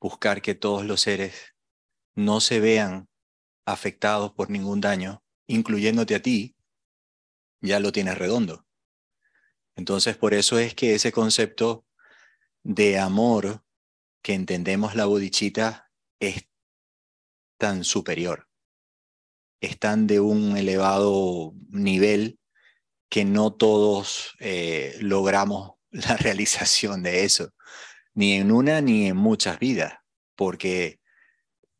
buscar 0.00 0.40
que 0.40 0.54
todos 0.54 0.86
los 0.86 1.02
seres 1.02 1.54
no 2.14 2.40
se 2.40 2.58
vean 2.58 3.10
afectados 3.66 4.32
por 4.32 4.48
ningún 4.48 4.80
daño, 4.80 5.22
incluyéndote 5.46 6.14
a 6.14 6.22
ti, 6.22 6.56
ya 7.60 7.80
lo 7.80 7.92
tienes 7.92 8.16
redondo. 8.16 8.66
Entonces, 9.76 10.16
por 10.16 10.32
eso 10.32 10.58
es 10.58 10.74
que 10.74 10.94
ese 10.94 11.12
concepto 11.12 11.84
de 12.62 12.98
amor 12.98 13.64
que 14.22 14.34
entendemos 14.34 14.94
la 14.94 15.06
bodichita 15.06 15.90
es 16.20 16.48
tan 17.58 17.84
superior, 17.84 18.48
es 19.60 19.78
tan 19.78 20.06
de 20.06 20.20
un 20.20 20.56
elevado 20.56 21.54
nivel 21.68 22.38
que 23.10 23.24
no 23.24 23.52
todos 23.52 24.36
eh, 24.38 24.96
logramos 25.00 25.72
la 25.90 26.16
realización 26.16 27.02
de 27.02 27.24
eso, 27.24 27.50
ni 28.14 28.34
en 28.34 28.52
una 28.52 28.80
ni 28.80 29.06
en 29.06 29.16
muchas 29.16 29.58
vidas, 29.58 29.94
porque 30.36 31.00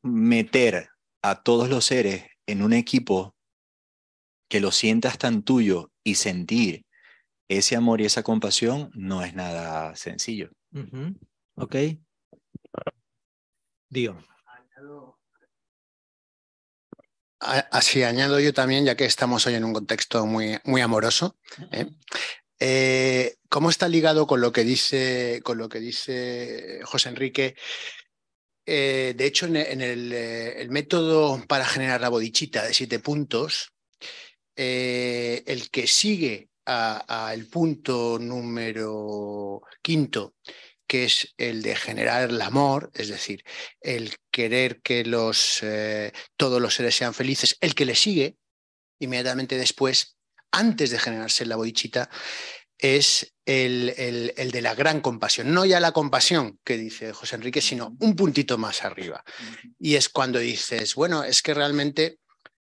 meter 0.02 0.88
a 1.22 1.42
todos 1.42 1.68
los 1.68 1.84
seres 1.84 2.24
en 2.46 2.62
un 2.62 2.72
equipo 2.72 3.36
que 4.48 4.60
lo 4.60 4.72
sientas 4.72 5.18
tan 5.18 5.42
tuyo 5.42 5.92
y 6.02 6.16
sentir 6.16 6.84
ese 7.50 7.74
amor 7.74 8.00
y 8.00 8.04
esa 8.04 8.22
compasión 8.22 8.90
no 8.94 9.24
es 9.24 9.34
nada 9.34 9.96
sencillo. 9.96 10.50
Ok. 11.56 11.76
Dio. 13.88 14.24
Así 17.40 18.04
añado 18.04 18.38
yo 18.38 18.54
también, 18.54 18.84
ya 18.84 18.94
que 18.94 19.04
estamos 19.04 19.46
hoy 19.46 19.54
en 19.54 19.64
un 19.64 19.72
contexto 19.72 20.26
muy, 20.26 20.58
muy 20.64 20.80
amoroso. 20.80 21.38
¿eh? 21.72 21.86
Eh, 22.60 23.36
¿Cómo 23.48 23.68
está 23.68 23.88
ligado 23.88 24.28
con 24.28 24.40
lo 24.40 24.52
que 24.52 24.62
dice, 24.62 25.40
con 25.42 25.58
lo 25.58 25.68
que 25.68 25.80
dice 25.80 26.80
José 26.84 27.08
Enrique? 27.08 27.56
Eh, 28.64 29.14
de 29.16 29.26
hecho, 29.26 29.46
en, 29.46 29.56
el, 29.56 30.70
método 30.70 31.44
para 31.48 31.64
generar 31.64 32.00
la 32.00 32.10
bodichita 32.10 32.62
de 32.62 32.74
siete 32.74 33.00
puntos, 33.00 33.72
el 34.54 35.70
que 35.70 35.86
sigue 35.88 36.49
al 36.64 37.46
punto 37.46 38.18
número 38.20 39.62
quinto, 39.82 40.34
que 40.86 41.04
es 41.04 41.34
el 41.36 41.62
de 41.62 41.76
generar 41.76 42.30
el 42.30 42.40
amor, 42.42 42.90
es 42.94 43.08
decir, 43.08 43.44
el 43.80 44.16
querer 44.30 44.80
que 44.82 45.04
los, 45.04 45.60
eh, 45.62 46.12
todos 46.36 46.60
los 46.60 46.74
seres 46.74 46.96
sean 46.96 47.14
felices, 47.14 47.56
el 47.60 47.74
que 47.74 47.84
le 47.84 47.94
sigue 47.94 48.36
inmediatamente 48.98 49.56
después, 49.56 50.16
antes 50.52 50.90
de 50.90 50.98
generarse 50.98 51.46
la 51.46 51.56
bodichita, 51.56 52.10
es 52.78 53.34
el, 53.44 53.94
el, 54.36 54.50
de 54.50 54.62
la 54.62 54.74
gran 54.74 55.00
compasión. 55.00 55.52
No 55.52 55.66
ya 55.66 55.80
la 55.80 55.92
compasión 55.92 56.58
que 56.64 56.76
dice 56.76 57.12
José 57.12 57.36
Enrique, 57.36 57.60
sino 57.60 57.96
un 58.00 58.16
puntito 58.16 58.58
más 58.58 58.84
arriba. 58.84 59.22
Y 59.78 59.96
es 59.96 60.08
cuando 60.08 60.38
dices, 60.38 60.94
bueno, 60.94 61.24
es 61.24 61.42
que 61.42 61.52
realmente 61.52 62.19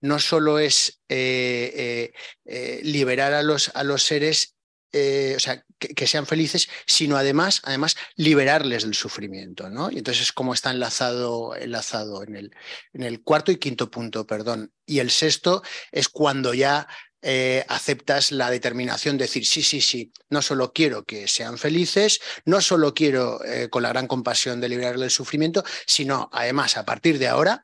no 0.04 0.20
solo 0.20 0.60
es 0.60 1.01
eh, 1.10 2.14
eh, 2.45 2.82
liberar 2.84 3.34
a 3.34 3.41
los, 3.41 3.72
a 3.74 3.84
los 3.84 4.04
seres 4.04 4.56
o 4.95 5.39
sea, 5.39 5.66
que, 5.80 6.06
sean 6.06 6.28
felices, 6.28 6.70
sino 6.86 7.18
además, 7.18 7.62
además 7.64 7.95
liberarles 8.16 8.84
del 8.84 8.93
sufrimiento, 8.93 9.72
¿no? 9.72 9.89
Y 9.89 9.97
entonces 9.97 10.22
es 10.22 10.32
como 10.32 10.54
está 10.54 10.70
enlazado, 10.70 11.56
enlazado 11.56 12.22
en, 12.22 12.36
el, 12.36 12.56
en 12.93 13.01
el 13.01 13.24
cuarto 13.24 13.51
y 13.51 13.58
quinto 13.58 13.89
punto, 13.89 14.28
perdón. 14.28 14.72
Y 14.86 14.99
el 14.99 15.10
sexto 15.10 15.64
es 15.91 16.10
cuando 16.10 16.54
ya 16.54 16.88
eh, 17.26 17.64
aceptas 17.70 18.34
la 18.34 18.49
determinación 18.49 19.18
de 19.18 19.24
decir, 19.24 19.45
sí, 19.45 19.64
sí, 19.64 19.80
sí, 19.80 20.12
no 20.30 20.41
solo 20.41 20.74
quiero 20.74 21.06
que 21.06 21.30
sean 21.30 21.58
felices, 21.58 22.20
no 22.43 22.60
solo 22.60 22.93
quiero 22.93 23.41
eh, 23.45 23.70
con 23.70 23.84
la 23.84 23.88
gran 23.89 24.08
compasión 24.08 24.60
de 24.60 24.68
liberarles 24.68 24.99
del 24.99 25.10
sufrimiento, 25.10 25.64
sino 25.86 26.30
además 26.34 26.76
a 26.76 26.84
partir 26.84 27.20
de 27.20 27.30
ahora 27.30 27.64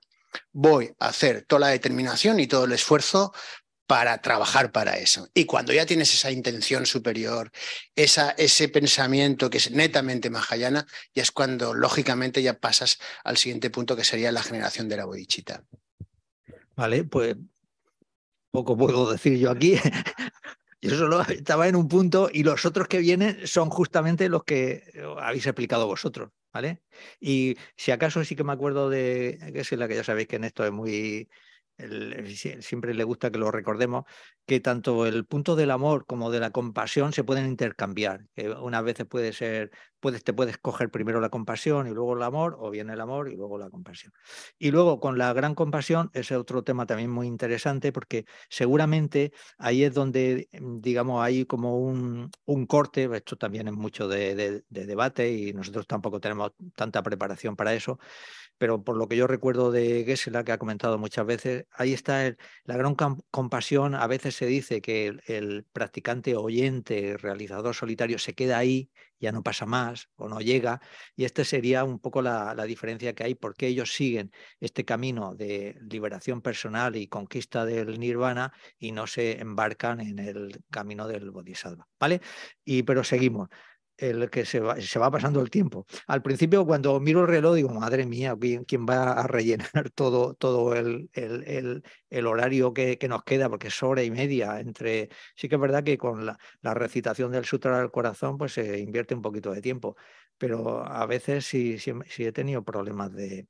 voy 0.51 0.91
a 0.99 1.07
hacer 1.07 1.45
toda 1.47 1.61
la 1.61 1.67
determinación 1.67 2.39
y 2.39 2.47
todo 2.47 2.65
el 2.65 2.71
esfuerzo 2.71 3.33
para 3.89 4.21
trabajar 4.21 4.71
para 4.71 4.97
eso. 4.97 5.27
Y 5.33 5.45
cuando 5.45 5.73
ya 5.73 5.83
tienes 5.83 6.13
esa 6.13 6.29
intención 6.29 6.85
superior, 6.85 7.51
esa, 7.95 8.31
ese 8.31 8.69
pensamiento 8.69 9.49
que 9.49 9.57
es 9.57 9.71
netamente 9.71 10.29
mahayana, 10.29 10.85
ya 11.15 11.23
es 11.23 11.31
cuando 11.31 11.73
lógicamente 11.73 12.43
ya 12.43 12.59
pasas 12.59 12.99
al 13.23 13.37
siguiente 13.37 13.71
punto 13.71 13.95
que 13.95 14.03
sería 14.03 14.31
la 14.31 14.43
generación 14.43 14.89
de 14.89 14.97
la 14.97 15.05
bodichita. 15.05 15.63
Vale, 16.75 17.03
pues 17.03 17.35
poco 18.51 18.77
puedo 18.77 19.11
decir 19.11 19.39
yo 19.39 19.49
aquí. 19.49 19.79
Yo 20.81 20.95
solo 20.95 21.21
estaba 21.29 21.67
en 21.67 21.75
un 21.75 21.87
punto 21.87 22.29
y 22.31 22.43
los 22.43 22.65
otros 22.65 22.87
que 22.87 22.99
vienen 22.99 23.45
son 23.47 23.69
justamente 23.69 24.29
los 24.29 24.43
que 24.43 24.83
habéis 25.19 25.45
explicado 25.45 25.87
vosotros, 25.87 26.31
¿vale? 26.53 26.83
Y 27.19 27.57
si 27.75 27.91
acaso 27.91 28.23
sí 28.23 28.35
que 28.35 28.43
me 28.43 28.53
acuerdo 28.53 28.89
de, 28.89 29.39
que 29.53 29.59
es 29.59 29.71
la 29.73 29.87
que 29.87 29.95
ya 29.95 30.03
sabéis 30.03 30.27
que 30.27 30.37
en 30.37 30.45
esto 30.45 30.65
es 30.65 30.71
muy, 30.71 31.29
siempre 32.61 32.93
le 32.93 33.03
gusta 33.03 33.31
que 33.31 33.37
lo 33.37 33.51
recordemos, 33.51 34.05
que 34.45 34.59
tanto 34.59 35.05
el 35.05 35.25
punto 35.25 35.55
del 35.55 35.71
amor 35.71 36.05
como 36.05 36.31
de 36.31 36.39
la 36.39 36.51
compasión 36.51 37.13
se 37.13 37.23
pueden 37.23 37.45
intercambiar. 37.45 38.25
Que 38.35 38.49
unas 38.49 38.83
veces 38.83 39.05
puede 39.05 39.31
ser, 39.33 39.71
puedes, 39.99 40.23
te 40.23 40.33
puedes 40.33 40.57
coger 40.57 40.89
primero 40.89 41.21
la 41.21 41.29
compasión 41.29 41.87
y 41.87 41.91
luego 41.91 42.15
el 42.15 42.23
amor, 42.23 42.57
o 42.59 42.69
bien 42.69 42.89
el 42.89 42.99
amor 43.01 43.29
y 43.29 43.35
luego 43.35 43.57
la 43.57 43.69
compasión. 43.69 44.11
Y 44.57 44.71
luego 44.71 44.99
con 44.99 45.17
la 45.17 45.31
gran 45.33 45.55
compasión, 45.55 46.09
ese 46.13 46.35
otro 46.35 46.63
tema 46.63 46.85
también 46.85 47.09
muy 47.11 47.27
interesante, 47.27 47.91
porque 47.91 48.25
seguramente 48.49 49.31
ahí 49.57 49.83
es 49.83 49.93
donde, 49.93 50.49
mm, 50.51 50.79
digamos, 50.81 51.23
hay 51.23 51.45
como 51.45 51.79
un, 51.79 52.29
un 52.45 52.65
corte, 52.65 53.09
esto 53.13 53.37
también 53.37 53.67
es 53.67 53.73
mucho 53.73 54.07
de, 54.07 54.63
de 54.67 54.85
debate 54.85 55.31
y 55.31 55.53
nosotros 55.53 55.87
tampoco 55.87 56.19
tenemos 56.19 56.51
tanta 56.75 57.03
preparación 57.03 57.55
para 57.55 57.73
eso, 57.73 57.99
pero 58.59 58.83
por 58.83 58.97
lo 58.97 59.07
que 59.07 59.15
yo 59.15 59.25
recuerdo 59.25 59.71
de 59.71 60.03
Gessela, 60.05 60.43
que 60.43 60.51
ha 60.51 60.59
comentado 60.59 60.97
muchas 60.99 61.25
veces, 61.25 61.65
ahí 61.71 61.93
está 61.93 62.35
la 62.65 62.77
gran 62.77 62.95
compasión. 63.31 63.95
A 63.95 64.05
veces 64.05 64.35
se 64.35 64.45
dice 64.45 64.81
que 64.81 65.17
el, 65.25 65.65
practicante 65.71 66.35
oyente, 66.35 67.17
realizador 67.17 67.73
solitario, 67.73 68.19
se 68.19 68.35
queda 68.35 68.57
ahí, 68.57 68.91
ya 69.19 69.31
no 69.31 69.43
pasa 69.43 69.65
más 69.65 70.09
o 70.17 70.27
no 70.27 70.41
llega. 70.41 70.81
Y 71.15 71.23
esta 71.23 71.45
sería 71.45 71.85
un 71.85 71.99
poco 71.99 72.21
la, 72.21 72.53
diferencia 72.65 73.15
que 73.15 73.23
hay, 73.23 73.35
porque 73.35 73.67
ellos 73.67 73.93
siguen 73.93 74.31
este 74.59 74.83
camino 74.83 75.35
de 75.35 75.77
liberación 75.89 76.41
personal 76.41 76.97
y 76.97 77.07
conquista 77.07 77.65
del 77.65 77.97
nirvana 77.97 78.51
y 78.77 78.91
no 78.91 79.07
se 79.07 79.39
embarcan 79.39 80.01
en 80.01 80.19
el 80.19 80.63
camino 80.69 81.07
del 81.07 81.31
bodhisattva. 81.31 81.87
¿Vale? 81.97 82.21
Y 82.65 82.83
pero 82.83 83.05
seguimos 83.05 83.47
el 83.99 84.29
que 84.29 84.45
se 84.45 84.59
va, 84.59 84.79
se 84.79 84.99
va, 84.99 85.11
pasando 85.11 85.41
el 85.41 85.49
tiempo. 85.49 85.85
Al 86.07 86.21
principio, 86.21 86.65
cuando 86.65 86.99
miro 86.99 87.21
el 87.21 87.27
reloj, 87.27 87.55
digo, 87.55 87.69
madre 87.69 88.05
mía, 88.05 88.35
¿quién, 88.67 88.85
va 88.85 89.13
a 89.13 89.27
rellenar 89.27 89.89
todo, 89.95 90.33
todo 90.35 90.75
el, 90.75 91.09
el, 91.13 91.83
el, 92.09 92.27
horario 92.27 92.73
que, 92.73 92.97
que, 92.97 93.07
nos 93.07 93.23
queda? 93.23 93.49
Porque 93.49 93.67
es 93.67 93.83
hora 93.83 94.03
y 94.03 94.11
media. 94.11 94.59
Entre... 94.59 95.09
Sí 95.35 95.49
que 95.49 95.55
es 95.55 95.61
verdad 95.61 95.83
que 95.83 95.97
con 95.97 96.25
la, 96.25 96.37
la, 96.61 96.73
recitación 96.73 97.31
del 97.31 97.45
Sutra 97.45 97.79
del 97.79 97.91
Corazón, 97.91 98.37
pues 98.37 98.53
se 98.53 98.79
invierte 98.79 99.15
un 99.15 99.21
poquito 99.21 99.51
de 99.53 99.61
tiempo. 99.61 99.95
Pero 100.37 100.85
a 100.85 101.05
veces 101.05 101.45
sí, 101.45 101.77
sí, 101.79 101.93
he 102.19 102.31
tenido 102.31 102.63
problemas 102.63 103.13
de, 103.13 103.47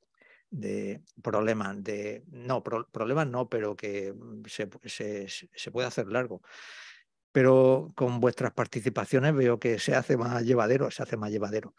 de 0.50 1.02
problemas 1.22 1.84
de 1.84 2.24
no 2.32 2.64
problemas 2.64 3.28
no 3.28 3.48
pero 3.50 3.76
que 3.76 4.14
se, 4.48 4.68
se, 4.86 5.28
se 5.28 5.72
puede 5.72 5.88
hacer 5.88 6.08
largo 6.08 6.42
pero 7.32 7.92
con 7.96 8.20
vuestras 8.20 8.54
participaciones 8.54 9.36
veo 9.36 9.60
que 9.60 9.80
se 9.80 9.96
hace 9.96 10.18
más 10.18 10.44
llevadero, 10.44 10.92
se 10.92 11.04
hace 11.04 11.18
más 11.18 11.32
llevadero. 11.32 11.76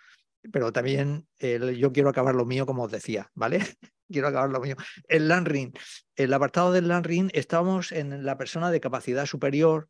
Pero 0.52 0.72
también 0.72 1.26
yo 1.38 1.92
quiero 1.92 2.08
acabar 2.08 2.34
lo 2.34 2.46
mío, 2.46 2.66
como 2.66 2.84
os 2.84 2.90
decía, 2.90 3.30
¿vale? 3.34 3.58
quiero 4.10 4.28
acabar 4.28 4.50
lo 4.50 4.60
mío. 4.60 4.76
El 5.08 5.28
LANRIN, 5.28 5.72
el 6.16 6.32
apartado 6.32 6.72
del 6.72 6.88
LANRIN, 6.88 7.30
estamos 7.34 7.92
en 7.92 8.24
la 8.24 8.38
persona 8.38 8.70
de 8.70 8.80
capacidad 8.80 9.26
superior 9.26 9.88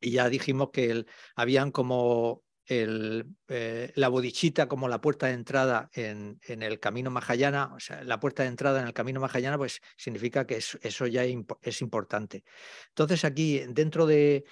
y 0.00 0.12
ya 0.12 0.28
dijimos 0.28 0.70
que 0.72 1.06
habían 1.34 1.70
como 1.70 2.42
eh, 2.68 3.92
la 3.94 4.08
bodichita 4.08 4.68
como 4.68 4.88
la 4.88 5.00
puerta 5.00 5.26
de 5.26 5.34
entrada 5.34 5.90
en, 5.92 6.40
en, 6.46 6.62
el 6.62 6.80
camino 6.80 7.10
Mahayana, 7.10 7.72
o 7.74 7.80
sea, 7.80 8.02
la 8.02 8.18
puerta 8.18 8.42
de 8.42 8.48
entrada 8.48 8.80
en 8.80 8.86
el 8.86 8.92
camino 8.92 9.20
Mahayana, 9.20 9.56
pues 9.56 9.80
significa 9.96 10.46
que 10.46 10.56
eso, 10.56 11.06
ya 11.06 11.24
es 11.24 11.82
importante. 11.82 12.44
Entonces 12.88 13.24
aquí, 13.24 13.60
dentro 13.68 14.06
de, 14.06 14.44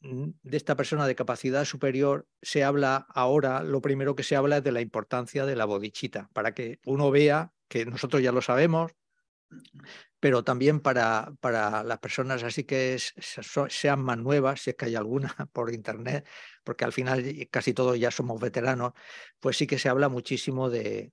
mm, 0.00 0.30
de 0.42 0.56
esta 0.56 0.76
persona 0.76 1.06
de 1.06 1.14
capacidad 1.14 1.64
superior, 1.64 2.26
se 2.40 2.64
habla 2.64 3.06
ahora, 3.10 3.62
lo 3.62 3.80
primero 3.82 4.14
que 4.16 4.22
se 4.22 4.36
habla 4.36 4.58
es 4.58 4.64
de 4.64 4.72
la 4.72 4.80
importancia 4.80 5.44
de 5.44 5.56
la 5.56 5.66
bodichita, 5.66 6.30
para 6.32 6.54
que 6.54 6.80
uno 6.86 7.10
vea 7.10 7.52
que 7.68 7.84
nosotros 7.84 8.22
ya 8.22 8.32
lo 8.32 8.40
sabemos, 8.40 8.92
pero 10.20 10.42
también 10.42 10.80
para, 10.80 11.32
para 11.40 11.82
las 11.84 11.98
personas 11.98 12.42
así 12.42 12.64
que 12.64 12.98
sean 13.68 14.00
más 14.02 14.18
nuevas, 14.18 14.60
si 14.60 14.70
es 14.70 14.76
que 14.76 14.86
hay 14.86 14.96
alguna 14.96 15.34
por 15.52 15.72
internet, 15.72 16.26
porque 16.64 16.84
al 16.84 16.92
final 16.92 17.24
casi 17.50 17.72
todos 17.72 17.98
ya 17.98 18.10
somos 18.10 18.40
veteranos, 18.40 18.92
pues 19.40 19.56
sí 19.56 19.66
que 19.66 19.78
se 19.78 19.88
habla 19.88 20.08
muchísimo 20.08 20.70
de, 20.70 21.12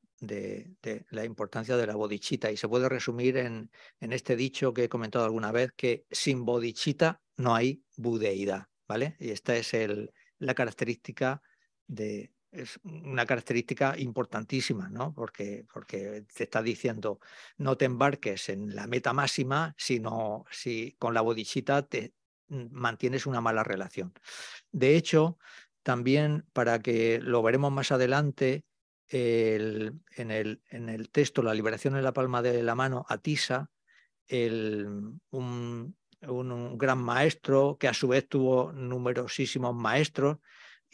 la 1.10 1.26
importancia 1.26 1.78
de 1.78 1.88
la 1.88 1.96
bodichita 1.96 2.52
y 2.52 2.58
se 2.58 2.68
puede 2.68 2.90
resumir 2.90 3.38
en, 3.38 3.70
en, 4.00 4.14
este 4.14 4.36
dicho 4.36 4.74
que 4.74 4.86
he 4.86 4.90
comentado 4.90 5.26
alguna 5.26 5.52
vez, 5.52 5.72
que 5.76 6.06
sin 6.10 6.46
bodichita 6.46 7.22
no 7.38 7.54
hay 7.54 7.84
budeidad, 7.98 8.68
¿vale? 8.88 9.16
Y 9.20 9.30
esta 9.30 9.56
es 9.56 9.74
el, 9.74 10.12
la 10.40 10.56
característica 10.56 11.42
de, 11.88 12.32
es 12.56 12.80
una 12.84 13.26
característica 13.26 13.98
importantísima, 13.98 14.90
¿no? 14.90 15.14
Porque, 15.14 15.66
porque 15.72 16.26
te 16.34 16.44
está 16.44 16.62
diciendo 16.62 17.20
no 17.58 17.78
te 17.78 17.86
embarques 17.86 18.50
en 18.50 18.76
la 18.76 18.88
meta 18.88 19.14
máxima, 19.14 19.76
sino 19.78 20.46
si 20.50 20.96
con 21.00 21.14
la 21.14 21.22
bodichita 21.22 21.88
te 21.88 22.14
mm, 22.48 22.68
mantienes 22.72 23.26
una 23.26 23.42
mala 23.42 23.64
relación. 23.64 24.14
De 24.72 24.96
hecho, 24.96 25.38
también 25.84 26.46
para 26.54 26.80
que 26.80 27.20
lo 27.22 27.44
veremos 27.44 27.72
más 27.72 27.92
adelante, 27.92 28.64
en, 29.08 30.02
el, 30.32 30.62
en, 30.70 30.90
el, 30.90 31.10
texto 31.10 31.44
La 31.44 31.54
liberación 31.54 31.96
en 31.96 32.04
la 32.04 32.14
palma 32.14 32.42
de 32.42 32.64
la 32.64 32.76
mano, 32.76 33.06
Atisa, 33.08 33.70
el, 34.28 34.88
un, 35.30 35.96
un 36.28 36.78
gran 36.78 36.98
maestro 36.98 37.78
que 37.80 37.88
a 37.88 37.94
su 37.94 38.08
vez 38.08 38.28
tuvo 38.28 38.72
numerosísimos 38.74 39.76
maestros, 39.76 40.38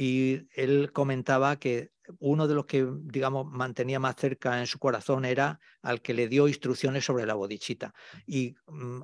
y 0.01 0.47
él 0.55 0.91
comentaba 0.91 1.59
que 1.59 1.91
uno 2.17 2.47
de 2.47 2.55
los 2.55 2.65
que, 2.65 2.87
digamos, 3.03 3.45
mantenía 3.45 3.99
más 3.99 4.15
cerca 4.15 4.59
en 4.59 4.65
su 4.65 4.79
corazón 4.79 5.25
era 5.25 5.59
al 5.83 6.01
que 6.01 6.15
le 6.15 6.27
dio 6.27 6.47
instrucciones 6.47 7.05
sobre 7.05 7.27
la 7.27 7.35
bodichita. 7.35 7.93
Y, 8.25 8.55
mm, 8.65 9.01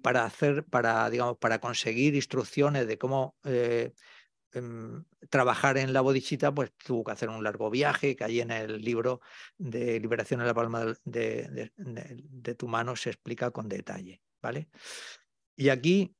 para 0.00 0.24
hacer, 0.24 0.64
para, 0.64 1.10
digamos, 1.10 1.38
para 1.38 1.58
conseguir 1.58 2.14
instrucciones 2.14 2.86
de 2.86 2.98
cómo 2.98 3.36
eh, 3.42 3.94
em, 4.52 5.04
trabajar 5.28 5.76
en 5.76 5.92
la 5.92 6.02
bodichita, 6.02 6.54
pues 6.54 6.72
tuvo 6.76 7.02
que 7.02 7.12
hacer 7.12 7.30
un 7.30 7.42
largo 7.42 7.68
viaje, 7.68 8.14
que 8.14 8.22
ahí 8.22 8.40
en 8.40 8.52
el 8.52 8.80
libro 8.80 9.20
de 9.56 9.98
Liberación 9.98 10.40
en 10.40 10.46
la 10.46 10.54
Palma 10.54 10.94
de, 11.04 11.72
de 11.76 12.54
tu 12.54 12.68
mano 12.68 12.94
se 12.94 13.10
explica 13.10 13.50
con 13.50 13.68
detalle. 13.68 14.22
¿vale? 14.40 14.68
Y 15.56 15.70
aquí 15.70 16.14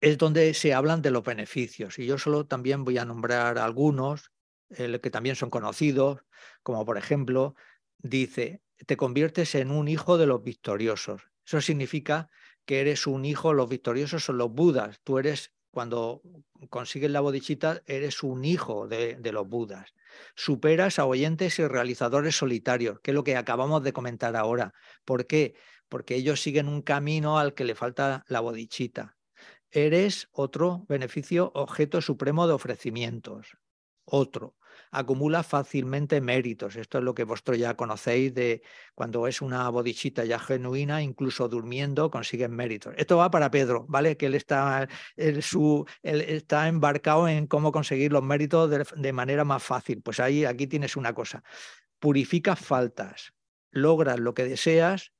es 0.00 0.18
donde 0.18 0.54
se 0.54 0.74
hablan 0.74 1.02
de 1.02 1.10
los 1.10 1.24
beneficios. 1.24 1.98
Y 1.98 2.06
yo 2.06 2.18
solo 2.18 2.46
también 2.46 2.84
voy 2.84 2.98
a 2.98 3.04
nombrar 3.04 3.58
algunos 3.58 4.30
que 4.68 5.10
también 5.10 5.34
son 5.34 5.50
conocidos, 5.50 6.20
como 6.62 6.84
por 6.84 6.98
ejemplo, 6.98 7.54
dice, 7.98 8.60
te 8.86 8.96
conviertes 8.96 9.54
en 9.54 9.70
un 9.70 9.88
hijo 9.88 10.18
de 10.18 10.26
los 10.26 10.42
victoriosos. 10.42 11.22
Eso 11.46 11.60
significa 11.60 12.28
que 12.66 12.80
eres 12.80 13.06
un 13.06 13.24
hijo, 13.24 13.54
los 13.54 13.68
victoriosos 13.68 14.24
son 14.24 14.36
los 14.36 14.52
budas. 14.52 15.00
Tú 15.04 15.18
eres, 15.18 15.54
cuando 15.70 16.20
consigues 16.68 17.10
la 17.10 17.20
bodichita, 17.20 17.82
eres 17.86 18.22
un 18.22 18.44
hijo 18.44 18.86
de, 18.86 19.16
de 19.16 19.32
los 19.32 19.48
budas. 19.48 19.94
Superas 20.34 20.98
a 20.98 21.06
oyentes 21.06 21.58
y 21.58 21.66
realizadores 21.66 22.36
solitarios, 22.36 23.00
que 23.00 23.12
es 23.12 23.14
lo 23.14 23.24
que 23.24 23.36
acabamos 23.36 23.82
de 23.82 23.94
comentar 23.94 24.36
ahora. 24.36 24.74
¿Por 25.06 25.26
qué? 25.26 25.54
Porque 25.88 26.14
ellos 26.14 26.42
siguen 26.42 26.68
un 26.68 26.82
camino 26.82 27.38
al 27.38 27.54
que 27.54 27.64
le 27.64 27.74
falta 27.74 28.24
la 28.28 28.40
bodichita 28.40 29.17
eres 29.70 30.28
otro 30.32 30.84
beneficio 30.88 31.50
objeto 31.54 32.00
supremo 32.00 32.46
de 32.46 32.54
ofrecimientos. 32.54 33.58
Otro, 34.04 34.56
acumula 34.90 35.42
fácilmente 35.42 36.20
méritos. 36.20 36.76
Esto 36.76 36.98
es 36.98 37.04
lo 37.04 37.14
que 37.14 37.24
vosotros 37.24 37.58
ya 37.58 37.74
conocéis 37.74 38.32
de 38.34 38.62
cuando 38.94 39.26
es 39.26 39.42
una 39.42 39.68
bodichita 39.68 40.24
ya 40.24 40.38
genuina, 40.38 41.02
incluso 41.02 41.48
durmiendo 41.48 42.10
consiguen 42.10 42.52
méritos. 42.52 42.94
Esto 42.96 43.18
va 43.18 43.30
para 43.30 43.50
Pedro, 43.50 43.84
¿vale? 43.88 44.16
Que 44.16 44.26
él 44.26 44.34
está, 44.34 44.88
su, 45.42 45.84
está 46.02 46.68
embarcado 46.68 47.28
en 47.28 47.46
cómo 47.46 47.70
conseguir 47.70 48.12
los 48.12 48.22
méritos 48.22 48.70
de, 48.70 48.86
de 48.96 49.12
manera 49.12 49.44
más 49.44 49.62
fácil. 49.62 50.00
Pues 50.00 50.20
ahí, 50.20 50.44
aquí 50.44 50.66
tienes 50.66 50.96
una 50.96 51.12
cosa. 51.12 51.42
Purificas 51.98 52.58
faltas, 52.58 53.34
logras 53.70 54.18
lo 54.18 54.32
que 54.32 54.44
deseas, 54.44 55.12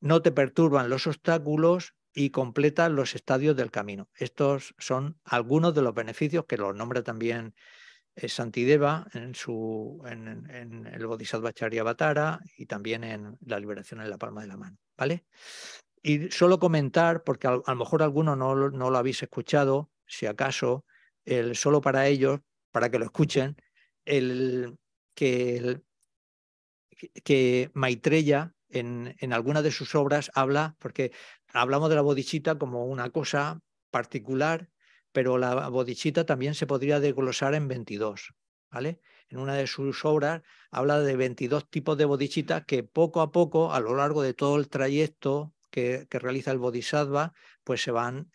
no 0.00 0.22
te 0.22 0.32
perturban 0.32 0.88
los 0.88 1.06
obstáculos, 1.06 1.94
y 2.14 2.30
completa 2.30 2.88
los 2.88 3.14
estadios 3.14 3.56
del 3.56 3.70
camino. 3.70 4.08
Estos 4.14 4.74
son 4.78 5.18
algunos 5.24 5.74
de 5.74 5.82
los 5.82 5.94
beneficios 5.94 6.44
que 6.46 6.56
los 6.56 6.74
nombra 6.74 7.02
también 7.02 7.54
eh, 8.14 8.28
Santideva 8.28 9.06
en, 9.14 9.34
su, 9.34 10.02
en, 10.06 10.86
el 10.86 11.06
Bodhisattva 11.06 11.52
Charyavatara 11.52 12.40
y 12.58 12.66
también 12.66 13.04
en 13.04 13.38
la 13.40 13.58
liberación 13.58 14.00
en 14.00 14.10
la 14.10 14.18
palma 14.18 14.42
de 14.42 14.48
la 14.48 14.56
mano. 14.58 14.76
¿vale? 14.96 15.24
Y 16.02 16.30
solo 16.30 16.58
comentar, 16.58 17.24
porque 17.24 17.46
a, 17.46 17.62
lo 17.66 17.76
mejor 17.76 18.02
alguno 18.02 18.36
no, 18.36 18.54
no, 18.70 18.90
lo 18.90 18.98
habéis 18.98 19.22
escuchado, 19.22 19.90
si 20.06 20.26
acaso, 20.26 20.84
el, 21.24 21.56
solo 21.56 21.80
para 21.80 22.06
ellos, 22.06 22.40
para 22.70 22.90
que 22.90 22.98
lo 22.98 23.06
escuchen, 23.06 23.56
el, 24.04 24.76
que, 25.14 25.80
que 27.24 27.70
Maitreya 27.72 28.54
en, 28.68 29.14
en 29.20 29.32
alguna 29.32 29.62
de 29.62 29.70
sus 29.70 29.94
obras 29.94 30.30
habla, 30.34 30.76
porque 30.78 31.12
hablamos 31.52 31.88
de 31.90 31.96
la 31.96 32.02
bodichita 32.02 32.58
como 32.58 32.86
una 32.86 33.10
cosa 33.10 33.60
particular, 33.90 34.70
pero 35.12 35.38
la 35.38 35.68
bodichita 35.68 36.24
también 36.24 36.54
se 36.54 36.66
podría 36.66 37.00
desglosar 37.00 37.54
en 37.54 37.68
22. 37.68 38.34
¿vale? 38.70 39.00
En 39.28 39.38
una 39.38 39.54
de 39.54 39.66
sus 39.66 40.04
obras 40.04 40.42
habla 40.70 41.00
de 41.00 41.16
22 41.16 41.68
tipos 41.68 41.96
de 41.98 42.06
bodichitas 42.06 42.64
que 42.64 42.82
poco 42.82 43.20
a 43.20 43.30
poco, 43.30 43.72
a 43.72 43.80
lo 43.80 43.94
largo 43.94 44.22
de 44.22 44.34
todo 44.34 44.56
el 44.56 44.68
trayecto 44.68 45.54
que, 45.70 46.06
realiza 46.10 46.50
el 46.50 46.58
bodhisattva, 46.58 47.34
pues 47.64 47.82
se 47.82 47.90
van, 47.90 48.30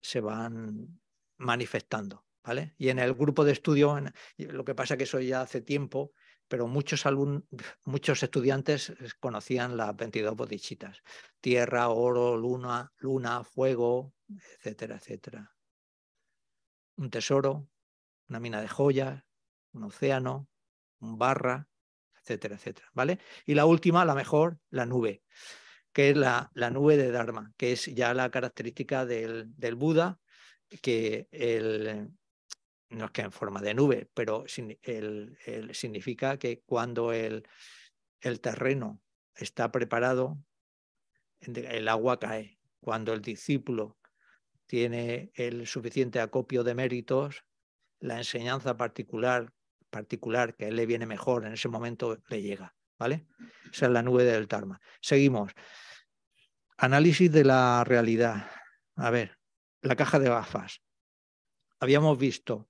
se 0.00 0.20
van 0.20 1.00
manifestando. 1.36 2.24
¿vale? 2.42 2.74
Y 2.78 2.88
en 2.88 2.98
el 2.98 3.14
grupo 3.14 3.44
de 3.44 3.52
estudio, 3.52 4.00
lo 4.36 4.64
que 4.64 4.74
pasa 4.74 4.96
que 4.96 5.04
eso 5.04 5.20
ya 5.20 5.42
hace 5.42 5.60
tiempo, 5.60 6.12
pero 6.48 6.66
muchos, 6.66 7.04
muchos 7.84 8.22
estudiantes 8.22 8.92
conocían 9.20 9.76
las 9.76 9.94
22 9.96 10.34
bodichitas. 10.34 11.02
Tierra, 11.40 11.88
oro, 11.88 12.36
luna, 12.36 12.92
luna, 12.98 13.44
fuego, 13.44 14.14
etcétera, 14.28 14.96
etcétera. 14.96 15.54
Un 16.96 17.10
tesoro, 17.10 17.68
una 18.28 18.40
mina 18.40 18.60
de 18.60 18.68
joyas, 18.68 19.22
un 19.72 19.84
océano, 19.84 20.48
un 21.00 21.18
barra, 21.18 21.68
etcétera, 22.20 22.56
etcétera. 22.56 22.88
¿Vale? 22.92 23.18
Y 23.46 23.54
la 23.54 23.66
última, 23.66 24.04
la 24.04 24.14
mejor, 24.14 24.58
la 24.70 24.86
nube, 24.86 25.22
que 25.92 26.10
es 26.10 26.16
la, 26.16 26.50
la 26.54 26.70
nube 26.70 26.96
de 26.96 27.10
Dharma, 27.10 27.52
que 27.56 27.72
es 27.72 27.86
ya 27.86 28.14
la 28.14 28.30
característica 28.30 29.06
del, 29.06 29.54
del 29.56 29.74
Buda, 29.76 30.20
que 30.82 31.28
el, 31.30 32.10
no 32.90 33.06
es 33.06 33.10
que 33.10 33.22
en 33.22 33.32
forma 33.32 33.60
de 33.60 33.74
nube, 33.74 34.10
pero 34.14 34.44
significa 34.46 36.38
que 36.38 36.62
cuando 36.62 37.12
el, 37.12 37.46
el 38.20 38.40
terreno 38.40 39.02
está 39.34 39.70
preparado, 39.70 40.38
el 41.40 41.88
agua 41.88 42.18
cae. 42.18 42.58
Cuando 42.80 43.12
el 43.12 43.20
discípulo 43.20 43.98
tiene 44.66 45.30
el 45.34 45.66
suficiente 45.66 46.20
acopio 46.20 46.64
de 46.64 46.74
méritos, 46.74 47.44
la 48.00 48.18
enseñanza 48.18 48.76
particular, 48.76 49.52
particular 49.90 50.54
que 50.54 50.68
él 50.68 50.76
le 50.76 50.86
viene 50.86 51.06
mejor 51.06 51.44
en 51.44 51.52
ese 51.52 51.68
momento 51.68 52.18
le 52.28 52.42
llega. 52.42 52.74
¿Vale? 52.98 53.26
Esa 53.72 53.86
es 53.86 53.92
la 53.92 54.02
nube 54.02 54.24
del 54.24 54.48
Dharma. 54.48 54.80
Seguimos. 55.00 55.52
Análisis 56.76 57.30
de 57.30 57.44
la 57.44 57.84
realidad. 57.84 58.50
A 58.96 59.10
ver, 59.10 59.38
la 59.82 59.94
caja 59.94 60.18
de 60.18 60.28
gafas. 60.28 60.82
Habíamos 61.78 62.18
visto 62.18 62.67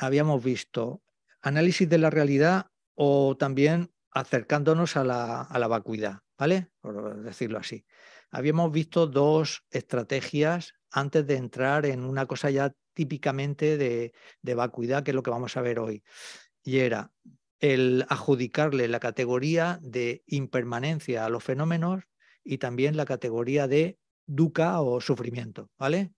habíamos 0.00 0.42
visto 0.42 1.02
análisis 1.42 1.88
de 1.88 1.98
la 1.98 2.10
realidad 2.10 2.66
o 2.94 3.36
también 3.36 3.92
acercándonos 4.10 4.96
a 4.96 5.04
la, 5.04 5.42
a 5.42 5.58
la 5.58 5.68
vacuidad, 5.68 6.20
¿vale? 6.38 6.68
Por 6.80 7.22
decirlo 7.22 7.58
así. 7.58 7.84
Habíamos 8.30 8.72
visto 8.72 9.06
dos 9.06 9.64
estrategias 9.70 10.74
antes 10.90 11.26
de 11.26 11.36
entrar 11.36 11.86
en 11.86 12.04
una 12.04 12.26
cosa 12.26 12.50
ya 12.50 12.72
típicamente 12.94 13.76
de, 13.76 14.12
de 14.42 14.54
vacuidad, 14.54 15.02
que 15.02 15.12
es 15.12 15.14
lo 15.14 15.22
que 15.22 15.30
vamos 15.30 15.56
a 15.56 15.62
ver 15.62 15.78
hoy. 15.78 16.02
Y 16.62 16.78
era 16.78 17.12
el 17.60 18.04
adjudicarle 18.08 18.88
la 18.88 19.00
categoría 19.00 19.78
de 19.82 20.22
impermanencia 20.26 21.24
a 21.24 21.28
los 21.28 21.44
fenómenos 21.44 22.04
y 22.42 22.58
también 22.58 22.96
la 22.96 23.04
categoría 23.04 23.68
de 23.68 23.98
dukkha 24.26 24.80
o 24.80 25.00
sufrimiento, 25.00 25.70
¿vale? 25.78 26.12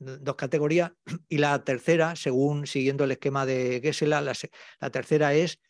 Dos 0.00 0.34
categorías. 0.36 0.92
Y 1.28 1.38
la 1.38 1.62
tercera, 1.64 2.16
según 2.16 2.66
siguiendo 2.66 3.04
el 3.04 3.12
esquema 3.12 3.46
de 3.46 3.80
Gesela, 3.82 4.20
la, 4.20 4.90
tercera 4.90 5.34
es 5.34 5.60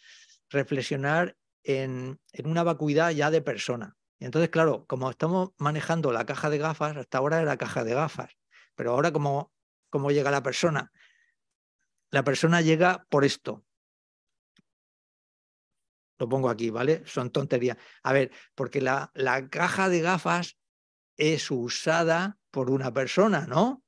reflexionar 0.48 1.36
en, 1.62 2.18
en, 2.32 2.46
una 2.46 2.62
vacuidad 2.62 3.10
ya 3.10 3.30
de 3.30 3.42
persona. 3.42 3.96
Y 4.18 4.24
entonces, 4.24 4.50
claro, 4.50 4.86
como 4.86 5.10
estamos 5.10 5.50
manejando 5.58 6.12
la 6.12 6.24
caja 6.24 6.50
de 6.50 6.58
gafas, 6.58 6.96
hasta 6.96 7.18
ahora 7.18 7.40
era 7.40 7.56
caja 7.56 7.84
de 7.84 7.94
gafas, 7.94 8.36
pero 8.74 8.92
ahora 8.92 9.12
cómo, 9.12 9.52
cómo 9.90 10.10
llega 10.10 10.30
la 10.30 10.42
persona. 10.42 10.92
La 12.10 12.24
persona 12.24 12.60
llega 12.60 13.06
por 13.08 13.24
esto. 13.24 13.64
lo 16.18 16.28
pongo 16.28 16.50
aquí, 16.50 16.68
¿vale? 16.70 17.02
Son 17.06 17.30
tonterías. 17.30 17.78
A 18.02 18.12
ver, 18.12 18.30
porque 18.54 18.82
la, 18.82 19.10
la 19.14 19.48
caja 19.48 19.88
de 19.88 20.00
gafas 20.00 20.58
es 21.16 21.50
usada 21.50 22.38
por 22.50 22.70
una 22.70 22.92
persona, 22.92 23.46
¿no? 23.46 23.82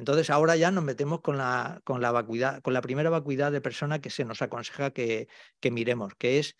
Entonces 0.00 0.30
ahora 0.30 0.56
ya 0.56 0.70
nos 0.70 0.82
metemos 0.82 1.20
con 1.20 1.36
la, 1.36 1.82
con 1.84 2.00
la 2.00 2.10
vacuidad, 2.10 2.62
con 2.62 2.72
la 2.72 2.80
primera 2.80 3.10
vacuidad 3.10 3.52
de 3.52 3.60
persona 3.60 4.00
que 4.00 4.08
se 4.08 4.24
nos 4.24 4.40
aconseja 4.40 4.92
que, 4.92 5.28
que 5.60 5.70
miremos, 5.70 6.14
que 6.14 6.38
es 6.38 6.56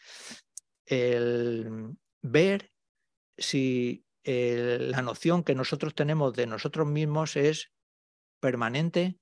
el 0.85 1.97
ver 2.21 2.71
si 3.39 4.05
la 4.25 5.01
noción 5.01 5.43
que 5.43 5.55
nosotros 5.55 5.95
tenemos 5.95 6.35
de 6.35 6.47
nosotros 6.47 6.87
mismos 6.87 7.35
es 7.37 7.73
permanente, 8.41 9.19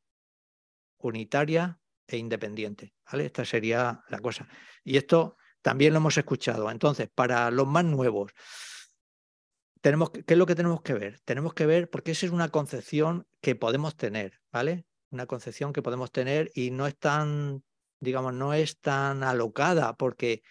unitaria 0.98 1.78
e 2.08 2.16
independiente. 2.16 2.94
¿vale? 3.10 3.26
Esta 3.26 3.44
sería 3.44 4.02
la 4.08 4.18
cosa. 4.18 4.48
Y 4.82 4.96
esto 4.96 5.36
también 5.62 5.92
lo 5.92 5.98
hemos 5.98 6.18
escuchado. 6.18 6.68
Entonces, 6.72 7.08
para 7.14 7.52
los 7.52 7.68
más 7.68 7.84
nuevos, 7.84 8.32
tenemos, 9.80 10.10
¿qué 10.10 10.24
es 10.26 10.38
lo 10.38 10.46
que 10.46 10.54
tenemos 10.54 10.82
que 10.82 10.94
ver? 10.94 11.20
Tenemos 11.24 11.54
que 11.54 11.66
ver, 11.66 11.90
porque 11.90 12.12
esa 12.12 12.26
es 12.26 12.32
una 12.32 12.48
concepción 12.48 13.26
que 13.40 13.54
podemos 13.54 13.96
tener, 13.96 14.40
¿vale? 14.52 14.86
Una 15.10 15.26
concepción 15.26 15.72
que 15.72 15.82
podemos 15.82 16.12
tener 16.12 16.50
y 16.54 16.70
no 16.70 16.86
es 16.86 16.98
tan, 16.98 17.64
digamos, 18.00 18.34
no 18.34 18.54
es 18.54 18.80
tan 18.80 19.22
alocada, 19.22 19.96
porque 19.96 20.42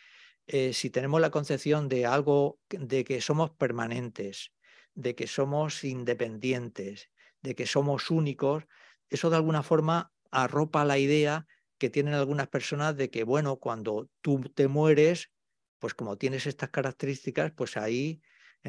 eh, 0.48 0.74
si 0.74 0.90
tenemos 0.90 1.22
la 1.22 1.30
concepción 1.30 1.90
de 1.90 2.06
algo, 2.06 2.60
de 2.70 3.04
que 3.04 3.22
somos 3.22 3.52
permanentes, 3.52 4.54
de 4.94 5.16
que 5.16 5.28
somos 5.28 5.84
independientes, 5.84 7.10
de 7.42 7.56
que 7.56 7.68
somos 7.68 8.10
únicos, 8.10 8.64
eso 9.10 9.30
de 9.30 9.36
alguna 9.36 9.64
forma 9.64 10.12
arropa 10.32 10.86
la 10.86 10.98
idea 10.98 11.46
que 11.78 11.90
tienen 11.90 12.14
algunas 12.14 12.48
personas 12.48 12.96
de 12.98 13.10
que, 13.10 13.24
bueno, 13.24 13.58
cuando 13.58 14.10
tú 14.22 14.42
te 14.54 14.68
mueres, 14.68 15.32
pues 15.80 15.94
como 15.94 16.18
tienes 16.18 16.48
estas 16.48 16.70
características, 16.70 17.52
pues 17.52 17.78
ahí, 17.78 18.22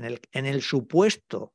en 0.05 0.47
el, 0.47 0.63
supuesto, 0.63 1.55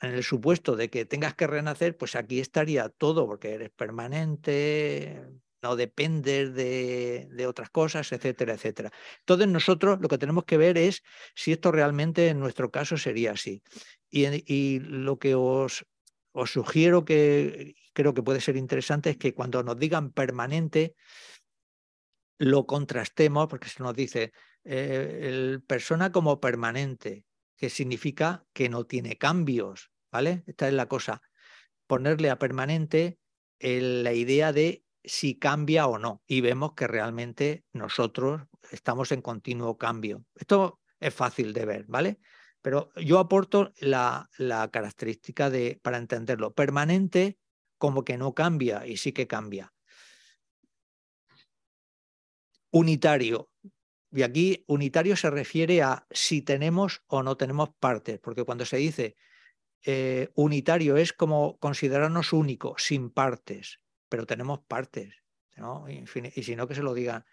en 0.00 0.12
el 0.12 0.22
supuesto 0.22 0.76
de 0.76 0.90
que 0.90 1.04
tengas 1.04 1.34
que 1.34 1.46
renacer, 1.46 1.96
pues 1.96 2.16
aquí 2.16 2.40
estaría 2.40 2.88
todo, 2.88 3.26
porque 3.26 3.54
eres 3.54 3.70
permanente, 3.70 5.22
no 5.62 5.76
dependes 5.76 6.54
de, 6.54 7.46
otras 7.46 7.70
cosas, 7.70 8.10
etcétera, 8.12 8.54
etcétera. 8.54 8.90
Entonces 9.20 9.48
nosotros 9.48 9.98
lo 10.00 10.08
que 10.08 10.18
tenemos 10.18 10.44
que 10.44 10.56
ver 10.56 10.76
es 10.76 11.02
si 11.34 11.52
esto 11.52 11.70
realmente 11.70 12.28
en 12.28 12.40
nuestro 12.40 12.70
caso 12.70 12.96
sería 12.96 13.32
así. 13.32 13.62
Y, 14.10 14.80
lo 14.80 15.18
que 15.18 15.34
os, 15.34 15.86
os, 16.32 16.50
sugiero 16.50 17.04
que 17.04 17.74
creo 17.92 18.12
que 18.12 18.22
puede 18.22 18.40
ser 18.40 18.56
interesante 18.56 19.10
es 19.10 19.16
que 19.16 19.34
cuando 19.34 19.62
nos 19.62 19.78
digan 19.78 20.12
permanente, 20.12 20.94
lo 22.38 22.66
contrastemos, 22.66 23.46
porque 23.46 23.68
se 23.68 23.82
nos 23.82 23.94
dice 23.94 24.32
eh, 24.64 25.20
el 25.22 25.62
persona 25.62 26.10
como 26.10 26.40
permanente, 26.40 27.24
que 27.62 27.70
significa 27.70 28.44
que 28.52 28.68
no 28.68 28.86
tiene 28.86 29.18
cambios, 29.18 29.92
¿vale? 30.10 30.42
Esta 30.48 30.66
es 30.66 30.74
la 30.74 30.86
cosa. 30.86 31.22
Ponerle 31.86 32.28
a 32.28 32.36
permanente 32.36 33.20
la 33.60 34.12
idea 34.14 34.52
de 34.52 34.84
si 35.04 35.38
cambia 35.38 35.86
o 35.86 35.96
no. 35.96 36.24
Y 36.26 36.40
vemos 36.40 36.74
que 36.74 36.88
realmente 36.88 37.64
nosotros 37.72 38.42
estamos 38.72 39.12
en 39.12 39.22
continuo 39.22 39.78
cambio. 39.78 40.24
Esto 40.34 40.80
es 40.98 41.14
fácil 41.14 41.52
de 41.52 41.64
ver, 41.64 41.84
¿vale? 41.86 42.18
Pero 42.62 42.90
yo 42.96 43.20
aporto 43.20 43.72
la, 43.78 44.28
la 44.38 44.68
característica 44.72 45.48
de, 45.48 45.78
para 45.84 45.98
entenderlo, 45.98 46.54
permanente 46.54 47.38
como 47.78 48.02
que 48.02 48.18
no 48.18 48.34
cambia 48.34 48.88
y 48.88 48.96
sí 48.96 49.12
que 49.12 49.28
cambia. 49.28 49.72
Unitario. 52.72 53.50
Y 54.12 54.22
aquí 54.22 54.64
unitario 54.66 55.16
se 55.16 55.30
refiere 55.30 55.82
a 55.82 56.06
si 56.10 56.42
tenemos 56.42 57.02
o 57.06 57.22
no 57.22 57.36
tenemos 57.36 57.70
partes, 57.80 58.18
porque 58.20 58.44
cuando 58.44 58.64
se 58.66 58.76
dice 58.76 59.16
eh, 59.84 60.28
unitario 60.34 60.96
es 60.96 61.12
como 61.12 61.58
considerarnos 61.58 62.32
únicos, 62.32 62.82
sin 62.84 63.10
partes 63.10 63.82
pero 64.12 64.26
tenemos 64.26 64.60
partes. 64.68 65.14
Y, 65.88 66.42
si 66.42 66.54
no, 66.54 66.68
que 66.68 66.74
se 66.74 66.82
lo 66.82 66.92
digan 66.92 67.24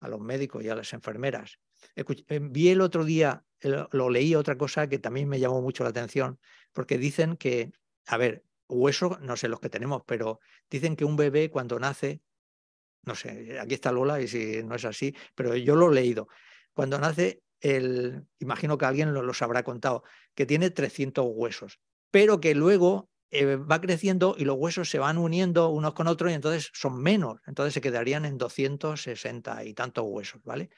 a 0.00 0.08
los 0.08 0.20
médicos 0.20 0.62
y 0.62 0.68
a 0.68 0.74
las 0.74 0.92
enfermeras. 0.92 1.58
Eh, 1.96 2.04
vi 2.42 2.68
el 2.68 2.82
otro 2.82 3.06
día, 3.06 3.46
lo 3.62 4.10
leí 4.10 4.34
otra 4.34 4.58
cosa 4.58 4.86
que 4.86 4.98
también 4.98 5.30
me 5.30 5.40
llamó 5.40 5.62
mucho 5.62 5.82
la 5.82 5.88
atención, 5.88 6.38
porque 6.74 6.98
dicen 6.98 7.38
que, 7.38 7.72
a 8.06 8.18
ver, 8.18 8.44
hueso, 8.68 9.16
no 9.22 9.38
sé 9.38 9.48
los 9.48 9.60
que 9.60 9.70
tenemos, 9.70 10.02
pero 10.04 10.40
dicen 10.68 10.94
que 10.94 11.06
un 11.06 11.16
bebé 11.16 11.48
cuando 11.48 11.78
nace, 11.78 12.20
no 13.02 13.14
sé, 13.14 13.58
aquí 13.60 13.74
está 13.74 13.92
Lola 13.92 14.20
y 14.20 14.28
si 14.28 14.62
no 14.62 14.74
es 14.74 14.84
así, 14.84 15.14
pero 15.34 15.56
yo 15.56 15.76
lo 15.76 15.90
he 15.90 15.94
leído, 15.94 16.28
cuando 16.74 16.98
nace, 16.98 17.42
el, 17.60 18.26
imagino 18.38 18.78
que 18.78 18.86
alguien 18.86 19.12
lo, 19.12 19.22
los 19.22 19.42
habrá 19.42 19.62
contado, 19.62 20.02
que 20.34 20.46
tiene 20.46 20.70
300 20.70 21.26
huesos, 21.28 21.80
pero 22.10 22.40
que 22.40 22.54
luego 22.54 23.10
eh, 23.32 23.56
va 23.56 23.80
creciendo 23.80 24.34
y 24.36 24.44
los 24.44 24.56
huesos 24.56 24.90
se 24.90 24.98
van 24.98 25.16
uniendo 25.16 25.68
unos 25.68 25.94
con 25.94 26.08
otros 26.08 26.32
y 26.32 26.34
entonces 26.34 26.70
son 26.72 27.00
menos, 27.00 27.40
entonces 27.46 27.74
se 27.74 27.80
quedarían 27.80 28.24
en 28.24 28.38
260 28.38 29.64
y 29.64 29.74
tantos 29.74 30.04
huesos, 30.08 30.42
¿vale? 30.42 30.70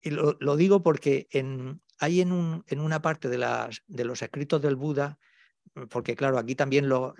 Y 0.00 0.10
lo, 0.10 0.56
digo 0.56 0.82
porque 0.82 1.26
en, 1.30 1.80
hay 1.98 2.20
en, 2.20 2.32
un, 2.32 2.64
en, 2.68 2.80
una 2.80 3.02
parte 3.02 3.28
de, 3.28 3.38
las, 3.38 3.82
de 3.86 4.04
los 4.04 4.22
escritos 4.22 4.60
del 4.62 4.76
Buda, 4.76 5.18
porque 5.88 6.16
claro, 6.16 6.38
aquí 6.38 6.54
también 6.54 6.88
los 6.88 7.14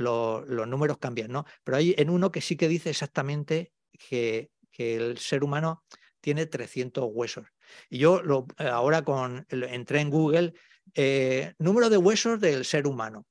números 0.48 0.98
cambian, 0.98 1.30
¿no? 1.30 1.44
Pero 1.64 1.78
hay 1.78 1.94
en 1.98 2.10
uno 2.10 2.30
que 2.30 2.40
sí 2.40 2.56
que 2.56 2.68
dice 2.68 2.90
exactamente 2.90 3.72
que, 3.96 4.50
el 4.78 5.16
ser 5.16 5.42
humano 5.42 5.84
tiene 6.20 6.44
300 6.44 7.08
huesos. 7.10 7.46
Y 7.88 7.98
yo 7.98 8.22
lo, 8.22 8.46
ahora 8.58 9.02
con, 9.02 9.46
entré 9.48 10.00
en 10.00 10.10
Google, 10.10 10.52
eh, 10.94 11.54
número 11.58 11.88
de 11.88 11.96
huesos 11.96 12.38
del 12.40 12.66
ser 12.66 12.86
humano, 12.86 13.26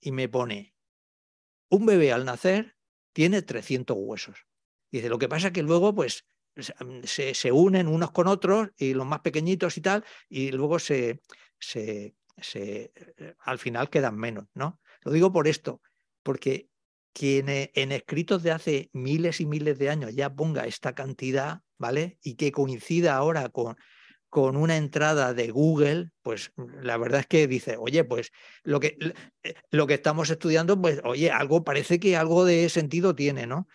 y 0.00 0.12
me 0.12 0.28
pone 0.28 0.74
un 1.70 1.86
bebé 1.86 2.12
al 2.12 2.26
nacer 2.26 2.76
tiene 3.14 3.42
300 3.42 3.96
huesos. 3.98 4.46
Dice, 4.90 5.08
lo 5.08 5.18
que 5.18 5.28
pasa 5.28 5.48
es 5.48 5.52
que 5.52 5.62
luego 5.62 5.94
pues 5.94 6.26
se, 7.04 7.34
se, 7.34 7.52
unen 7.52 7.88
unos 7.88 8.10
con 8.10 8.26
otros 8.26 8.70
y 8.76 8.92
los 8.94 9.06
más 9.06 9.20
pequeñitos 9.20 9.76
y 9.78 9.80
tal, 9.80 10.04
y 10.28 10.50
luego 10.52 10.78
se, 10.78 11.20
se, 11.58 12.14
se, 12.36 12.92
eh, 12.94 13.34
al 13.40 13.58
final 13.58 13.88
quedan 13.88 14.16
menos, 14.16 14.46
¿no? 14.54 14.80
Lo 15.02 15.12
digo 15.12 15.32
por 15.32 15.48
esto, 15.48 15.80
porque 16.22 16.68
quien 17.12 17.48
e, 17.48 17.70
en 17.74 17.92
escritos 17.92 18.42
de 18.42 18.52
hace 18.52 18.90
miles 18.92 19.40
y 19.40 19.46
miles 19.46 19.78
de 19.78 19.90
años 19.90 20.14
ya 20.14 20.34
ponga 20.34 20.66
esta 20.66 20.94
cantidad, 20.94 21.60
¿vale? 21.78 22.18
Y 22.22 22.34
que 22.36 22.52
coincida 22.52 23.16
ahora 23.16 23.48
con, 23.48 23.76
con 24.28 24.56
una 24.56 24.76
entrada 24.76 25.34
de 25.34 25.50
Google, 25.50 26.10
pues 26.22 26.52
la 26.56 26.96
verdad 26.96 27.20
es 27.20 27.26
que 27.26 27.46
dice, 27.46 27.76
oye, 27.78 28.04
pues 28.04 28.30
lo 28.62 28.80
que, 28.80 28.96
eh, 29.42 29.54
lo 29.70 29.86
que 29.86 29.94
estamos 29.94 30.30
estudiando, 30.30 30.80
pues 30.80 31.00
oye, 31.04 31.30
algo 31.30 31.64
parece 31.64 32.00
que 32.00 32.16
algo 32.16 32.44
de 32.44 32.68
sentido 32.68 33.14
tiene, 33.14 33.46
¿no? 33.46 33.68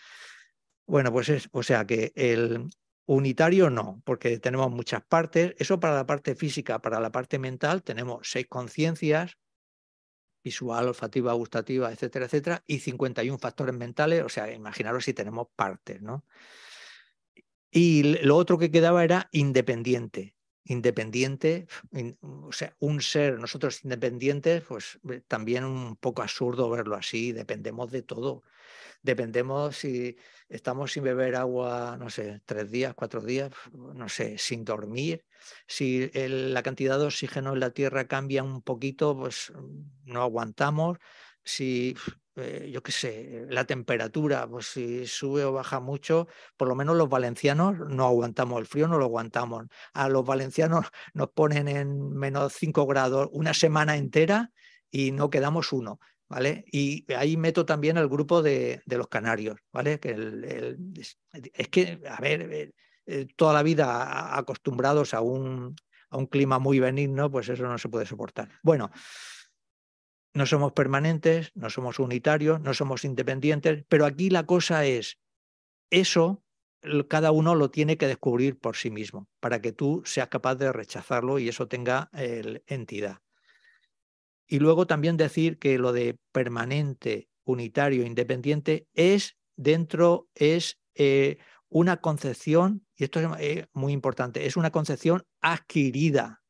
Bueno, 0.87 1.11
pues 1.11 1.29
es, 1.29 1.49
o 1.51 1.63
sea 1.63 1.85
que 1.85 2.11
el 2.15 2.69
unitario 3.05 3.69
no, 3.69 4.01
porque 4.03 4.39
tenemos 4.39 4.71
muchas 4.71 5.03
partes. 5.03 5.53
Eso 5.57 5.79
para 5.79 5.95
la 5.95 6.05
parte 6.05 6.35
física, 6.35 6.79
para 6.79 6.99
la 6.99 7.11
parte 7.11 7.39
mental, 7.39 7.83
tenemos 7.83 8.27
seis 8.29 8.47
conciencias, 8.47 9.37
visual, 10.47 10.87
olfativa, 10.87 11.33
gustativa, 11.33 11.91
etcétera, 11.91 12.25
etcétera, 12.25 12.63
y 12.67 12.79
51 12.79 13.37
factores 13.37 13.75
mentales, 13.75 14.23
o 14.23 14.29
sea, 14.29 14.51
imaginaros 14.51 15.05
si 15.05 15.13
tenemos 15.13 15.47
partes, 15.55 16.01
¿no? 16.01 16.25
Y 17.71 18.17
lo 18.25 18.35
otro 18.37 18.57
que 18.57 18.71
quedaba 18.71 19.03
era 19.03 19.29
independiente 19.31 20.37
independiente, 20.69 21.67
o 22.21 22.51
sea, 22.51 22.75
un 22.79 23.01
ser, 23.01 23.39
nosotros 23.39 23.85
independientes, 23.85 24.63
pues 24.67 24.99
también 25.27 25.63
un 25.63 25.95
poco 25.95 26.21
absurdo 26.21 26.69
verlo 26.69 26.95
así, 26.95 27.31
dependemos 27.31 27.89
de 27.89 28.01
todo. 28.01 28.43
Dependemos 29.01 29.77
si 29.77 30.17
estamos 30.49 30.91
sin 30.91 31.03
beber 31.03 31.35
agua, 31.35 31.97
no 31.99 32.09
sé, 32.09 32.41
tres 32.45 32.71
días, 32.71 32.93
cuatro 32.95 33.21
días, 33.21 33.51
no 33.73 34.09
sé, 34.09 34.37
sin 34.37 34.65
dormir. 34.65 35.25
Si 35.67 36.09
la 36.13 36.63
cantidad 36.63 36.99
de 36.99 37.05
oxígeno 37.05 37.53
en 37.53 37.59
la 37.59 37.71
Tierra 37.71 38.07
cambia 38.07 38.43
un 38.43 38.61
poquito, 38.61 39.17
pues 39.17 39.51
no 40.05 40.21
aguantamos. 40.21 40.97
Si 41.43 41.95
eh, 42.39 42.69
yo 42.71 42.83
qué 42.83 42.91
sé, 42.91 43.45
la 43.49 43.65
temperatura, 43.65 44.47
pues 44.47 44.67
si 44.67 45.07
sube 45.07 45.43
o 45.43 45.53
baja 45.53 45.79
mucho, 45.79 46.27
por 46.55 46.67
lo 46.67 46.75
menos 46.75 46.95
los 46.95 47.09
valencianos 47.09 47.75
no 47.89 48.05
aguantamos 48.05 48.59
el 48.59 48.67
frío, 48.67 48.87
no 48.87 48.99
lo 48.99 49.05
aguantamos. 49.05 49.65
A 49.93 50.07
los 50.07 50.23
valencianos 50.23 50.85
nos 51.13 51.29
ponen 51.31 51.67
en 51.67 52.11
menos 52.11 52.53
5 52.53 52.85
grados 52.85 53.29
una 53.31 53.55
semana 53.55 53.97
entera 53.97 54.51
y 54.91 55.11
no 55.11 55.31
quedamos 55.31 55.73
uno. 55.73 55.99
¿Vale? 56.29 56.65
Y 56.71 57.05
ahí 57.13 57.37
meto 57.37 57.65
también 57.65 57.95
el 57.97 58.09
grupo 58.09 58.41
de, 58.41 58.81
los 58.85 59.07
canarios, 59.07 59.59
¿vale? 59.71 59.99
Que 59.99 60.75
es 61.53 61.67
que, 61.69 62.01
a 62.09 62.19
ver, 62.19 62.41
eh, 62.51 62.73
eh, 63.05 63.27
toda 63.37 63.53
la 63.53 63.63
vida 63.63 64.37
acostumbrados 64.37 65.13
a 65.13 65.21
un, 65.21 65.75
a 66.09 66.17
un 66.17 66.25
clima 66.25 66.59
muy 66.59 66.79
benigno, 66.79 67.31
pues 67.31 67.47
eso 67.47 67.63
no 67.63 67.77
se 67.77 67.87
puede 67.87 68.05
soportar. 68.05 68.49
Bueno, 68.61 68.91
no 70.33 70.45
somos 70.45 70.73
permanentes, 70.73 71.51
no 71.55 71.69
somos 71.69 71.99
unitarios, 71.99 72.59
no 72.59 72.73
somos 72.73 73.05
independientes, 73.05 73.85
pero 73.87 74.05
aquí 74.05 74.29
la 74.29 74.45
cosa 74.45 74.85
es, 74.85 75.17
eso 75.89 76.43
cada 77.07 77.31
uno 77.31 77.55
lo 77.55 77.71
tiene 77.71 77.97
que 77.97 78.07
descubrir 78.07 78.59
por 78.59 78.75
sí 78.75 78.91
mismo, 78.91 79.27
para 79.39 79.61
que 79.61 79.71
tú 79.71 80.03
seas 80.05 80.27
capaz 80.27 80.55
de 80.55 80.71
rechazarlo 80.71 81.39
y 81.39 81.49
eso 81.49 81.67
tenga 81.67 82.09
entidad. 82.13 83.19
Y 84.47 84.59
luego 84.59 84.87
también 84.87 85.17
decir 85.17 85.59
que 85.59 85.77
lo 85.77 85.91
de 85.91 86.17
permanente, 86.31 87.29
unitario, 87.43 88.05
independiente 88.05 88.87
es 88.93 89.37
dentro, 89.55 90.27
es 90.35 90.79
eh, 90.95 91.37
una 91.69 91.97
concepción, 91.97 92.85
y 92.95 93.03
esto 93.03 93.19
es 93.19 93.27
eh, 93.39 93.67
muy 93.73 93.91
importante, 93.91 94.45
es 94.45 94.55
una 94.55 94.71
concepción 94.71 95.23
adquirida, 95.41 96.41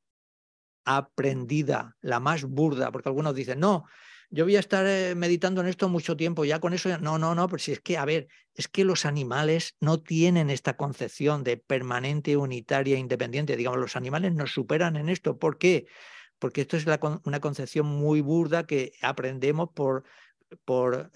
aprendida, 0.86 1.98
la 2.02 2.20
más 2.20 2.44
burda, 2.44 2.92
porque 2.92 3.10
algunos 3.10 3.36
dicen, 3.36 3.60
no, 3.60 3.86
yo 4.30 4.44
voy 4.44 4.58
a 4.58 4.60
estar 4.60 4.86
eh, 4.86 5.16
meditando 5.16 5.62
en 5.62 5.68
esto 5.68 5.90
mucho 5.90 6.16
tiempo, 6.16 6.46
ya 6.46 6.60
con 6.60 6.74
eso, 6.74 6.98
no, 7.00 7.18
no, 7.18 7.34
no, 7.34 7.48
pero 7.48 7.60
si 7.60 7.72
es 7.72 7.80
que, 7.80 7.98
a 7.98 8.06
ver, 8.06 8.28
es 8.54 8.68
que 8.68 8.84
los 8.84 9.06
animales 9.06 9.76
no 9.80 10.02
tienen 10.02 10.50
esta 10.50 10.78
concepción 10.78 11.44
de 11.44 11.58
permanente, 11.58 12.38
unitaria, 12.38 12.98
independiente, 12.98 13.56
digamos, 13.56 13.80
los 13.80 13.96
animales 13.96 14.34
nos 14.34 14.52
superan 14.52 14.98
en 14.98 15.10
esto, 15.10 15.38
¿por 15.38 15.58
qué? 15.58 15.88
Porque 16.40 16.62
esto 16.62 16.78
es 16.78 16.86
una 17.24 17.40
concepción 17.40 17.88
muy 17.88 18.22
burda 18.22 18.66
que 18.66 18.94
aprendemos 19.02 19.70
por, 19.74 20.04
por 20.66 21.12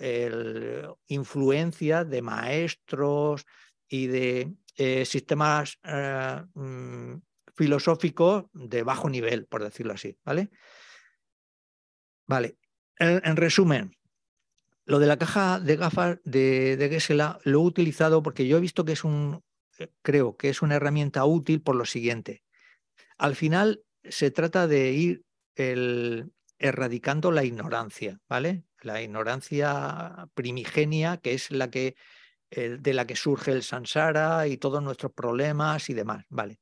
influencia 1.08 2.04
de 2.04 2.22
maestros 2.22 3.46
y 3.88 4.08
de 4.08 4.56
eh, 4.78 5.06
sistemas 5.06 5.78
eh, 5.84 6.42
mm, 6.54 7.16
filosóficos 7.56 8.46
de 8.54 8.84
bajo 8.84 9.10
nivel, 9.10 9.46
por 9.46 9.64
decirlo 9.64 9.94
así, 9.94 10.18
¿vale? 10.24 10.50
Vale, 12.26 12.58
en, 12.98 13.36
resumen, 13.36 13.98
lo 14.86 15.00
de 15.00 15.08
la 15.08 15.18
caja 15.18 15.60
de 15.60 15.76
gafas 15.76 16.20
de, 16.24 16.78
de 16.78 16.90
Gesela 16.90 17.40
lo 17.44 17.60
he 17.60 17.64
utilizado 17.64 18.24
porque 18.24 18.48
yo 18.48 18.58
he 18.58 18.62
visto 18.62 18.86
que 18.86 18.94
es 18.94 19.04
un, 19.04 19.44
eh, 19.78 19.90
creo 20.02 20.38
que 20.38 20.50
es 20.50 20.62
una 20.62 20.76
herramienta 20.76 21.26
útil 21.26 21.62
por 21.62 21.76
lo 21.76 21.86
siguiente. 21.86 22.44
Al 23.18 23.36
final 23.36 23.84
se 24.04 24.32
trata 24.32 24.68
de 24.68 24.92
ir 24.92 25.24
el, 25.56 26.32
erradicando 26.60 27.32
la 27.32 27.44
ignorancia, 27.44 28.20
¿vale? 28.30 28.66
La 28.82 29.02
ignorancia 29.02 30.28
primigenia, 30.34 31.18
que 31.18 31.34
es 31.34 31.52
la 31.52 31.70
que 31.70 31.96
de 32.50 32.94
la 32.94 33.08
que 33.08 33.16
surge 33.16 33.52
el 33.54 33.64
samsara 33.64 34.46
y 34.48 34.58
todos 34.58 34.84
nuestros 34.84 35.14
problemas 35.14 35.90
y 35.90 35.94
demás, 35.94 36.26
¿vale? 36.28 36.60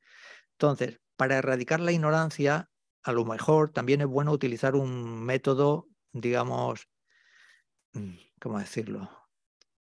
Entonces, 0.51 0.99
para 1.15 1.37
erradicar 1.37 1.79
la 1.79 1.91
ignorancia, 1.91 2.69
a 3.01 3.11
lo 3.11 3.25
mejor 3.25 3.71
también 3.71 4.01
es 4.01 4.07
bueno 4.07 4.31
utilizar 4.31 4.75
un 4.75 5.23
método 5.23 5.89
digamos, 6.11 6.87
mm, 7.93 8.15
¿cómo 8.39 8.59
decirlo? 8.59 9.09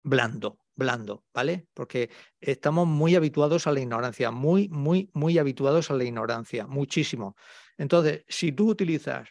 Blando, 0.04 0.58
blando, 0.76 1.26
¿vale? 1.34 1.68
Porque 1.74 2.10
estamos 2.40 2.88
muy 2.88 3.16
habituados 3.16 3.68
a 3.68 3.72
la 3.72 3.80
ignorancia, 3.80 4.32
muy, 4.32 4.70
muy, 4.70 5.10
muy 5.14 5.38
habituados 5.38 5.90
a 5.90 5.96
la 5.96 6.04
ignorancia, 6.04 6.68
muchísimo. 6.68 7.36
Entonces, 7.78 8.26
si 8.28 8.52
tú 8.52 8.70
utilizas 8.70 9.30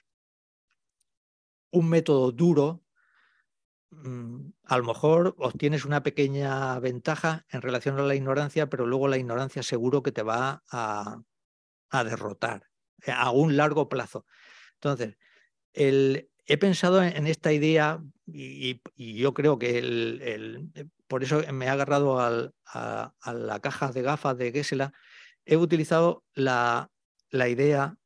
un 1.70 1.88
método 1.88 2.32
duro, 2.32 2.84
mm, 3.90 4.50
a 4.64 4.78
lo 4.78 4.84
mejor 4.84 5.34
obtienes 5.38 5.84
una 5.84 6.02
pequeña 6.02 6.78
ventaja 6.80 7.44
en 7.50 7.62
relación 7.62 7.98
a 7.98 8.02
la 8.02 8.14
ignorancia, 8.14 8.68
pero 8.68 8.86
luego 8.86 9.08
la 9.08 9.18
ignorancia 9.18 9.62
seguro 9.62 10.02
que 10.02 10.12
te 10.12 10.22
va 10.22 10.62
a, 10.70 11.22
a 11.90 12.04
derrotar 12.04 12.70
eh, 13.06 13.12
a 13.12 13.30
un 13.30 13.56
largo 13.56 13.88
plazo. 13.88 14.26
Entonces, 14.74 15.16
el, 15.72 16.30
he 16.46 16.58
pensado 16.58 17.02
en 17.02 17.26
esta 17.26 17.52
idea 17.52 18.02
y, 18.26 18.80
yo 18.96 19.34
creo 19.34 19.58
que 19.58 19.80
eh, 19.82 20.86
por 21.06 21.22
eso 21.22 21.42
me 21.52 21.66
he 21.66 21.68
agarrado 21.68 22.20
a, 22.20 22.52
la 23.32 23.60
caja 23.60 23.92
de 23.92 24.02
gafas 24.02 24.36
de 24.36 24.52
Gesela. 24.52 24.92
He 25.44 25.56
utilizado 25.56 26.24
la, 26.34 26.90
idea, 27.32 27.96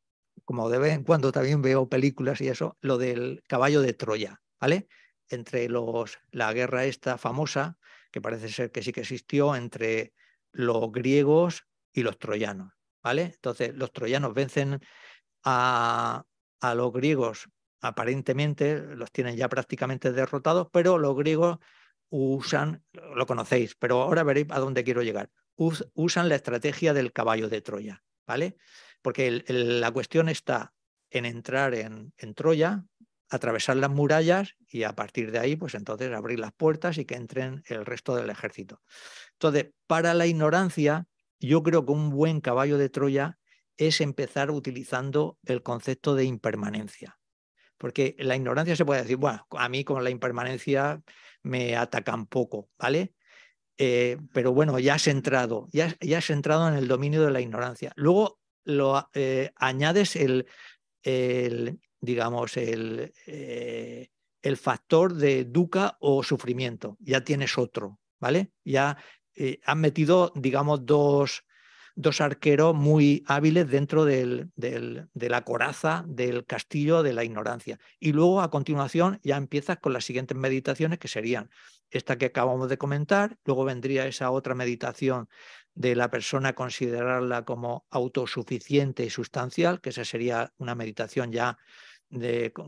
como 0.45 0.69
de 0.71 0.79
vez 0.79 0.95
en 0.95 1.05
cuando 1.05 1.33
también 1.33 1.63
veo 1.63 1.89
películas 1.89 2.41
y 2.41 2.49
eso, 2.49 2.77
lo 2.81 2.99
del 2.99 3.43
caballo 3.47 3.81
de 3.81 3.93
Troya, 3.93 4.41
¿vale? 4.61 4.89
Entre 5.29 5.69
los, 5.69 6.19
la 6.31 6.53
guerra 6.53 6.85
esta 6.85 7.19
famosa, 7.19 7.79
que 8.11 8.21
parece 8.21 8.49
ser 8.49 8.73
que 8.73 8.83
sí 8.83 8.93
que 8.93 9.01
existió, 9.01 9.55
entre 9.55 10.13
los 10.53 10.91
griegos 10.91 11.65
y 11.93 12.03
los 12.03 12.19
troyanos, 12.19 12.73
¿vale? 13.03 13.33
Entonces, 13.35 13.75
los 13.75 13.93
troyanos 13.93 14.35
vencen 14.35 14.81
a 15.45 16.25
los 16.75 16.93
griegos 16.93 17.49
aparentemente 17.81 18.81
los 18.81 19.11
tienen 19.13 19.37
ya 19.37 19.49
prácticamente 19.49 20.13
derrotados, 20.13 20.69
pero 20.73 20.99
los 20.99 21.17
griegos 21.17 21.59
usan, 22.11 22.83
lo 22.93 23.27
conocéis, 23.27 23.75
pero 23.75 24.03
ahora 24.03 24.23
veréis 24.23 24.47
a 24.51 24.59
dónde 24.59 24.85
quiero 24.85 25.03
llegar, 25.03 25.31
usan 25.57 26.29
la 26.29 26.37
estrategia 26.37 26.95
del 26.95 27.13
caballo 27.13 27.49
de 27.49 27.61
Troya, 27.61 28.03
¿vale? 28.27 28.57
Porque 29.03 29.45
la 29.49 29.91
cuestión 29.91 30.29
está 30.29 30.73
en 31.11 31.27
entrar 31.27 31.75
en, 31.75 32.13
en 32.17 32.35
Troya, 32.35 32.85
atravesar 33.31 33.77
las 33.77 33.91
murallas 33.91 34.57
y 34.67 34.85
a 34.85 34.95
partir 34.95 35.31
de 35.31 35.39
ahí, 35.39 35.57
pues 35.57 35.75
entonces 35.75 36.13
abrir 36.13 36.39
las 36.39 36.53
puertas 36.53 36.99
y 36.99 37.05
que 37.05 37.15
entren 37.15 37.63
el 37.67 37.85
resto 37.85 38.17
del 38.17 38.31
ejército. 38.31 38.81
Entonces, 39.35 39.73
para 39.87 40.15
la 40.15 40.27
ignorancia, 40.27 41.07
yo 41.39 41.63
creo 41.63 41.85
que 41.85 41.93
un 41.93 42.11
buen 42.11 42.41
caballo 42.41 42.79
de 42.79 42.89
Troya 42.89 43.39
es 43.77 44.01
empezar 44.01 44.51
utilizando 44.51 45.39
el 45.45 45.63
concepto 45.63 46.15
de 46.15 46.25
impermanencia. 46.25 47.18
Porque 47.79 48.17
la 48.19 48.37
ignorancia 48.37 48.77
se 48.77 48.85
puede 48.85 49.03
decir, 49.03 49.17
bueno, 49.17 49.47
a 49.51 49.69
mí 49.69 49.85
con 49.85 50.03
la 50.05 50.11
impermanencia 50.11 51.01
me 51.43 51.77
atacan 51.77 52.27
poco, 52.27 52.69
¿vale? 52.79 53.15
Eh, 53.79 54.19
pero 54.33 54.53
bueno, 54.53 54.79
ya 54.81 54.95
has 54.95 55.07
entrado, 55.07 55.69
ya, 55.73 55.97
has 56.17 56.31
entrado 56.31 56.69
en 56.69 56.75
el 56.75 56.89
dominio 56.89 57.25
de 57.25 57.31
la 57.31 57.41
ignorancia. 57.41 57.93
Luego 57.95 58.41
lo 58.65 59.09
eh, 59.15 59.53
añades 59.57 60.17
el, 60.17 60.47
digamos, 62.01 62.57
el, 62.57 63.13
eh, 63.27 64.09
el 64.43 64.57
factor 64.57 65.15
de 65.15 65.45
duca 65.45 65.97
o 66.01 66.25
sufrimiento. 66.25 66.97
Ya 67.01 67.23
tienes 67.23 67.57
otro, 67.57 68.01
¿vale? 68.21 68.51
Ya 68.65 68.97
has 69.65 69.77
metido, 69.77 70.33
digamos, 70.35 70.85
dos, 70.85 71.45
dos 72.01 72.21
arqueros 72.21 72.77
muy 72.77 73.25
hábiles 73.27 73.69
dentro 73.69 74.05
del, 74.05 74.51
de 74.55 75.29
la 75.29 75.43
coraza 75.43 76.05
del 76.07 76.47
castillo 76.47 77.03
de 77.03 77.13
la 77.13 77.25
ignorancia. 77.25 77.81
Y 77.99 78.13
luego 78.13 78.41
a 78.41 78.51
continuación 78.51 79.19
ya 79.25 79.37
empiezas 79.37 79.79
con 79.79 79.93
las 79.93 80.05
siguientes 80.05 80.39
meditaciones 80.39 81.01
que 81.01 81.09
serían 81.09 81.51
esta 81.91 82.17
que 82.17 82.27
acabamos 82.27 82.69
de 82.69 82.79
comentar, 82.79 83.37
luego 83.45 83.65
vendría 83.65 84.07
esa 84.07 84.31
otra 84.31 84.55
meditación 84.55 85.29
de 85.75 85.97
la 85.97 86.09
persona 86.11 86.55
considerarla 86.55 87.45
como 87.45 87.87
autosuficiente 87.91 89.05
y 89.05 89.11
sustancial, 89.11 89.81
que 89.81 89.91
esa 89.91 90.05
sería 90.05 90.53
una 90.59 90.77
meditación 90.77 91.33
ya 91.33 91.59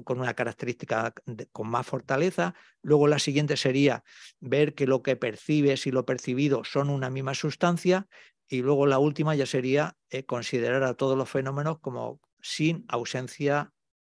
con 0.04 0.20
una 0.20 0.34
característica 0.34 1.14
con 1.52 1.68
más 1.68 1.86
fortaleza. 1.86 2.54
Luego 2.82 3.08
la 3.08 3.18
siguiente 3.18 3.56
sería 3.56 4.02
ver 4.40 4.74
que 4.74 4.86
lo 4.86 5.02
que 5.02 5.16
percibes 5.16 5.86
y 5.86 5.92
lo 5.92 6.04
percibido 6.04 6.64
son 6.64 6.90
una 6.90 7.10
misma 7.10 7.34
sustancia. 7.34 8.06
Y 8.52 8.62
luego 8.62 8.84
la 8.86 8.98
última 8.98 9.36
ya 9.36 9.46
sería 9.46 9.96
eh, 10.10 10.26
considerar 10.26 10.82
a 10.82 10.94
todos 10.94 11.16
los 11.16 11.30
fenómenos 11.30 11.78
como 11.78 12.20
sin 12.40 12.84
ausencia, 12.88 13.72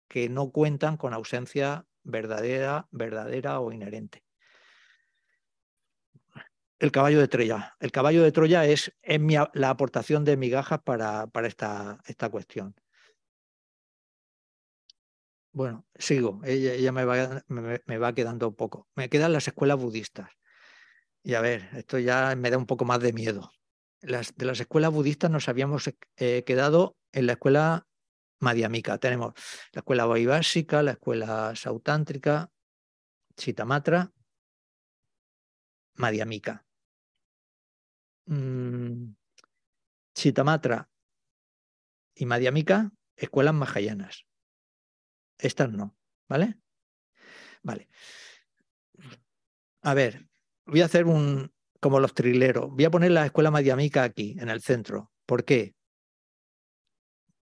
que 0.08 0.28
no 0.28 0.50
cuentan 0.50 0.96
con 0.96 1.14
ausencia 1.14 1.86
verdadera, 2.02 2.88
verdadera 2.90 3.60
o 3.60 3.70
inherente. 3.70 4.24
El 6.80 6.90
caballo 6.90 7.20
de 7.20 7.28
Troya. 7.28 7.76
El 7.78 7.92
caballo 7.92 8.24
de 8.24 8.32
Troya 8.32 8.66
es, 8.66 8.92
la 9.52 9.70
aportación 9.70 10.24
de 10.24 10.36
migajas 10.36 10.80
para, 10.82 11.28
para 11.28 11.46
esta, 11.46 12.00
esta 12.04 12.28
cuestión. 12.28 12.74
Bueno, 15.52 15.86
sigo, 15.94 16.40
ella, 16.44 16.90
me, 16.90 17.04
va, 17.04 17.44
me, 17.46 17.98
va, 17.98 18.12
quedando 18.12 18.56
poco. 18.56 18.88
Me 18.96 19.08
quedan 19.08 19.32
las 19.32 19.46
escuelas 19.46 19.78
budistas. 19.78 20.28
Y 21.22 21.34
a 21.34 21.40
ver, 21.40 21.68
esto 21.74 22.00
ya 22.00 22.34
me 22.36 22.50
da 22.50 22.58
un 22.58 22.66
poco 22.66 22.84
más 22.84 22.98
de 22.98 23.12
miedo 23.12 23.52
de 24.04 24.44
las 24.44 24.60
escuelas 24.60 24.92
budistas 24.92 25.30
nos 25.30 25.48
habíamos 25.48 25.90
eh, 26.16 26.44
quedado 26.44 26.96
en 27.12 27.26
la 27.26 27.32
escuela 27.32 27.86
madhyamika. 28.40 28.98
Tenemos 28.98 29.34
la 29.72 29.80
escuela 29.80 30.04
vaibhásica, 30.04 30.82
la 30.82 30.92
escuela 30.92 31.56
sautántrica, 31.56 32.50
Chitamatra, 33.36 34.12
madhyamika. 35.94 36.64
Mm, 38.26 39.14
Chitamatra 40.14 40.88
y 42.14 42.26
madhyamika, 42.26 42.92
escuelas 43.16 43.54
mahayanas. 43.54 44.26
Estas 45.38 45.72
no, 45.72 45.96
¿vale? 46.28 46.60
Vale. 47.62 47.88
A 49.82 49.94
ver, 49.94 50.28
voy 50.66 50.82
a 50.82 50.84
hacer 50.84 51.06
un, 51.06 51.53
como 51.84 52.00
los 52.00 52.14
trileros. 52.14 52.70
Voy 52.70 52.86
a 52.86 52.90
poner 52.90 53.10
la 53.10 53.26
escuela 53.26 53.50
Madiamica 53.50 54.04
aquí, 54.04 54.38
en 54.40 54.48
el 54.48 54.62
centro. 54.62 55.12
¿Por 55.26 55.44
qué? 55.44 55.74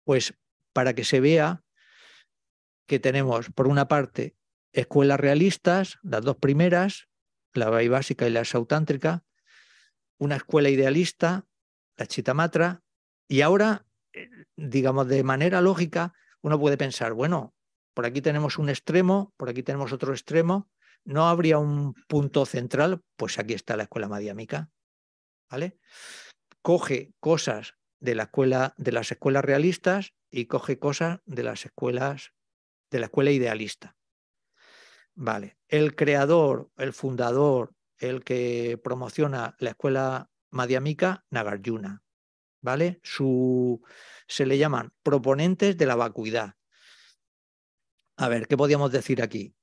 Pues 0.05 0.33
para 0.71 0.93
que 0.93 1.03
se 1.03 1.19
vea 1.19 1.61
que 2.87 2.99
tenemos, 2.99 3.49
por 3.49 3.67
una 3.67 3.89
parte, 3.89 4.37
escuelas 4.71 5.19
realistas, 5.19 5.99
las 6.03 6.21
dos 6.21 6.37
primeras, 6.37 7.09
la 7.53 7.69
básica 7.69 8.29
y 8.29 8.29
la 8.29 8.45
sautántrica, 8.45 9.25
una 10.19 10.37
escuela 10.37 10.69
idealista, 10.69 11.45
la 11.97 12.07
Chitamatra, 12.07 12.81
y 13.27 13.41
ahora, 13.41 13.87
eh, 14.13 14.29
digamos, 14.55 15.09
de 15.09 15.21
manera 15.21 15.59
lógica, 15.59 16.13
uno 16.39 16.57
puede 16.57 16.77
pensar, 16.77 17.11
bueno, 17.11 17.53
por 17.93 18.05
aquí 18.05 18.21
tenemos 18.21 18.57
un 18.57 18.69
extremo, 18.69 19.33
por 19.35 19.49
aquí 19.49 19.63
tenemos 19.63 19.91
otro 19.91 20.13
extremo, 20.13 20.69
¿no 21.09 21.27
habría 21.27 21.57
un 21.57 21.95
punto 22.07 22.45
central? 22.45 23.01
Pues 23.17 23.39
aquí 23.39 23.55
está 23.55 23.75
la 23.75 23.83
escuela 23.83 24.07
madiámica, 24.07 24.69
¿vale? 25.49 25.79
Coge 26.61 27.13
cosas 27.19 27.73
de 27.99 28.13
la 28.13 28.23
escuela, 28.23 28.75
de 28.77 28.91
las 28.91 29.11
escuelas 29.11 29.43
realistas 29.43 30.13
y 30.29 30.45
coge 30.45 30.77
cosas 30.77 31.21
de 31.25 31.41
las 31.41 31.65
escuelas, 31.65 32.33
de 32.91 32.99
la 32.99 33.07
escuela 33.07 33.31
idealista. 33.31 33.97
Vale, 35.15 35.57
el 35.67 35.95
creador, 35.95 36.69
el 36.77 36.93
fundador, 36.93 37.73
el 37.97 38.23
que 38.23 38.79
promociona 38.81 39.55
la 39.57 39.71
escuela 39.71 40.29
madiámica, 40.51 41.25
Nagarjuna, 41.31 42.03
¿vale? 42.61 42.99
Su, 43.01 43.81
se 44.27 44.45
le 44.45 44.59
llaman 44.59 44.93
proponentes 45.01 45.75
de 45.75 45.85
la 45.87 45.95
vacuidad. 45.95 46.53
A 48.15 48.29
ver, 48.29 48.47
¿qué 48.47 48.55
podríamos 48.55 48.91
decir 48.91 49.23
aquí? 49.23 49.55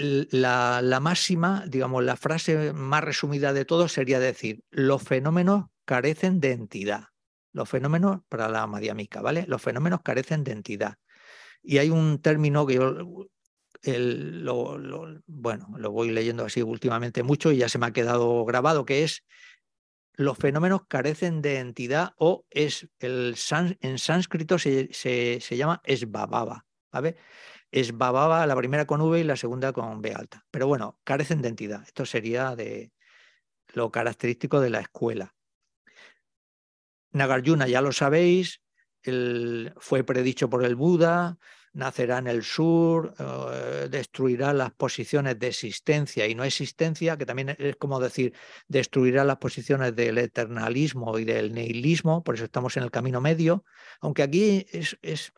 La, 0.00 0.80
la, 0.80 1.00
máxima, 1.00 1.64
digamos, 1.66 2.04
la 2.04 2.16
frase 2.16 2.72
más 2.72 3.02
resumida 3.02 3.52
de 3.52 3.64
todo 3.64 3.88
sería 3.88 4.20
decir, 4.20 4.62
los 4.70 5.02
fenómenos 5.02 5.66
carecen 5.84 6.38
de 6.38 6.52
entidad. 6.52 7.06
Los 7.52 7.68
fenómenos, 7.68 8.20
para 8.28 8.48
la 8.48 8.66
madiámica, 8.68 9.20
¿vale? 9.20 9.44
Los 9.48 9.60
fenómenos 9.60 10.02
carecen 10.04 10.44
de 10.44 10.52
entidad. 10.52 10.98
Y 11.62 11.78
hay 11.78 11.90
un 11.90 12.20
término 12.22 12.64
que 12.64 12.74
yo 12.74 13.28
lo, 13.82 15.20
bueno, 15.26 15.68
lo 15.76 15.90
voy 15.90 16.10
leyendo 16.10 16.44
así 16.44 16.62
últimamente 16.62 17.22
mucho 17.22 17.52
y 17.52 17.58
ya 17.58 17.68
se 17.68 17.78
me 17.78 17.86
ha 17.86 17.92
quedado 17.92 18.44
grabado, 18.44 18.84
que 18.84 19.04
es 19.04 19.24
los 20.14 20.36
fenómenos 20.36 20.82
carecen 20.88 21.42
de 21.42 21.58
entidad 21.58 22.12
o 22.18 22.44
es 22.50 22.88
el 22.98 23.36
en 23.80 23.98
sánscrito 23.98 24.58
se, 24.58 24.88
se, 24.92 25.38
se 25.40 25.56
llama 25.56 25.80
esbababa, 25.84 26.66
¿vale? 26.92 27.16
Esbababa 27.70 28.46
la 28.46 28.56
primera 28.56 28.86
con 28.86 29.00
V 29.00 29.20
y 29.20 29.24
la 29.24 29.36
segunda 29.36 29.72
con 29.72 30.00
B 30.00 30.14
alta. 30.14 30.46
Pero 30.50 30.66
bueno, 30.66 30.98
carecen 31.04 31.42
de 31.42 31.48
entidad. 31.48 31.82
Esto 31.86 32.06
sería 32.06 32.56
de 32.56 32.92
lo 33.74 33.90
característico 33.90 34.60
de 34.60 34.70
la 34.70 34.80
escuela. 34.80 35.34
Nagarjuna, 37.10 37.68
ya 37.68 37.80
lo 37.80 37.92
sabéis, 37.92 38.62
fue 39.76 40.04
predicho 40.04 40.50
por 40.50 40.64
el 40.64 40.74
Buda, 40.76 41.38
nacerá 41.72 42.18
en 42.18 42.26
el 42.26 42.42
sur, 42.42 43.14
eh, 43.18 43.88
destruirá 43.90 44.52
las 44.52 44.72
posiciones 44.72 45.38
de 45.38 45.48
existencia 45.48 46.26
y 46.26 46.34
no 46.34 46.44
existencia, 46.44 47.16
que 47.16 47.26
también 47.26 47.56
es 47.58 47.76
como 47.76 48.00
decir, 48.00 48.34
destruirá 48.68 49.24
las 49.24 49.38
posiciones 49.38 49.94
del 49.94 50.18
eternalismo 50.18 51.18
y 51.18 51.24
del 51.24 51.54
nihilismo, 51.54 52.22
por 52.22 52.34
eso 52.34 52.44
estamos 52.44 52.76
en 52.76 52.82
el 52.82 52.90
camino 52.90 53.20
medio, 53.20 53.64
aunque 54.00 54.22
aquí 54.22 54.66
es, 54.72 54.98
es, 55.02 55.32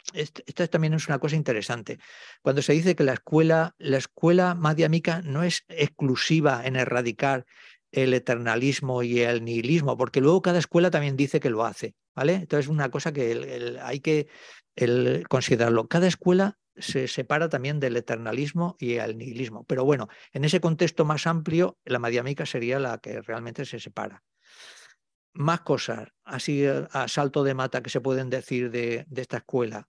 también 0.70 0.94
es 0.94 1.08
una 1.08 1.18
cosa 1.18 1.36
interesante. 1.36 1.98
Cuando 2.42 2.62
se 2.62 2.72
dice 2.72 2.94
que 2.94 3.04
la 3.04 3.14
escuela, 3.14 3.74
la 3.78 3.98
escuela 3.98 4.54
madhyamika 4.54 5.22
no 5.22 5.42
es 5.42 5.64
exclusiva 5.68 6.62
en 6.64 6.76
erradicar 6.76 7.46
el 7.92 8.14
eternalismo 8.14 9.02
y 9.02 9.20
el 9.20 9.44
nihilismo, 9.44 9.96
porque 9.96 10.20
luego 10.20 10.42
cada 10.42 10.58
escuela 10.58 10.90
también 10.90 11.16
dice 11.16 11.40
que 11.40 11.50
lo 11.50 11.64
hace, 11.64 11.94
¿vale? 12.14 12.34
Entonces 12.34 12.66
es 12.66 12.70
una 12.70 12.90
cosa 12.90 13.12
que 13.12 13.78
hay 13.82 14.00
que 14.00 14.28
considerarlo. 15.28 15.88
Cada 15.88 16.06
escuela 16.06 16.58
se 16.76 17.08
separa 17.08 17.48
también 17.48 17.80
del 17.80 17.96
eternalismo 17.96 18.76
y 18.78 18.94
el 18.94 19.18
nihilismo. 19.18 19.64
Pero 19.64 19.84
bueno, 19.84 20.08
en 20.32 20.44
ese 20.44 20.60
contexto 20.60 21.04
más 21.04 21.26
amplio, 21.26 21.78
la 21.84 21.98
madiámica 21.98 22.46
sería 22.46 22.78
la 22.78 22.98
que 22.98 23.20
realmente 23.22 23.64
se 23.64 23.78
separa. 23.78 24.22
Más 25.32 25.60
cosas, 25.60 26.08
así 26.24 26.64
a 26.66 27.06
salto 27.08 27.44
de 27.44 27.54
mata 27.54 27.82
que 27.82 27.90
se 27.90 28.00
pueden 28.00 28.30
decir 28.30 28.70
de, 28.70 29.06
esta 29.14 29.38
escuela. 29.38 29.88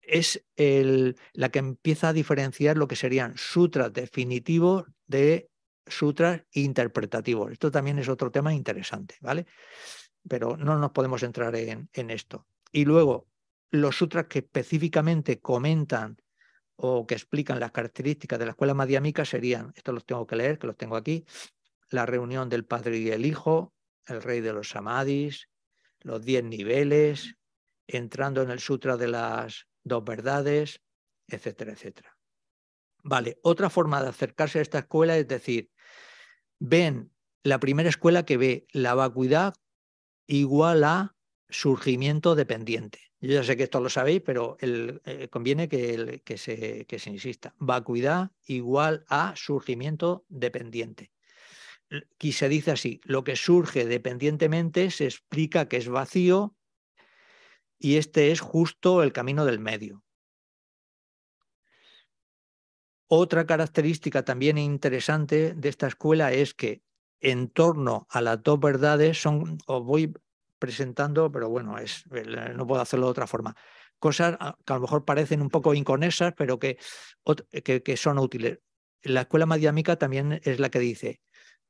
Es 0.00 0.44
el, 0.56 1.16
la 1.32 1.50
que 1.50 1.60
empieza 1.60 2.08
a 2.08 2.12
diferenciar 2.12 2.76
lo 2.76 2.88
que 2.88 2.96
serían 2.96 3.36
sutras 3.36 3.92
definitivos 3.92 4.84
de 5.06 5.48
sutras 5.86 6.42
interpretativos. 6.52 7.52
Esto 7.52 7.70
también 7.70 7.98
es 7.98 8.08
otro 8.08 8.30
tema 8.30 8.52
interesante, 8.52 9.16
¿vale? 9.20 9.46
Pero 10.28 10.56
no 10.56 10.78
nos 10.78 10.92
podemos 10.92 11.22
entrar 11.22 11.54
en, 11.56 11.88
en 11.92 12.10
esto. 12.10 12.46
Y 12.72 12.84
luego, 12.84 13.28
los 13.70 13.96
sutras 13.96 14.26
que 14.26 14.40
específicamente 14.40 15.40
comentan 15.40 16.16
o 16.76 17.06
que 17.06 17.14
explican 17.14 17.60
las 17.60 17.72
características 17.72 18.38
de 18.38 18.46
la 18.46 18.50
escuela 18.52 18.74
madhyamika 18.74 19.24
serían, 19.24 19.72
estos 19.76 19.94
los 19.94 20.04
tengo 20.04 20.26
que 20.26 20.36
leer, 20.36 20.58
que 20.58 20.66
los 20.66 20.76
tengo 20.76 20.96
aquí, 20.96 21.24
la 21.90 22.06
reunión 22.06 22.48
del 22.48 22.64
padre 22.64 22.98
y 22.98 23.10
el 23.10 23.26
hijo, 23.26 23.74
el 24.06 24.22
rey 24.22 24.40
de 24.40 24.52
los 24.52 24.70
samadhis, 24.70 25.48
los 26.00 26.24
diez 26.24 26.44
niveles, 26.44 27.36
entrando 27.86 28.42
en 28.42 28.50
el 28.50 28.60
sutra 28.60 28.96
de 28.96 29.08
las 29.08 29.66
dos 29.82 30.04
verdades, 30.04 30.80
etcétera, 31.28 31.72
etcétera. 31.72 32.16
Vale, 33.02 33.38
otra 33.42 33.70
forma 33.70 34.02
de 34.02 34.08
acercarse 34.08 34.58
a 34.58 34.62
esta 34.62 34.78
escuela 34.78 35.16
es 35.16 35.28
decir, 35.28 35.70
ven 36.58 37.12
la 37.42 37.60
primera 37.60 37.88
escuela 37.88 38.24
que 38.24 38.36
ve 38.36 38.66
la 38.72 38.94
vacuidad 38.94 39.54
igual 40.26 40.84
a 40.84 41.16
surgimiento 41.48 42.34
dependiente. 42.34 43.00
Yo 43.20 43.32
ya 43.32 43.44
sé 43.44 43.56
que 43.56 43.62
esto 43.64 43.80
lo 43.80 43.88
sabéis, 43.88 44.22
pero 44.24 44.56
eh, 44.60 45.28
conviene 45.30 45.68
que, 45.68 46.22
se, 46.36 46.84
que 46.86 46.98
se 46.98 47.10
insista. 47.10 47.54
Vacuidad 47.58 48.32
igual 48.46 49.04
a 49.08 49.34
surgimiento 49.36 50.24
dependiente. 50.28 51.10
Aquí 51.90 52.32
se 52.32 52.48
dice 52.48 52.72
así, 52.72 53.00
lo 53.04 53.24
que 53.24 53.36
surge 53.36 53.86
dependientemente 53.86 54.90
se 54.90 55.04
explica 55.04 55.68
que 55.68 55.76
es 55.76 55.88
vacío 55.88 56.56
y 57.78 57.96
este 57.96 58.30
es 58.30 58.40
justo 58.40 59.02
el 59.02 59.12
camino 59.12 59.44
del 59.44 59.58
medio. 59.58 60.02
Otra 63.06 63.46
característica 63.46 64.24
también 64.24 64.58
interesante 64.58 65.54
de 65.54 65.68
esta 65.68 65.86
escuela 65.86 66.32
es 66.32 66.52
que 66.54 66.82
en 67.20 67.48
torno 67.48 68.06
a 68.10 68.20
las 68.20 68.42
dos 68.42 68.60
verdades 68.60 69.20
son, 69.20 69.58
os 69.66 69.84
voy 69.84 70.12
presentando, 70.58 71.30
pero 71.30 71.48
bueno, 71.48 71.78
es, 71.78 72.04
no 72.54 72.66
puedo 72.66 72.80
hacerlo 72.80 73.06
de 73.06 73.10
otra 73.10 73.26
forma. 73.26 73.54
Cosas 73.98 74.36
que 74.64 74.72
a 74.72 74.76
lo 74.76 74.82
mejor 74.82 75.04
parecen 75.04 75.42
un 75.42 75.50
poco 75.50 75.74
inconexas, 75.74 76.34
pero 76.36 76.58
que, 76.58 76.78
que, 77.62 77.96
son 77.96 78.18
útiles. 78.18 78.58
La 79.02 79.22
escuela 79.22 79.46
madiámica 79.46 79.96
también 79.96 80.40
es 80.42 80.58
la 80.58 80.70
que 80.70 80.78
dice, 80.78 81.20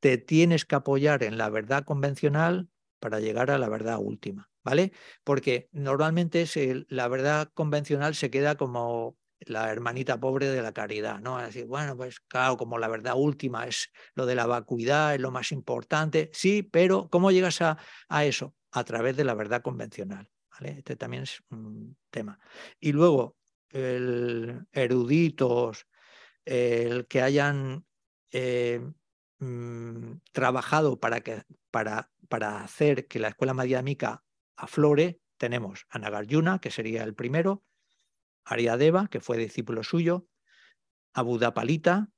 te 0.00 0.18
tienes 0.18 0.64
que 0.64 0.74
apoyar 0.74 1.22
en 1.22 1.38
la 1.38 1.48
verdad 1.50 1.84
convencional 1.84 2.68
para 3.00 3.20
llegar 3.20 3.50
a 3.50 3.58
la 3.58 3.68
verdad 3.68 3.98
última, 4.00 4.50
¿vale? 4.62 4.92
Porque 5.24 5.68
normalmente 5.72 6.46
la 6.88 7.08
verdad 7.08 7.50
convencional 7.54 8.14
se 8.14 8.30
queda 8.30 8.56
como 8.56 9.16
la 9.40 9.70
hermanita 9.70 10.18
pobre 10.18 10.48
de 10.48 10.62
la 10.62 10.72
caridad, 10.72 11.20
¿no? 11.20 11.38
Así, 11.38 11.64
bueno, 11.64 11.96
pues 11.96 12.20
claro, 12.20 12.56
como 12.56 12.78
la 12.78 12.88
verdad 12.88 13.14
última 13.16 13.66
es 13.66 13.90
lo 14.14 14.26
de 14.26 14.34
la 14.34 14.46
vacuidad, 14.46 15.14
es 15.14 15.20
lo 15.20 15.30
más 15.30 15.52
importante, 15.52 16.30
sí, 16.32 16.62
pero 16.62 17.08
¿cómo 17.10 17.30
llegas 17.30 17.60
a, 17.62 17.78
a 18.08 18.24
eso? 18.24 18.54
a 18.74 18.84
través 18.84 19.16
de 19.16 19.24
la 19.24 19.34
verdad 19.34 19.62
convencional. 19.62 20.28
Este 20.60 20.96
también 20.96 21.22
es 21.22 21.42
un 21.50 21.96
tema. 22.10 22.38
Y 22.80 22.92
luego, 22.92 23.36
el 23.70 24.66
eruditos, 24.72 25.86
el 26.44 27.06
que 27.06 27.22
hayan 27.22 27.86
eh, 28.32 28.80
mm, 29.38 30.12
trabajado 30.32 30.98
para, 30.98 31.20
que, 31.20 31.42
para, 31.70 32.10
para, 32.28 32.62
hacer 32.62 33.06
que 33.06 33.20
la 33.20 33.28
escuela 33.28 33.54
madhyamika 33.54 34.24
aflore, 34.56 35.20
tenemos 35.36 35.86
a 35.88 35.98
Nagarjuna, 36.00 36.60
que 36.60 36.70
sería 36.70 37.04
el 37.04 37.14
primero, 37.14 37.62
Ariadeva, 38.44 39.08
que 39.08 39.20
fue 39.20 39.36
discípulo 39.38 39.82
suyo, 39.82 40.26
a 41.14 41.22
Budapalita 41.22 42.10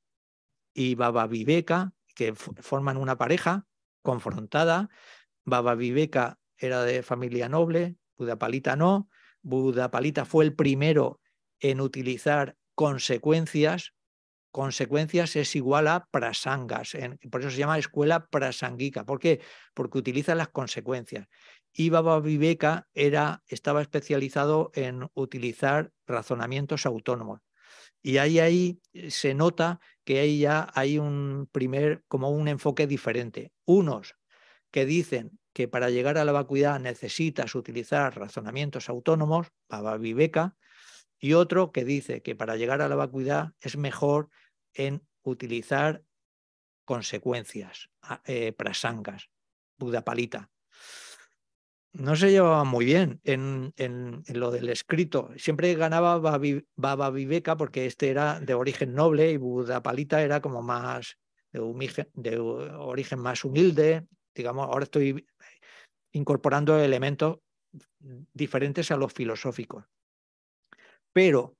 y 0.74 0.94
Baba 0.94 1.26
Viveka, 1.26 1.92
que 2.14 2.34
forman 2.34 2.96
una 2.96 3.16
pareja 3.16 3.66
confrontada. 4.02 4.88
Baba 5.44 5.74
Viveka 5.74 6.38
era 6.56 6.82
de 6.82 7.02
familia 7.02 7.48
noble, 7.48 7.96
Budapalita 8.16 8.76
no. 8.76 9.08
Budapalita 9.42 10.24
fue 10.24 10.44
el 10.44 10.54
primero 10.54 11.20
en 11.60 11.80
utilizar 11.80 12.56
consecuencias. 12.74 13.92
Consecuencias 14.50 15.36
es 15.36 15.54
igual 15.54 15.86
a 15.86 16.08
prasangas, 16.10 16.96
por 17.30 17.42
eso 17.42 17.50
se 17.50 17.58
llama 17.58 17.78
escuela 17.78 18.26
prasanguica. 18.26 19.04
¿Por 19.04 19.18
qué? 19.18 19.42
Porque 19.74 19.98
utiliza 19.98 20.34
las 20.34 20.48
consecuencias. 20.48 21.28
Y 21.78 21.90
Baba 21.90 22.18
Viveka 22.20 22.88
era, 22.94 23.42
estaba 23.48 23.82
especializado 23.82 24.70
en 24.72 25.10
utilizar 25.12 25.92
razonamientos 26.06 26.86
autónomos. 26.86 27.42
Y 28.02 28.16
ahí, 28.16 28.38
ahí 28.38 28.80
se 29.10 29.34
nota 29.34 29.78
que 30.02 30.20
ahí 30.20 30.38
ya 30.38 30.70
hay 30.72 30.98
un 30.98 31.50
primer, 31.52 32.02
como 32.08 32.30
un 32.30 32.48
enfoque 32.48 32.86
diferente. 32.86 33.52
Unos 33.66 34.14
que 34.70 34.86
dicen 34.86 35.38
que 35.52 35.68
para 35.68 35.90
llegar 35.90 36.16
a 36.16 36.24
la 36.24 36.32
vacuidad 36.32 36.80
necesitas 36.80 37.54
utilizar 37.54 38.18
razonamientos 38.18 38.88
autónomos, 38.88 39.48
Baba 39.68 39.98
Viveka, 39.98 40.56
y 41.18 41.34
otro 41.34 41.72
que 41.72 41.84
dice 41.84 42.22
que 42.22 42.34
para 42.34 42.56
llegar 42.56 42.80
a 42.80 42.88
la 42.88 42.96
vacuidad 42.96 43.52
es 43.60 43.76
mejor 43.76 44.30
en 44.72 45.06
utilizar 45.22 46.04
consecuencias, 46.86 47.90
eh, 48.24 48.52
prasangas, 48.52 49.28
Budapalita. 49.76 50.50
No 51.92 52.14
se 52.14 52.30
llevaba 52.30 52.64
muy 52.64 52.84
bien 52.84 53.20
en, 53.24 53.72
lo 54.28 54.50
del 54.50 54.68
escrito. 54.68 55.30
Siempre 55.36 55.74
ganaba 55.74 56.18
Baba 56.76 57.10
Viveka 57.10 57.56
porque 57.56 57.86
este 57.86 58.10
era 58.10 58.38
de 58.40 58.54
origen 58.54 58.94
noble 58.94 59.30
y 59.30 59.36
Budapalita 59.38 60.22
era 60.22 60.40
como 60.40 60.62
más 60.62 61.16
de, 61.52 62.08
de 62.12 62.38
origen 62.38 63.18
más 63.18 63.44
humilde. 63.44 64.06
Digamos, 64.34 64.66
ahora 64.66 64.84
estoy 64.84 65.26
incorporando 66.12 66.78
elementos 66.78 67.38
diferentes 68.32 68.90
a 68.90 68.96
los 68.96 69.12
filosóficos. 69.12 69.84
Pero 71.12 71.56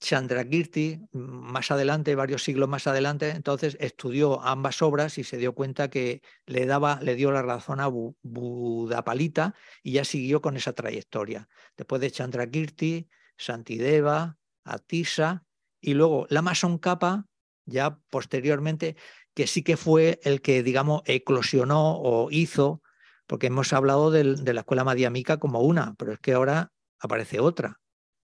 Chandrakirti, 0.00 1.00
más 1.12 1.70
adelante, 1.70 2.14
varios 2.14 2.42
siglos 2.44 2.68
más 2.68 2.86
adelante, 2.86 3.30
entonces 3.30 3.76
estudió 3.80 4.42
ambas 4.42 4.82
obras 4.82 5.18
y 5.18 5.24
se 5.24 5.38
dio 5.38 5.54
cuenta 5.54 5.88
que 5.88 6.20
le, 6.46 6.66
daba, 6.66 7.00
le 7.00 7.14
dio 7.14 7.32
la 7.32 7.42
razón 7.42 7.80
a 7.80 7.88
Budapalita 7.88 9.54
y 9.82 9.92
ya 9.92 10.04
siguió 10.04 10.42
con 10.42 10.56
esa 10.56 10.72
trayectoria. 10.72 11.48
Después 11.76 12.00
de 12.02 12.10
Chandrakirti, 12.10 13.08
Santideva, 13.36 14.36
Atisa 14.64 15.44
y 15.80 15.94
luego 15.94 16.26
Lama 16.28 16.52
Kappa, 16.80 17.26
ya 17.64 17.98
posteriormente, 18.10 18.96
que 19.34 19.46
sí 19.46 19.62
que 19.62 19.76
fue 19.76 20.20
el 20.22 20.42
que, 20.42 20.62
digamos, 20.62 21.02
eclosionó 21.06 21.96
o 21.96 22.30
hizo, 22.30 22.82
porque 23.26 23.46
hemos 23.46 23.72
hablado 23.72 24.10
de 24.10 24.52
la 24.52 24.60
escuela 24.60 24.84
madiamica 24.84 25.38
como 25.38 25.60
una, 25.60 25.94
pero 25.98 26.12
es 26.12 26.20
que 26.20 26.34
ahora 26.34 26.72
aparece 26.98 27.40
otra. 27.40 27.80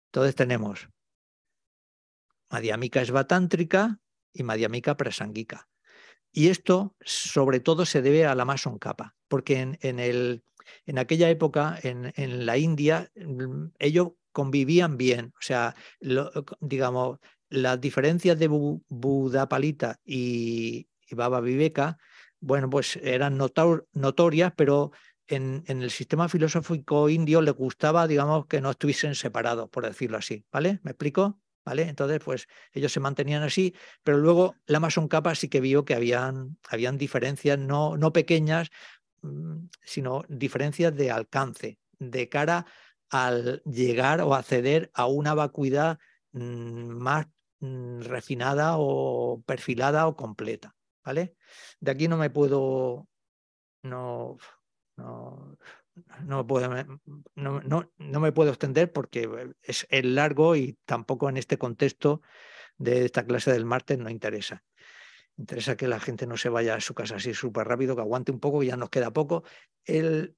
Entonces 0.09 0.35
tenemos 0.35 0.89
Madhyamika 2.51 3.01
esvatántrica 3.01 4.01
y 4.33 4.43
Madhyamika 4.43 4.97
prasanguica. 4.97 5.69
Y 6.33 6.49
esto, 6.49 6.95
sobre 7.01 7.61
todo, 7.61 7.87
se 7.87 8.03
debe 8.03 8.27
a 8.27 8.35
la 8.35 8.45
Mason 8.45 8.79
Kappa, 8.79 9.17
porque 9.29 9.61
en, 9.81 9.99
el, 9.99 10.45
en 10.87 10.99
aquella 10.99 11.29
época, 11.29 11.79
en, 11.83 12.13
en, 12.17 12.47
la 12.47 12.57
India, 12.57 13.11
mm, 13.17 13.73
ellos 13.79 14.13
convivían 14.33 14.97
bien. 14.97 15.33
O 15.37 15.43
sea, 15.43 15.75
digamos, 16.61 17.19
las 17.49 17.81
diferencias 17.81 18.39
de 18.39 18.49
Budapalita 18.49 19.99
y, 20.05 20.87
Baba 21.13 21.41
Viveka, 21.41 21.99
bueno, 22.39 22.71
pues 22.71 22.95
eran 23.03 23.37
notorias, 23.37 24.53
pero 24.57 24.93
en, 25.27 25.65
en, 25.67 25.83
el 25.83 25.91
sistema 25.91 26.29
filosófico 26.29 27.09
indio 27.09 27.43
le 27.43 27.51
gustaba, 27.51 28.07
digamos, 28.07 28.47
que 28.47 28.61
no 28.61 28.71
estuviesen 28.71 29.17
separados, 29.17 29.69
por 29.71 29.85
decirlo 29.85 30.19
así. 30.19 30.45
¿Vale? 30.53 30.79
¿Me 30.85 30.93
explico? 30.93 31.41
¿Vale? 31.65 31.83
Entonces, 31.83 32.21
pues 32.25 32.47
ellos 32.73 32.93
se 32.93 33.01
mantenían 33.01 33.43
así, 33.43 33.75
pero 34.03 34.19
luego 34.19 34.57
la 34.67 34.81
Mason 34.81 35.09
Kappa 35.09 35.35
sí 35.35 35.49
que 35.49 35.61
vio 35.61 35.85
que 35.85 35.95
habían, 35.95 36.59
habían 36.69 36.99
diferencias 36.99 37.59
no, 37.59 37.97
no 37.97 38.13
pequeñas, 38.13 38.71
mm, 39.23 39.67
sino 39.83 40.23
diferencias 40.29 40.95
de 40.95 41.11
alcance, 41.11 41.79
de 41.99 42.29
cara 42.29 42.67
al 43.11 43.63
llegar 43.65 44.21
o 44.23 44.35
acceder 44.35 44.91
a 44.95 45.07
una 45.07 45.35
vacuidad 45.35 45.99
mm, 46.33 46.89
más 46.91 47.27
mm, 47.61 48.03
refinada 48.03 48.75
o 48.79 49.43
perfilada 49.47 50.07
o 50.07 50.17
completa, 50.17 50.77
¿vale? 51.05 51.37
De 51.81 51.91
aquí 51.91 52.09
no 52.09 52.17
me 52.17 52.31
puedo, 52.31 53.09
no, 53.83 54.39
no, 54.97 55.57
no, 56.25 56.47
puedo, 56.47 56.69
no, 57.35 57.61
no, 57.99 58.21
me 58.21 58.33
puedo 58.33 58.51
extender 58.51 58.93
porque 58.93 59.29
es, 59.63 59.87
largo 59.91 60.57
y 60.57 60.79
tampoco 60.85 61.29
en 61.29 61.37
este 61.37 61.59
contexto 61.59 62.23
de 62.79 63.05
esta 63.05 63.25
clase 63.25 63.53
del 63.53 63.65
martes 63.65 63.99
no 63.99 64.11
interesa. 64.11 64.65
Interesa 65.37 65.77
que 65.77 65.89
la 65.89 66.01
gente 66.01 66.27
no 66.27 66.37
se 66.37 66.49
vaya 66.49 66.75
a 66.75 66.81
su 66.81 66.95
casa 66.95 67.17
así 67.17 67.35
súper 67.35 67.67
rápido, 67.67 67.95
que 67.95 68.03
aguante 68.03 68.33
un 68.33 68.41
poco, 68.41 68.63
ya 68.63 68.77
nos 68.77 68.91
queda 68.91 69.13
poco. 69.13 69.45
El, 69.85 70.37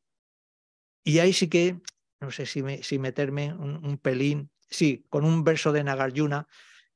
y 1.04 1.18
ahí 1.18 1.32
sí 1.32 1.48
que, 1.48 1.80
no 2.20 2.30
sé 2.30 2.46
si, 2.46 2.62
si 2.82 2.98
meterme 2.98 3.52
un, 3.52 3.84
un, 3.84 3.98
pelín, 3.98 4.50
sí, 4.70 5.04
con 5.08 5.24
un 5.24 5.44
verso 5.44 5.72
de 5.72 5.84
Nagarjuna 5.84 6.46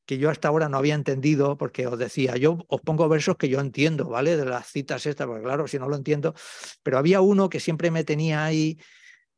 que 0.07 0.19
yo 0.19 0.31
hasta 0.31 0.49
ahora 0.49 0.69
no 0.69 0.78
había 0.78 0.95
entendido, 0.95 1.59
porque 1.59 1.87
os 1.87 1.99
decía, 1.99 2.37
yo 2.37 2.59
os 2.69 2.81
pongo 2.81 3.09
versos 3.09 3.37
que 3.37 3.49
yo 3.49 3.61
entiendo, 3.61 4.09
¿vale? 4.09 4.37
De 4.37 4.45
las 4.45 4.69
citas 4.69 5.05
estas, 5.05 5.27
porque 5.27 5.43
claro, 5.43 5.66
si 5.66 5.78
no 5.78 5.89
lo 5.89 5.97
entiendo, 5.97 6.35
pero 6.83 6.97
había 6.97 7.20
uno 7.20 7.51
que 7.51 7.61
siempre 7.61 7.91
me 7.91 8.05
tenía 8.05 8.45
ahí, 8.45 8.78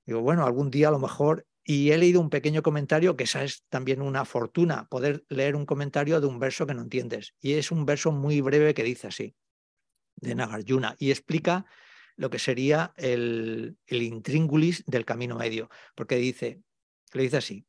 digo, 0.06 0.20
bueno, 0.20 0.44
algún 0.44 0.70
día 0.70 0.88
a 0.88 0.90
lo 0.90 0.98
mejor, 0.98 1.46
y 1.64 1.90
he 1.90 1.98
leído 1.98 2.20
un 2.20 2.30
pequeño 2.30 2.62
comentario, 2.62 3.16
que 3.16 3.24
esa 3.24 3.44
es 3.44 3.64
también 3.68 4.02
una 4.02 4.24
fortuna, 4.24 4.86
poder 4.88 5.24
leer 5.28 5.56
un 5.56 5.66
comentario 5.66 6.20
de 6.20 6.26
un 6.26 6.38
verso 6.38 6.66
que 6.66 6.74
no 6.74 6.82
entiendes. 6.82 7.34
Y 7.40 7.54
es 7.54 7.70
un 7.70 7.84
verso 7.84 8.10
muy 8.10 8.40
breve 8.40 8.72
que 8.72 8.84
dice 8.84 9.08
así, 9.08 9.34
de 10.16 10.34
Nagarjuna, 10.34 10.96
y 10.98 11.10
explica 11.10 11.64
lo 12.16 12.30
que 12.30 12.38
sería 12.38 12.92
el, 12.96 13.78
el 13.86 14.02
intríngulis 14.02 14.84
del 14.86 15.04
camino 15.04 15.36
medio, 15.36 15.70
porque 15.94 16.16
dice, 16.16 16.62
le 17.12 17.22
dice 17.22 17.38
así, 17.38 17.66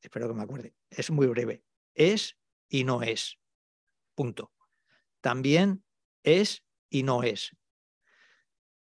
espero 0.00 0.28
que 0.28 0.34
me 0.34 0.42
acuerde, 0.42 0.74
es 0.90 1.10
muy 1.10 1.26
breve 1.26 1.64
es 1.94 2.36
y 2.68 2.84
no 2.84 3.02
es. 3.02 3.38
Punto. 4.14 4.52
También 5.20 5.84
es 6.22 6.64
y 6.88 7.02
no 7.02 7.22
es. 7.22 7.56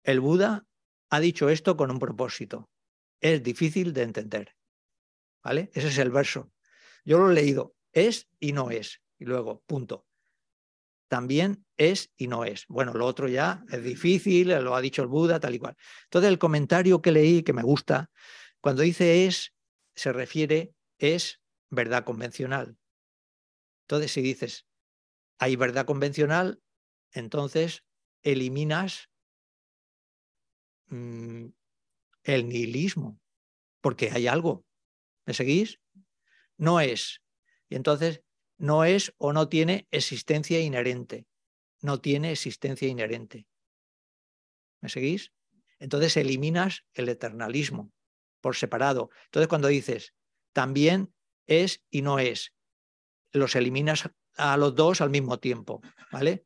El 0.03 0.21
Buda 0.21 0.67
ha 1.11 1.21
dicho 1.21 1.49
esto 1.49 1.77
con 1.77 1.91
un 1.91 1.99
propósito. 1.99 2.71
Es 3.21 3.43
difícil 3.43 3.93
de 3.93 4.03
entender. 4.03 4.55
¿Vale? 5.43 5.71
Ese 5.73 5.89
es 5.89 5.99
el 5.99 6.11
verso. 6.11 6.51
Yo 7.05 7.19
lo 7.19 7.31
he 7.31 7.35
leído. 7.35 7.75
Es 7.93 8.29
y 8.39 8.53
no 8.53 8.71
es. 8.71 9.01
Y 9.19 9.25
luego, 9.25 9.63
punto. 9.67 10.07
También 11.09 11.65
es 11.77 12.13
y 12.17 12.27
no 12.27 12.45
es. 12.45 12.67
Bueno, 12.69 12.93
lo 12.93 13.07
otro 13.07 13.29
ya 13.29 13.65
es 13.71 13.83
difícil, 13.83 14.49
lo 14.49 14.75
ha 14.75 14.81
dicho 14.81 15.03
el 15.03 15.09
Buda, 15.09 15.41
tal 15.41 15.55
y 15.55 15.59
cual. 15.59 15.77
Entonces, 16.05 16.29
el 16.29 16.39
comentario 16.39 17.01
que 17.01 17.13
leí, 17.13 17.43
que 17.43 17.55
me 17.55 17.63
gusta, 17.63 18.11
cuando 18.61 18.83
dice 18.83 19.27
es, 19.27 19.55
se 19.95 20.13
refiere, 20.13 20.75
es 20.99 21.41
verdad 21.71 22.05
convencional. 22.05 22.77
Entonces, 23.89 24.13
si 24.13 24.21
dices, 24.21 24.67
hay 25.39 25.57
verdad 25.57 25.87
convencional, 25.87 26.61
entonces 27.11 27.85
eliminas 28.23 29.09
mm, 30.89 31.47
el 32.25 32.49
nihilismo, 32.51 33.19
porque 33.81 34.11
hay 34.11 34.27
algo. 34.27 34.67
¿Me 35.25 35.33
seguís? 35.33 35.81
No 36.59 36.81
es. 36.81 37.23
Y 37.71 37.77
entonces, 37.77 38.23
no 38.59 38.85
es 38.85 39.15
o 39.17 39.33
no 39.33 39.49
tiene 39.49 39.89
existencia 39.91 40.61
inherente. 40.61 41.27
No 41.81 41.99
tiene 41.99 42.33
existencia 42.33 42.89
inherente. 42.89 43.47
¿Me 44.83 44.91
seguís? 44.91 45.33
Entonces 45.79 46.15
eliminas 46.19 46.85
el 46.93 47.09
eternalismo 47.09 47.91
por 48.43 48.55
separado. 48.55 49.09
Entonces, 49.25 49.49
cuando 49.49 49.69
dices, 49.69 50.13
también 50.53 51.15
es 51.47 51.83
y 51.89 52.03
no 52.03 52.19
es, 52.19 52.53
los 53.33 53.57
eliminas 53.57 54.11
a 54.37 54.57
los 54.57 54.75
dos 54.75 55.01
al 55.01 55.11
mismo 55.11 55.39
tiempo, 55.39 55.81
¿vale? 56.13 56.45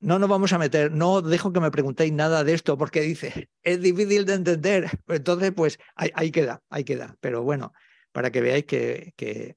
No 0.00 0.18
nos 0.18 0.28
vamos 0.28 0.52
a 0.52 0.58
meter, 0.58 0.90
no 0.90 1.22
dejo 1.22 1.52
que 1.52 1.60
me 1.60 1.70
preguntéis 1.70 2.12
nada 2.12 2.42
de 2.42 2.54
esto 2.54 2.76
porque 2.76 3.02
dice, 3.02 3.50
es 3.62 3.80
difícil 3.80 4.24
de 4.24 4.34
entender. 4.34 4.90
Entonces, 5.06 5.52
pues 5.54 5.78
ahí, 5.94 6.32
queda, 6.32 6.62
ahí 6.70 6.82
queda. 6.82 7.16
Pero 7.20 7.42
bueno, 7.42 7.72
para 8.10 8.32
que 8.32 8.40
veáis 8.40 8.64
que, 8.64 9.14
que, 9.16 9.56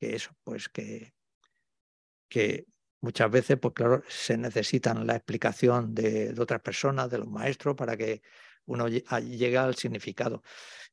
eso, 0.00 0.32
pues 0.42 0.68
que, 0.68 1.14
que 2.28 2.66
muchas 3.00 3.30
veces, 3.30 3.58
pues 3.60 3.74
claro, 3.74 4.02
se 4.08 4.36
necesitan 4.36 5.06
la 5.06 5.14
explicación 5.14 5.94
de, 5.94 6.32
de 6.32 6.42
otras 6.42 6.62
personas, 6.62 7.08
de 7.08 7.18
los 7.18 7.28
maestros, 7.28 7.76
para 7.76 7.96
que 7.96 8.22
uno 8.70 8.88
llegue 8.88 9.58
al 9.58 9.74
significado 9.74 10.42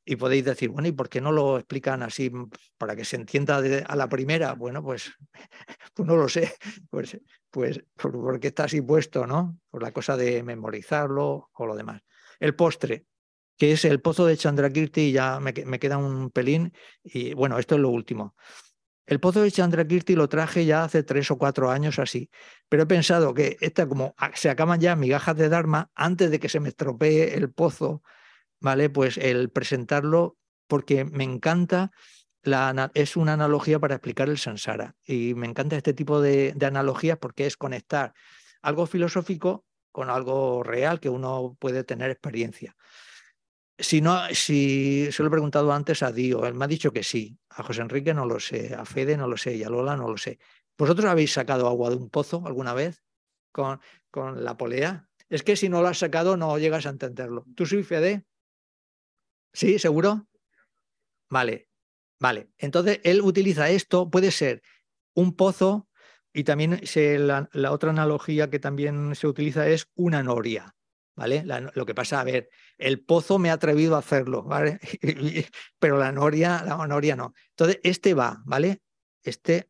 y 0.04 0.16
podéis 0.16 0.44
decir, 0.44 0.70
bueno, 0.70 0.88
¿y 0.88 0.92
por 0.92 1.10
qué 1.10 1.20
no 1.20 1.32
lo 1.32 1.58
explican 1.58 2.02
así 2.02 2.32
para 2.78 2.96
que 2.96 3.04
se 3.04 3.16
entienda 3.16 3.58
a 3.58 3.94
la 3.94 4.08
primera? 4.08 4.54
Bueno, 4.54 4.82
pues, 4.82 5.12
pues 5.94 6.08
no 6.08 6.16
lo 6.16 6.28
sé, 6.28 6.54
pues, 6.88 7.20
pues 7.50 7.82
porque 7.94 8.48
está 8.48 8.64
así 8.64 8.80
puesto, 8.80 9.26
¿no? 9.26 9.58
Por 9.70 9.82
la 9.82 9.92
cosa 9.92 10.16
de 10.16 10.42
memorizarlo 10.42 11.50
o 11.52 11.66
lo 11.66 11.76
demás. 11.76 12.00
El 12.40 12.54
postre, 12.54 13.04
que 13.58 13.72
es 13.72 13.84
el 13.84 14.00
pozo 14.00 14.24
de 14.24 14.38
Chandrakirti, 14.38 15.12
ya 15.12 15.40
me, 15.40 15.52
me 15.66 15.78
queda 15.78 15.98
un 15.98 16.30
pelín, 16.30 16.72
y 17.02 17.34
bueno, 17.34 17.58
esto 17.58 17.74
es 17.74 17.80
lo 17.82 17.90
último. 17.90 18.34
El 19.08 19.20
pozo 19.20 19.40
de 19.40 19.50
Chandrakirti 19.50 20.14
lo 20.14 20.28
traje 20.28 20.66
ya 20.66 20.84
hace 20.84 21.02
tres 21.02 21.30
o 21.30 21.38
cuatro 21.38 21.70
años 21.70 21.98
así, 21.98 22.28
pero 22.68 22.82
he 22.82 22.86
pensado 22.86 23.32
que 23.32 23.56
esta, 23.62 23.88
como 23.88 24.14
se 24.34 24.50
acaban 24.50 24.80
ya 24.80 24.96
migajas 24.96 25.34
de 25.34 25.48
Dharma, 25.48 25.90
antes 25.94 26.30
de 26.30 26.38
que 26.38 26.50
se 26.50 26.60
me 26.60 26.68
estropee 26.68 27.34
el 27.34 27.50
pozo, 27.50 28.02
¿vale? 28.60 28.90
Pues 28.90 29.16
el 29.16 29.48
presentarlo 29.48 30.36
porque 30.66 31.06
me 31.06 31.24
encanta, 31.24 31.90
la, 32.42 32.90
es 32.92 33.16
una 33.16 33.32
analogía 33.32 33.78
para 33.78 33.94
explicar 33.94 34.28
el 34.28 34.36
samsara 34.36 34.94
y 35.06 35.32
me 35.34 35.46
encanta 35.46 35.78
este 35.78 35.94
tipo 35.94 36.20
de, 36.20 36.54
analogías 36.60 37.16
porque 37.16 37.46
es 37.46 37.56
conectar 37.56 38.12
algo 38.60 38.84
filosófico 38.84 39.64
con 39.90 40.10
algo 40.10 40.62
real 40.62 41.00
que 41.00 41.08
uno 41.08 41.56
puede 41.58 41.82
tener 41.82 42.10
experiencia. 42.10 42.76
Si 43.78 44.00
no, 44.00 44.28
si 44.32 45.10
se 45.12 45.22
lo 45.22 45.28
he 45.28 45.30
preguntado 45.30 45.72
antes 45.72 46.02
a 46.02 46.10
Dio, 46.10 46.44
él 46.46 46.54
me 46.54 46.64
ha 46.64 46.68
dicho 46.68 46.92
que 46.92 47.02
sí. 47.02 47.38
A 47.50 47.62
José 47.62 47.82
Enrique 47.82 48.12
no 48.12 48.26
lo 48.26 48.40
sé, 48.40 48.74
a 48.74 48.84
Fede 48.84 49.16
no 49.16 49.28
lo 49.28 49.36
sé 49.36 49.54
y 49.54 49.62
a 49.62 49.70
Lola 49.70 49.96
no 49.96 50.08
lo 50.08 50.16
sé. 50.16 50.38
¿Vosotros 50.76 51.06
habéis 51.06 51.32
sacado 51.32 51.68
agua 51.68 51.90
de 51.90 51.96
un 51.96 52.10
pozo 52.10 52.42
alguna 52.46 52.74
vez? 52.74 53.02
con, 53.52 53.80
con 54.10 54.44
la 54.44 54.56
polea. 54.56 55.08
Es 55.28 55.42
que 55.42 55.56
si 55.56 55.68
no 55.68 55.82
lo 55.82 55.88
has 55.88 55.98
sacado 55.98 56.36
no 56.36 56.58
llegas 56.58 56.86
a 56.86 56.90
entenderlo. 56.90 57.44
¿Tú 57.54 57.66
sí, 57.66 57.82
Fede? 57.82 58.24
¿Sí? 59.52 59.78
¿Seguro? 59.78 60.28
Vale, 61.28 61.68
vale. 62.20 62.50
Entonces 62.56 63.00
él 63.04 63.20
utiliza 63.20 63.68
esto, 63.70 64.10
puede 64.10 64.30
ser 64.30 64.62
un 65.14 65.34
pozo 65.34 65.88
y 66.32 66.44
también 66.44 66.80
la, 66.94 67.72
otra 67.72 67.90
analogía 67.90 68.48
que 68.48 68.58
también 68.58 69.14
se 69.14 69.26
utiliza 69.26 69.68
es 69.68 69.88
una 69.94 70.22
noria. 70.22 70.76
¿Vale? 71.18 71.42
lo 71.74 71.84
que 71.84 71.96
pasa, 71.96 72.20
a 72.20 72.24
ver, 72.24 72.48
el 72.76 73.00
pozo 73.04 73.40
me 73.40 73.50
ha 73.50 73.54
atrevido 73.54 73.96
a 73.96 73.98
hacerlo, 73.98 74.44
¿vale? 74.44 74.78
Pero 75.80 75.98
la 75.98 76.12
noria, 76.12 76.62
la 76.64 76.86
noria 76.86 77.16
no. 77.16 77.34
Entonces, 77.50 77.80
este 77.82 78.14
va, 78.14 78.40
¿vale? 78.46 78.82
Este 79.24 79.68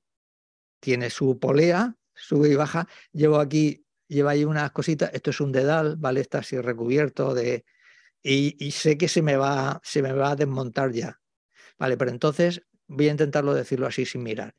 tiene 0.79 1.09
su 1.09 1.39
polea, 1.39 1.97
sube 2.15 2.51
y 2.51 2.55
baja. 2.55 2.87
Llevo 3.13 3.39
aquí, 3.39 3.87
lleva 4.09 4.33
ahí 4.33 4.45
unas 4.45 4.73
cositas. 4.73 5.11
Esto 5.15 5.31
es 5.31 5.41
un 5.41 5.51
dedal, 5.51 5.97
¿vale? 5.97 6.21
Está 6.21 6.41
así 6.41 6.61
recubierto 6.61 7.33
de. 7.33 7.65
Y, 8.23 8.71
sé 8.73 8.99
que 8.99 9.09
se 9.09 9.23
me, 9.23 9.39
va, 9.39 9.81
se 9.83 10.03
me 10.03 10.13
va 10.13 10.33
a 10.33 10.37
desmontar 10.37 10.93
ya. 10.93 11.19
Vale, 11.79 11.97
pero 11.97 12.11
entonces 12.11 12.61
voy 12.89 13.09
a 13.09 13.13
intentarlo 13.13 13.55
decirlo 13.55 13.87
así 13.87 14.05
sin 14.05 14.23
mirar. 14.23 14.55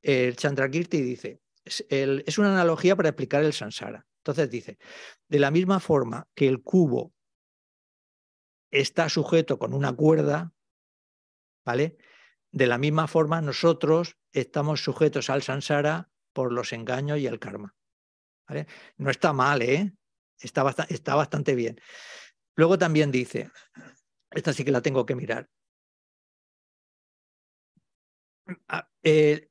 El 0.00 0.36
Chandrakirti 0.36 1.02
dice: 1.02 1.40
es, 1.64 2.38
una 2.38 2.52
analogía 2.52 2.94
para 2.94 3.08
explicar 3.08 3.42
el 3.42 3.52
samsara. 3.52 4.06
Entonces 4.20 4.50
dice: 4.50 4.78
de 5.28 5.38
la 5.38 5.50
misma 5.50 5.80
forma 5.80 6.28
que 6.34 6.46
el 6.48 6.62
cubo 6.62 7.12
está 8.70 9.08
sujeto 9.08 9.58
con 9.58 9.74
una 9.74 9.92
cuerda, 9.94 10.52
¿vale? 11.64 11.96
De 12.52 12.66
la 12.66 12.78
misma 12.78 13.06
forma, 13.06 13.40
nosotros 13.40 14.16
estamos 14.32 14.82
sujetos 14.82 15.30
al 15.30 15.42
sansara 15.42 16.10
por 16.32 16.52
los 16.52 16.72
engaños 16.72 17.18
y 17.18 17.26
el 17.26 17.38
karma. 17.38 17.74
No 18.96 19.10
está 19.10 19.32
mal, 19.32 19.62
¿eh? 19.62 19.92
Está, 20.38 20.64
está 20.88 21.14
bastante 21.14 21.54
bien. 21.54 21.80
Luego 22.56 22.78
también 22.78 23.10
dice, 23.10 23.50
esta 24.30 24.52
sí 24.52 24.64
que 24.64 24.72
la 24.72 24.82
tengo 24.82 25.06
que 25.06 25.14
mirar. 25.14 25.48
Ah, 28.68 28.90
eh, 29.02 29.49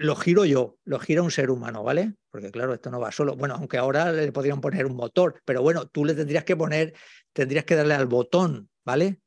lo 0.00 0.16
giro 0.16 0.44
yo, 0.44 0.78
lo 0.84 0.98
gira 0.98 1.22
un 1.22 1.30
ser 1.30 1.50
humano, 1.50 1.82
¿vale? 1.82 2.14
Porque 2.30 2.50
claro, 2.50 2.74
esto 2.74 2.90
no 2.90 3.00
va 3.00 3.12
solo. 3.12 3.36
Bueno, 3.36 3.54
aunque 3.54 3.78
ahora 3.78 4.12
le 4.12 4.32
podrían 4.32 4.60
poner 4.60 4.86
un 4.86 4.96
motor, 4.96 5.40
pero 5.44 5.62
bueno, 5.62 5.86
tú 5.86 6.04
le 6.04 6.14
tendrías 6.14 6.44
que 6.44 6.56
poner, 6.56 6.94
tendrías 7.32 7.64
que 7.64 7.76
darle 7.76 7.94
al 7.94 8.06
botón, 8.06 8.70
¿vale? 8.84 9.20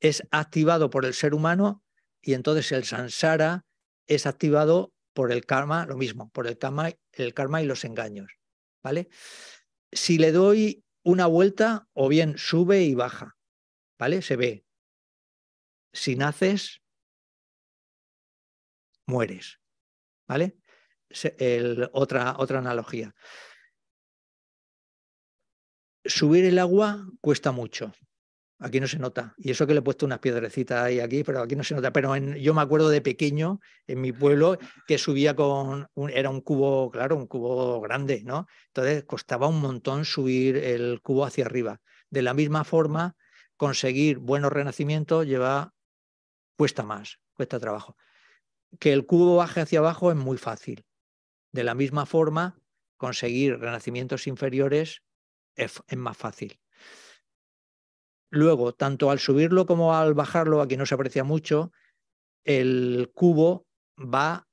Es 0.00 0.22
activado 0.30 0.90
por 0.90 1.04
el 1.04 1.14
ser 1.14 1.34
humano 1.34 1.82
y 2.20 2.34
entonces 2.34 2.72
el 2.72 2.84
sansara 2.84 3.64
es 4.06 4.26
activado 4.26 4.92
por 5.14 5.32
el 5.32 5.46
karma, 5.46 5.86
lo 5.86 5.96
mismo, 5.96 6.30
por 6.30 6.46
el 6.46 6.58
karma, 6.58 6.90
el 7.12 7.34
karma 7.34 7.62
y 7.62 7.66
los 7.66 7.84
engaños. 7.84 8.36
¿vale? 8.86 9.08
Si 9.90 10.16
le 10.16 10.30
doy 10.30 10.84
una 11.02 11.26
vuelta, 11.26 11.88
o 11.92 12.08
bien 12.08 12.38
sube 12.38 12.82
y 12.82 12.94
baja, 12.94 13.36
¿vale? 13.98 14.22
Se 14.22 14.36
ve. 14.36 14.64
Si 15.92 16.14
naces, 16.14 16.82
mueres, 19.06 19.58
¿vale? 20.26 20.56
otra, 21.92 22.34
otra 22.38 22.58
analogía. 22.58 23.14
Subir 26.04 26.44
el 26.44 26.58
agua 26.58 27.06
cuesta 27.20 27.52
mucho, 27.52 27.92
Aquí 28.58 28.80
no 28.80 28.88
se 28.88 28.98
nota. 28.98 29.34
Y 29.36 29.50
eso 29.50 29.66
que 29.66 29.74
le 29.74 29.80
he 29.80 29.82
puesto 29.82 30.06
unas 30.06 30.20
piedrecitas 30.20 30.82
ahí 30.82 30.98
aquí, 31.00 31.22
pero 31.24 31.42
aquí 31.42 31.56
no 31.56 31.64
se 31.64 31.74
nota. 31.74 31.92
Pero 31.92 32.16
yo 32.16 32.54
me 32.54 32.62
acuerdo 32.62 32.88
de 32.88 33.02
pequeño, 33.02 33.60
en 33.86 34.00
mi 34.00 34.12
pueblo, 34.12 34.58
que 34.86 34.96
subía 34.96 35.36
con, 35.36 35.88
un, 35.94 36.10
era 36.10 36.30
un 36.30 36.40
cubo, 36.40 36.90
claro, 36.90 37.16
un 37.16 37.26
cubo 37.26 37.80
grande, 37.82 38.22
¿no? 38.24 38.46
Entonces 38.68 39.04
costaba 39.04 39.46
un 39.46 39.60
montón 39.60 40.06
subir 40.06 40.56
el 40.56 41.02
cubo 41.02 41.26
hacia 41.26 41.44
arriba. 41.44 41.80
De 42.08 42.22
la 42.22 42.32
misma 42.32 42.64
forma, 42.64 43.14
conseguir 43.56 44.18
buenos 44.18 44.52
renacimientos 44.52 45.26
lleva, 45.26 45.74
cuesta 46.56 46.82
más, 46.82 47.18
cuesta 47.34 47.60
trabajo. 47.60 47.96
Que 48.78 48.92
el 48.92 49.06
cubo 49.06 49.36
baje 49.36 49.60
hacia 49.60 49.78
abajo 49.78 50.10
es 50.10 50.16
muy 50.16 50.38
fácil. 50.38 50.84
De 51.52 51.64
la 51.64 51.74
misma 51.74 52.06
forma, 52.06 52.58
conseguir 52.96 53.58
renacimientos 53.58 54.26
inferiores 54.26 55.02
es 55.54 55.82
más 55.96 56.16
fácil. 56.16 56.60
Luego, 58.30 58.74
tanto 58.74 59.10
al 59.10 59.18
subirlo 59.18 59.66
como 59.66 59.94
al 59.94 60.14
bajarlo, 60.14 60.60
aquí 60.60 60.76
no 60.76 60.84
se 60.84 60.94
aprecia 60.94 61.24
mucho, 61.24 61.72
el 62.44 63.10
cubo 63.14 63.66
va 63.98 64.48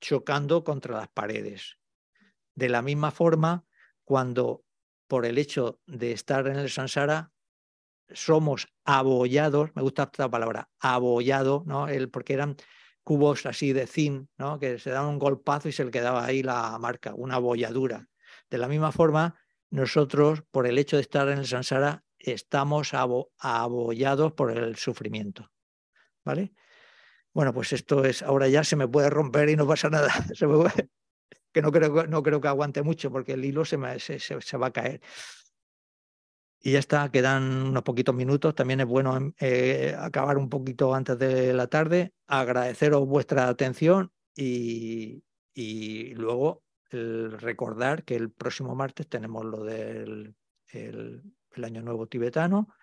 chocando 0.00 0.64
contra 0.64 0.96
las 0.96 1.08
paredes. 1.08 1.78
De 2.54 2.68
la 2.68 2.82
misma 2.82 3.10
forma, 3.10 3.66
cuando 4.04 4.64
por 5.08 5.26
el 5.26 5.38
hecho 5.38 5.80
de 5.86 6.12
estar 6.12 6.46
en 6.46 6.56
el 6.56 6.70
sansara 6.70 7.32
somos 8.08 8.68
abollados, 8.84 9.70
me 9.74 9.82
gusta 9.82 10.04
esta 10.04 10.30
palabra, 10.30 10.70
abollado, 10.78 11.64
¿no? 11.66 11.88
El, 11.88 12.08
porque 12.08 12.34
eran 12.34 12.56
cubos 13.06 13.46
así 13.46 13.72
de 13.72 13.86
zinc, 13.86 14.28
¿no? 14.36 14.58
que 14.58 14.80
se 14.80 14.90
daban 14.90 15.10
un 15.10 15.20
golpazo 15.20 15.68
y 15.68 15.72
se 15.72 15.84
le 15.84 15.92
quedaba 15.92 16.24
ahí 16.24 16.42
la 16.42 16.76
marca, 16.80 17.14
una 17.14 17.36
abolladura. 17.36 18.08
De 18.50 18.58
la 18.58 18.66
misma 18.66 18.90
forma, 18.90 19.38
nosotros, 19.70 20.42
por 20.50 20.66
el 20.66 20.76
hecho 20.76 20.96
de 20.96 21.02
estar 21.02 21.28
en 21.28 21.38
el 21.38 21.46
sansara, 21.46 22.02
estamos 22.18 22.94
abollados 22.94 24.32
por 24.32 24.50
el 24.50 24.74
sufrimiento. 24.74 25.52
¿Vale? 26.24 26.52
Bueno, 27.32 27.54
pues 27.54 27.72
esto 27.72 28.04
es, 28.04 28.24
ahora 28.24 28.48
ya 28.48 28.64
se 28.64 28.74
me 28.74 28.88
puede 28.88 29.08
romper 29.08 29.50
y 29.50 29.56
no 29.56 29.68
pasa 29.68 29.88
nada. 29.88 30.12
que 31.52 31.62
no 31.62 31.70
creo, 31.70 32.08
no 32.08 32.24
creo 32.24 32.40
que 32.40 32.48
aguante 32.48 32.82
mucho 32.82 33.12
porque 33.12 33.34
el 33.34 33.44
hilo 33.44 33.64
se, 33.64 33.78
se, 34.18 34.56
va 34.56 34.66
a 34.66 34.72
caer. 34.72 35.00
Y 36.66 36.72
ya 36.72 36.80
está, 36.80 37.12
quedan 37.12 37.68
unos 37.68 37.84
poquitos 37.84 38.12
minutos. 38.12 38.52
También 38.52 38.80
es 38.80 38.86
bueno 38.86 39.32
eh, 39.38 39.94
acabar 39.96 40.36
un 40.36 40.48
poquito 40.48 40.92
antes 40.92 41.16
de 41.16 41.52
la 41.52 41.68
tarde. 41.68 42.12
Agradeceros 42.26 43.06
vuestra 43.06 43.46
atención 43.46 44.10
y, 44.34 45.22
y 45.54 46.12
luego 46.14 46.64
recordar 46.90 48.02
que 48.02 48.16
el 48.16 48.32
próximo 48.32 48.74
martes 48.74 49.08
tenemos 49.08 49.44
lo 49.44 49.62
del 49.62 50.34
el 50.72 51.22
Año 51.62 51.82
Nuevo 51.82 52.08
tibetano 52.08 52.74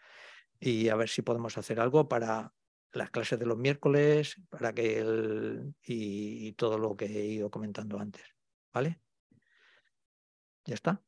y 0.61 0.87
a 0.87 0.95
ver 0.95 1.09
si 1.09 1.21
podemos 1.21 1.57
hacer 1.57 1.81
algo 1.81 2.07
para 2.07 2.53
las 2.93 3.09
clases 3.09 3.37
de 3.37 3.45
los 3.45 3.57
miércoles, 3.57 4.37
para 4.49 4.71
que 4.71 4.99
el, 4.99 5.75
y, 5.83 6.53
todo 6.53 6.77
lo 6.77 6.95
que 6.95 7.07
he 7.07 7.25
ido 7.25 7.51
comentando 7.51 7.99
antes. 7.99 8.23
¿Vale? 8.71 9.01
Ya 10.63 10.75
está. 10.75 11.03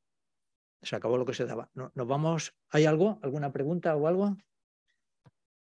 Se 0.81 0.95
acabó 0.95 1.17
lo 1.17 1.25
que 1.25 1.33
se 1.33 1.45
daba. 1.45 1.69
Nos 1.73 2.07
vamos. 2.07 2.55
¿Hay 2.69 2.85
algo? 2.85 3.19
¿Alguna 3.21 3.51
pregunta 3.51 3.95
o 3.95 4.07
algo? 4.07 4.37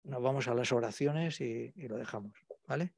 Nos 0.04 0.22
vamos 0.22 0.48
a 0.48 0.54
las 0.54 0.72
oraciones 0.72 1.40
y, 1.40 1.72
lo 1.76 1.96
dejamos. 1.96 2.32
¿Vale? 2.66 2.92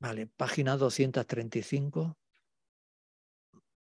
Vale, 0.00 0.26
página 0.26 0.76
235 0.76 2.16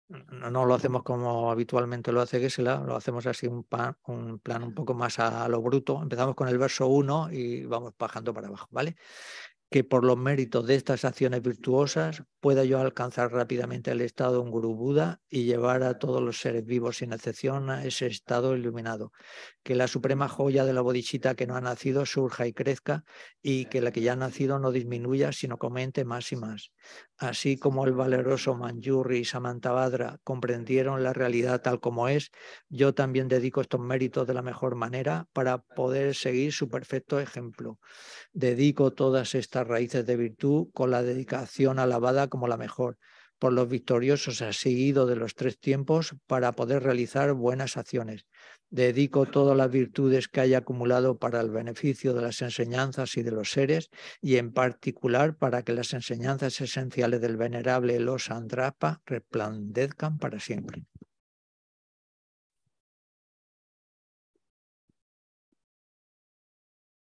no, 0.09 0.65
lo 0.65 0.75
hacemos 0.75 1.03
como 1.03 1.49
habitualmente 1.51 2.11
lo 2.11 2.21
hace 2.21 2.39
Gesela, 2.39 2.79
lo 2.81 2.95
hacemos 2.95 3.25
así 3.25 3.47
un, 3.47 3.65
un 4.07 4.39
plan 4.39 4.63
un 4.63 4.73
poco 4.73 4.93
más 4.93 5.17
a, 5.19 5.47
lo 5.47 5.61
bruto. 5.61 6.01
Empezamos 6.01 6.35
con 6.35 6.47
el 6.47 6.57
verso 6.57 6.87
1 6.87 7.31
y 7.31 7.65
vamos 7.65 7.93
bajando 7.97 8.33
para 8.33 8.47
abajo, 8.47 8.67
¿vale? 8.71 8.95
Que 9.73 9.83
por 9.83 10.05
los 10.05 10.17
méritos 10.17 10.67
de 10.67 10.75
estas 10.75 11.03
acciones 11.03 11.41
virtuosas 11.41 12.21
pueda 12.39 12.63
yo 12.63 12.79
alcanzar 12.79 13.31
rápidamente 13.31 13.89
el 13.89 14.01
estado 14.01 14.33
de 14.33 14.39
un 14.41 14.51
Buda 14.51 15.19
y 15.31 15.45
llevar 15.45 15.81
a 15.81 15.97
todos 15.97 16.21
los 16.21 16.39
seres 16.39 16.63
vivos 16.63 16.97
sin 16.97 17.11
excepción 17.11 17.71
a 17.71 17.83
ese 17.83 18.05
estado 18.05 18.55
iluminado. 18.55 19.11
Que 19.63 19.73
la 19.73 19.87
suprema 19.87 20.29
joya 20.29 20.63
de 20.63 20.73
la 20.73 20.81
bodichita 20.81 21.33
que 21.33 21.47
no 21.47 21.55
ha 21.55 21.61
nacido 21.61 22.05
surja 22.05 22.45
y 22.45 22.53
crezca 22.53 23.03
y 23.41 23.65
que 23.65 23.81
la 23.81 23.91
que 23.91 24.01
ya 24.01 24.13
ha 24.13 24.15
nacido 24.15 24.59
no 24.59 24.71
disminuya 24.71 25.31
sino 25.31 25.57
comente 25.57 26.05
más 26.05 26.31
y 26.31 26.35
más. 26.35 26.71
Así 27.17 27.57
como 27.57 27.85
el 27.85 27.93
valeroso 27.93 28.55
Manjurri 28.55 29.19
y 29.19 29.25
Samantabhadra 29.25 30.19
comprendieron 30.23 31.03
la 31.03 31.13
realidad 31.13 31.61
tal 31.61 31.79
como 31.79 32.07
es, 32.07 32.31
yo 32.69 32.93
también 32.93 33.27
dedico 33.27 33.61
estos 33.61 33.79
méritos 33.79 34.27
de 34.27 34.33
la 34.33 34.41
mejor 34.41 34.75
manera 34.75 35.27
para 35.31 35.59
poder 35.59 36.15
seguir 36.15 36.51
su 36.53 36.69
perfecto 36.69 37.19
ejemplo. 37.19 37.79
Dedico 38.33 38.93
todas 38.93 39.35
estas 39.35 39.67
raíces 39.67 40.05
de 40.05 40.17
virtud 40.17 40.69
con 40.73 40.91
la 40.91 41.03
dedicación 41.03 41.79
alabada 41.79 42.29
como 42.29 42.47
la 42.47 42.57
mejor, 42.57 42.97
por 43.39 43.53
los 43.53 43.69
victoriosos 43.69 44.41
ha 44.41 44.53
seguido 44.53 45.05
de 45.05 45.15
los 45.17 45.35
tres 45.35 45.59
tiempos 45.59 46.15
para 46.27 46.53
poder 46.53 46.83
realizar 46.83 47.33
buenas 47.33 47.77
acciones. 47.77 48.27
Dedico 48.73 49.27
todas 49.27 49.55
las 49.55 49.69
virtudes 49.69 50.27
que 50.27 50.41
haya 50.41 50.57
acumulado 50.57 51.19
para 51.19 51.39
el 51.41 51.51
beneficio 51.51 52.15
de 52.15 52.23
las 52.23 52.41
enseñanzas 52.41 53.15
y 53.17 53.21
de 53.21 53.29
los 53.29 53.51
seres 53.51 53.91
y 54.19 54.37
en 54.37 54.51
particular 54.51 55.35
para 55.35 55.61
que 55.61 55.73
las 55.73 55.93
enseñanzas 55.93 56.59
esenciales 56.59 57.21
del 57.21 57.37
venerable 57.37 57.99
Los 57.99 58.31
Andrapa 58.31 59.03
resplandezcan 59.05 60.17
para 60.17 60.39
siempre. 60.39 60.87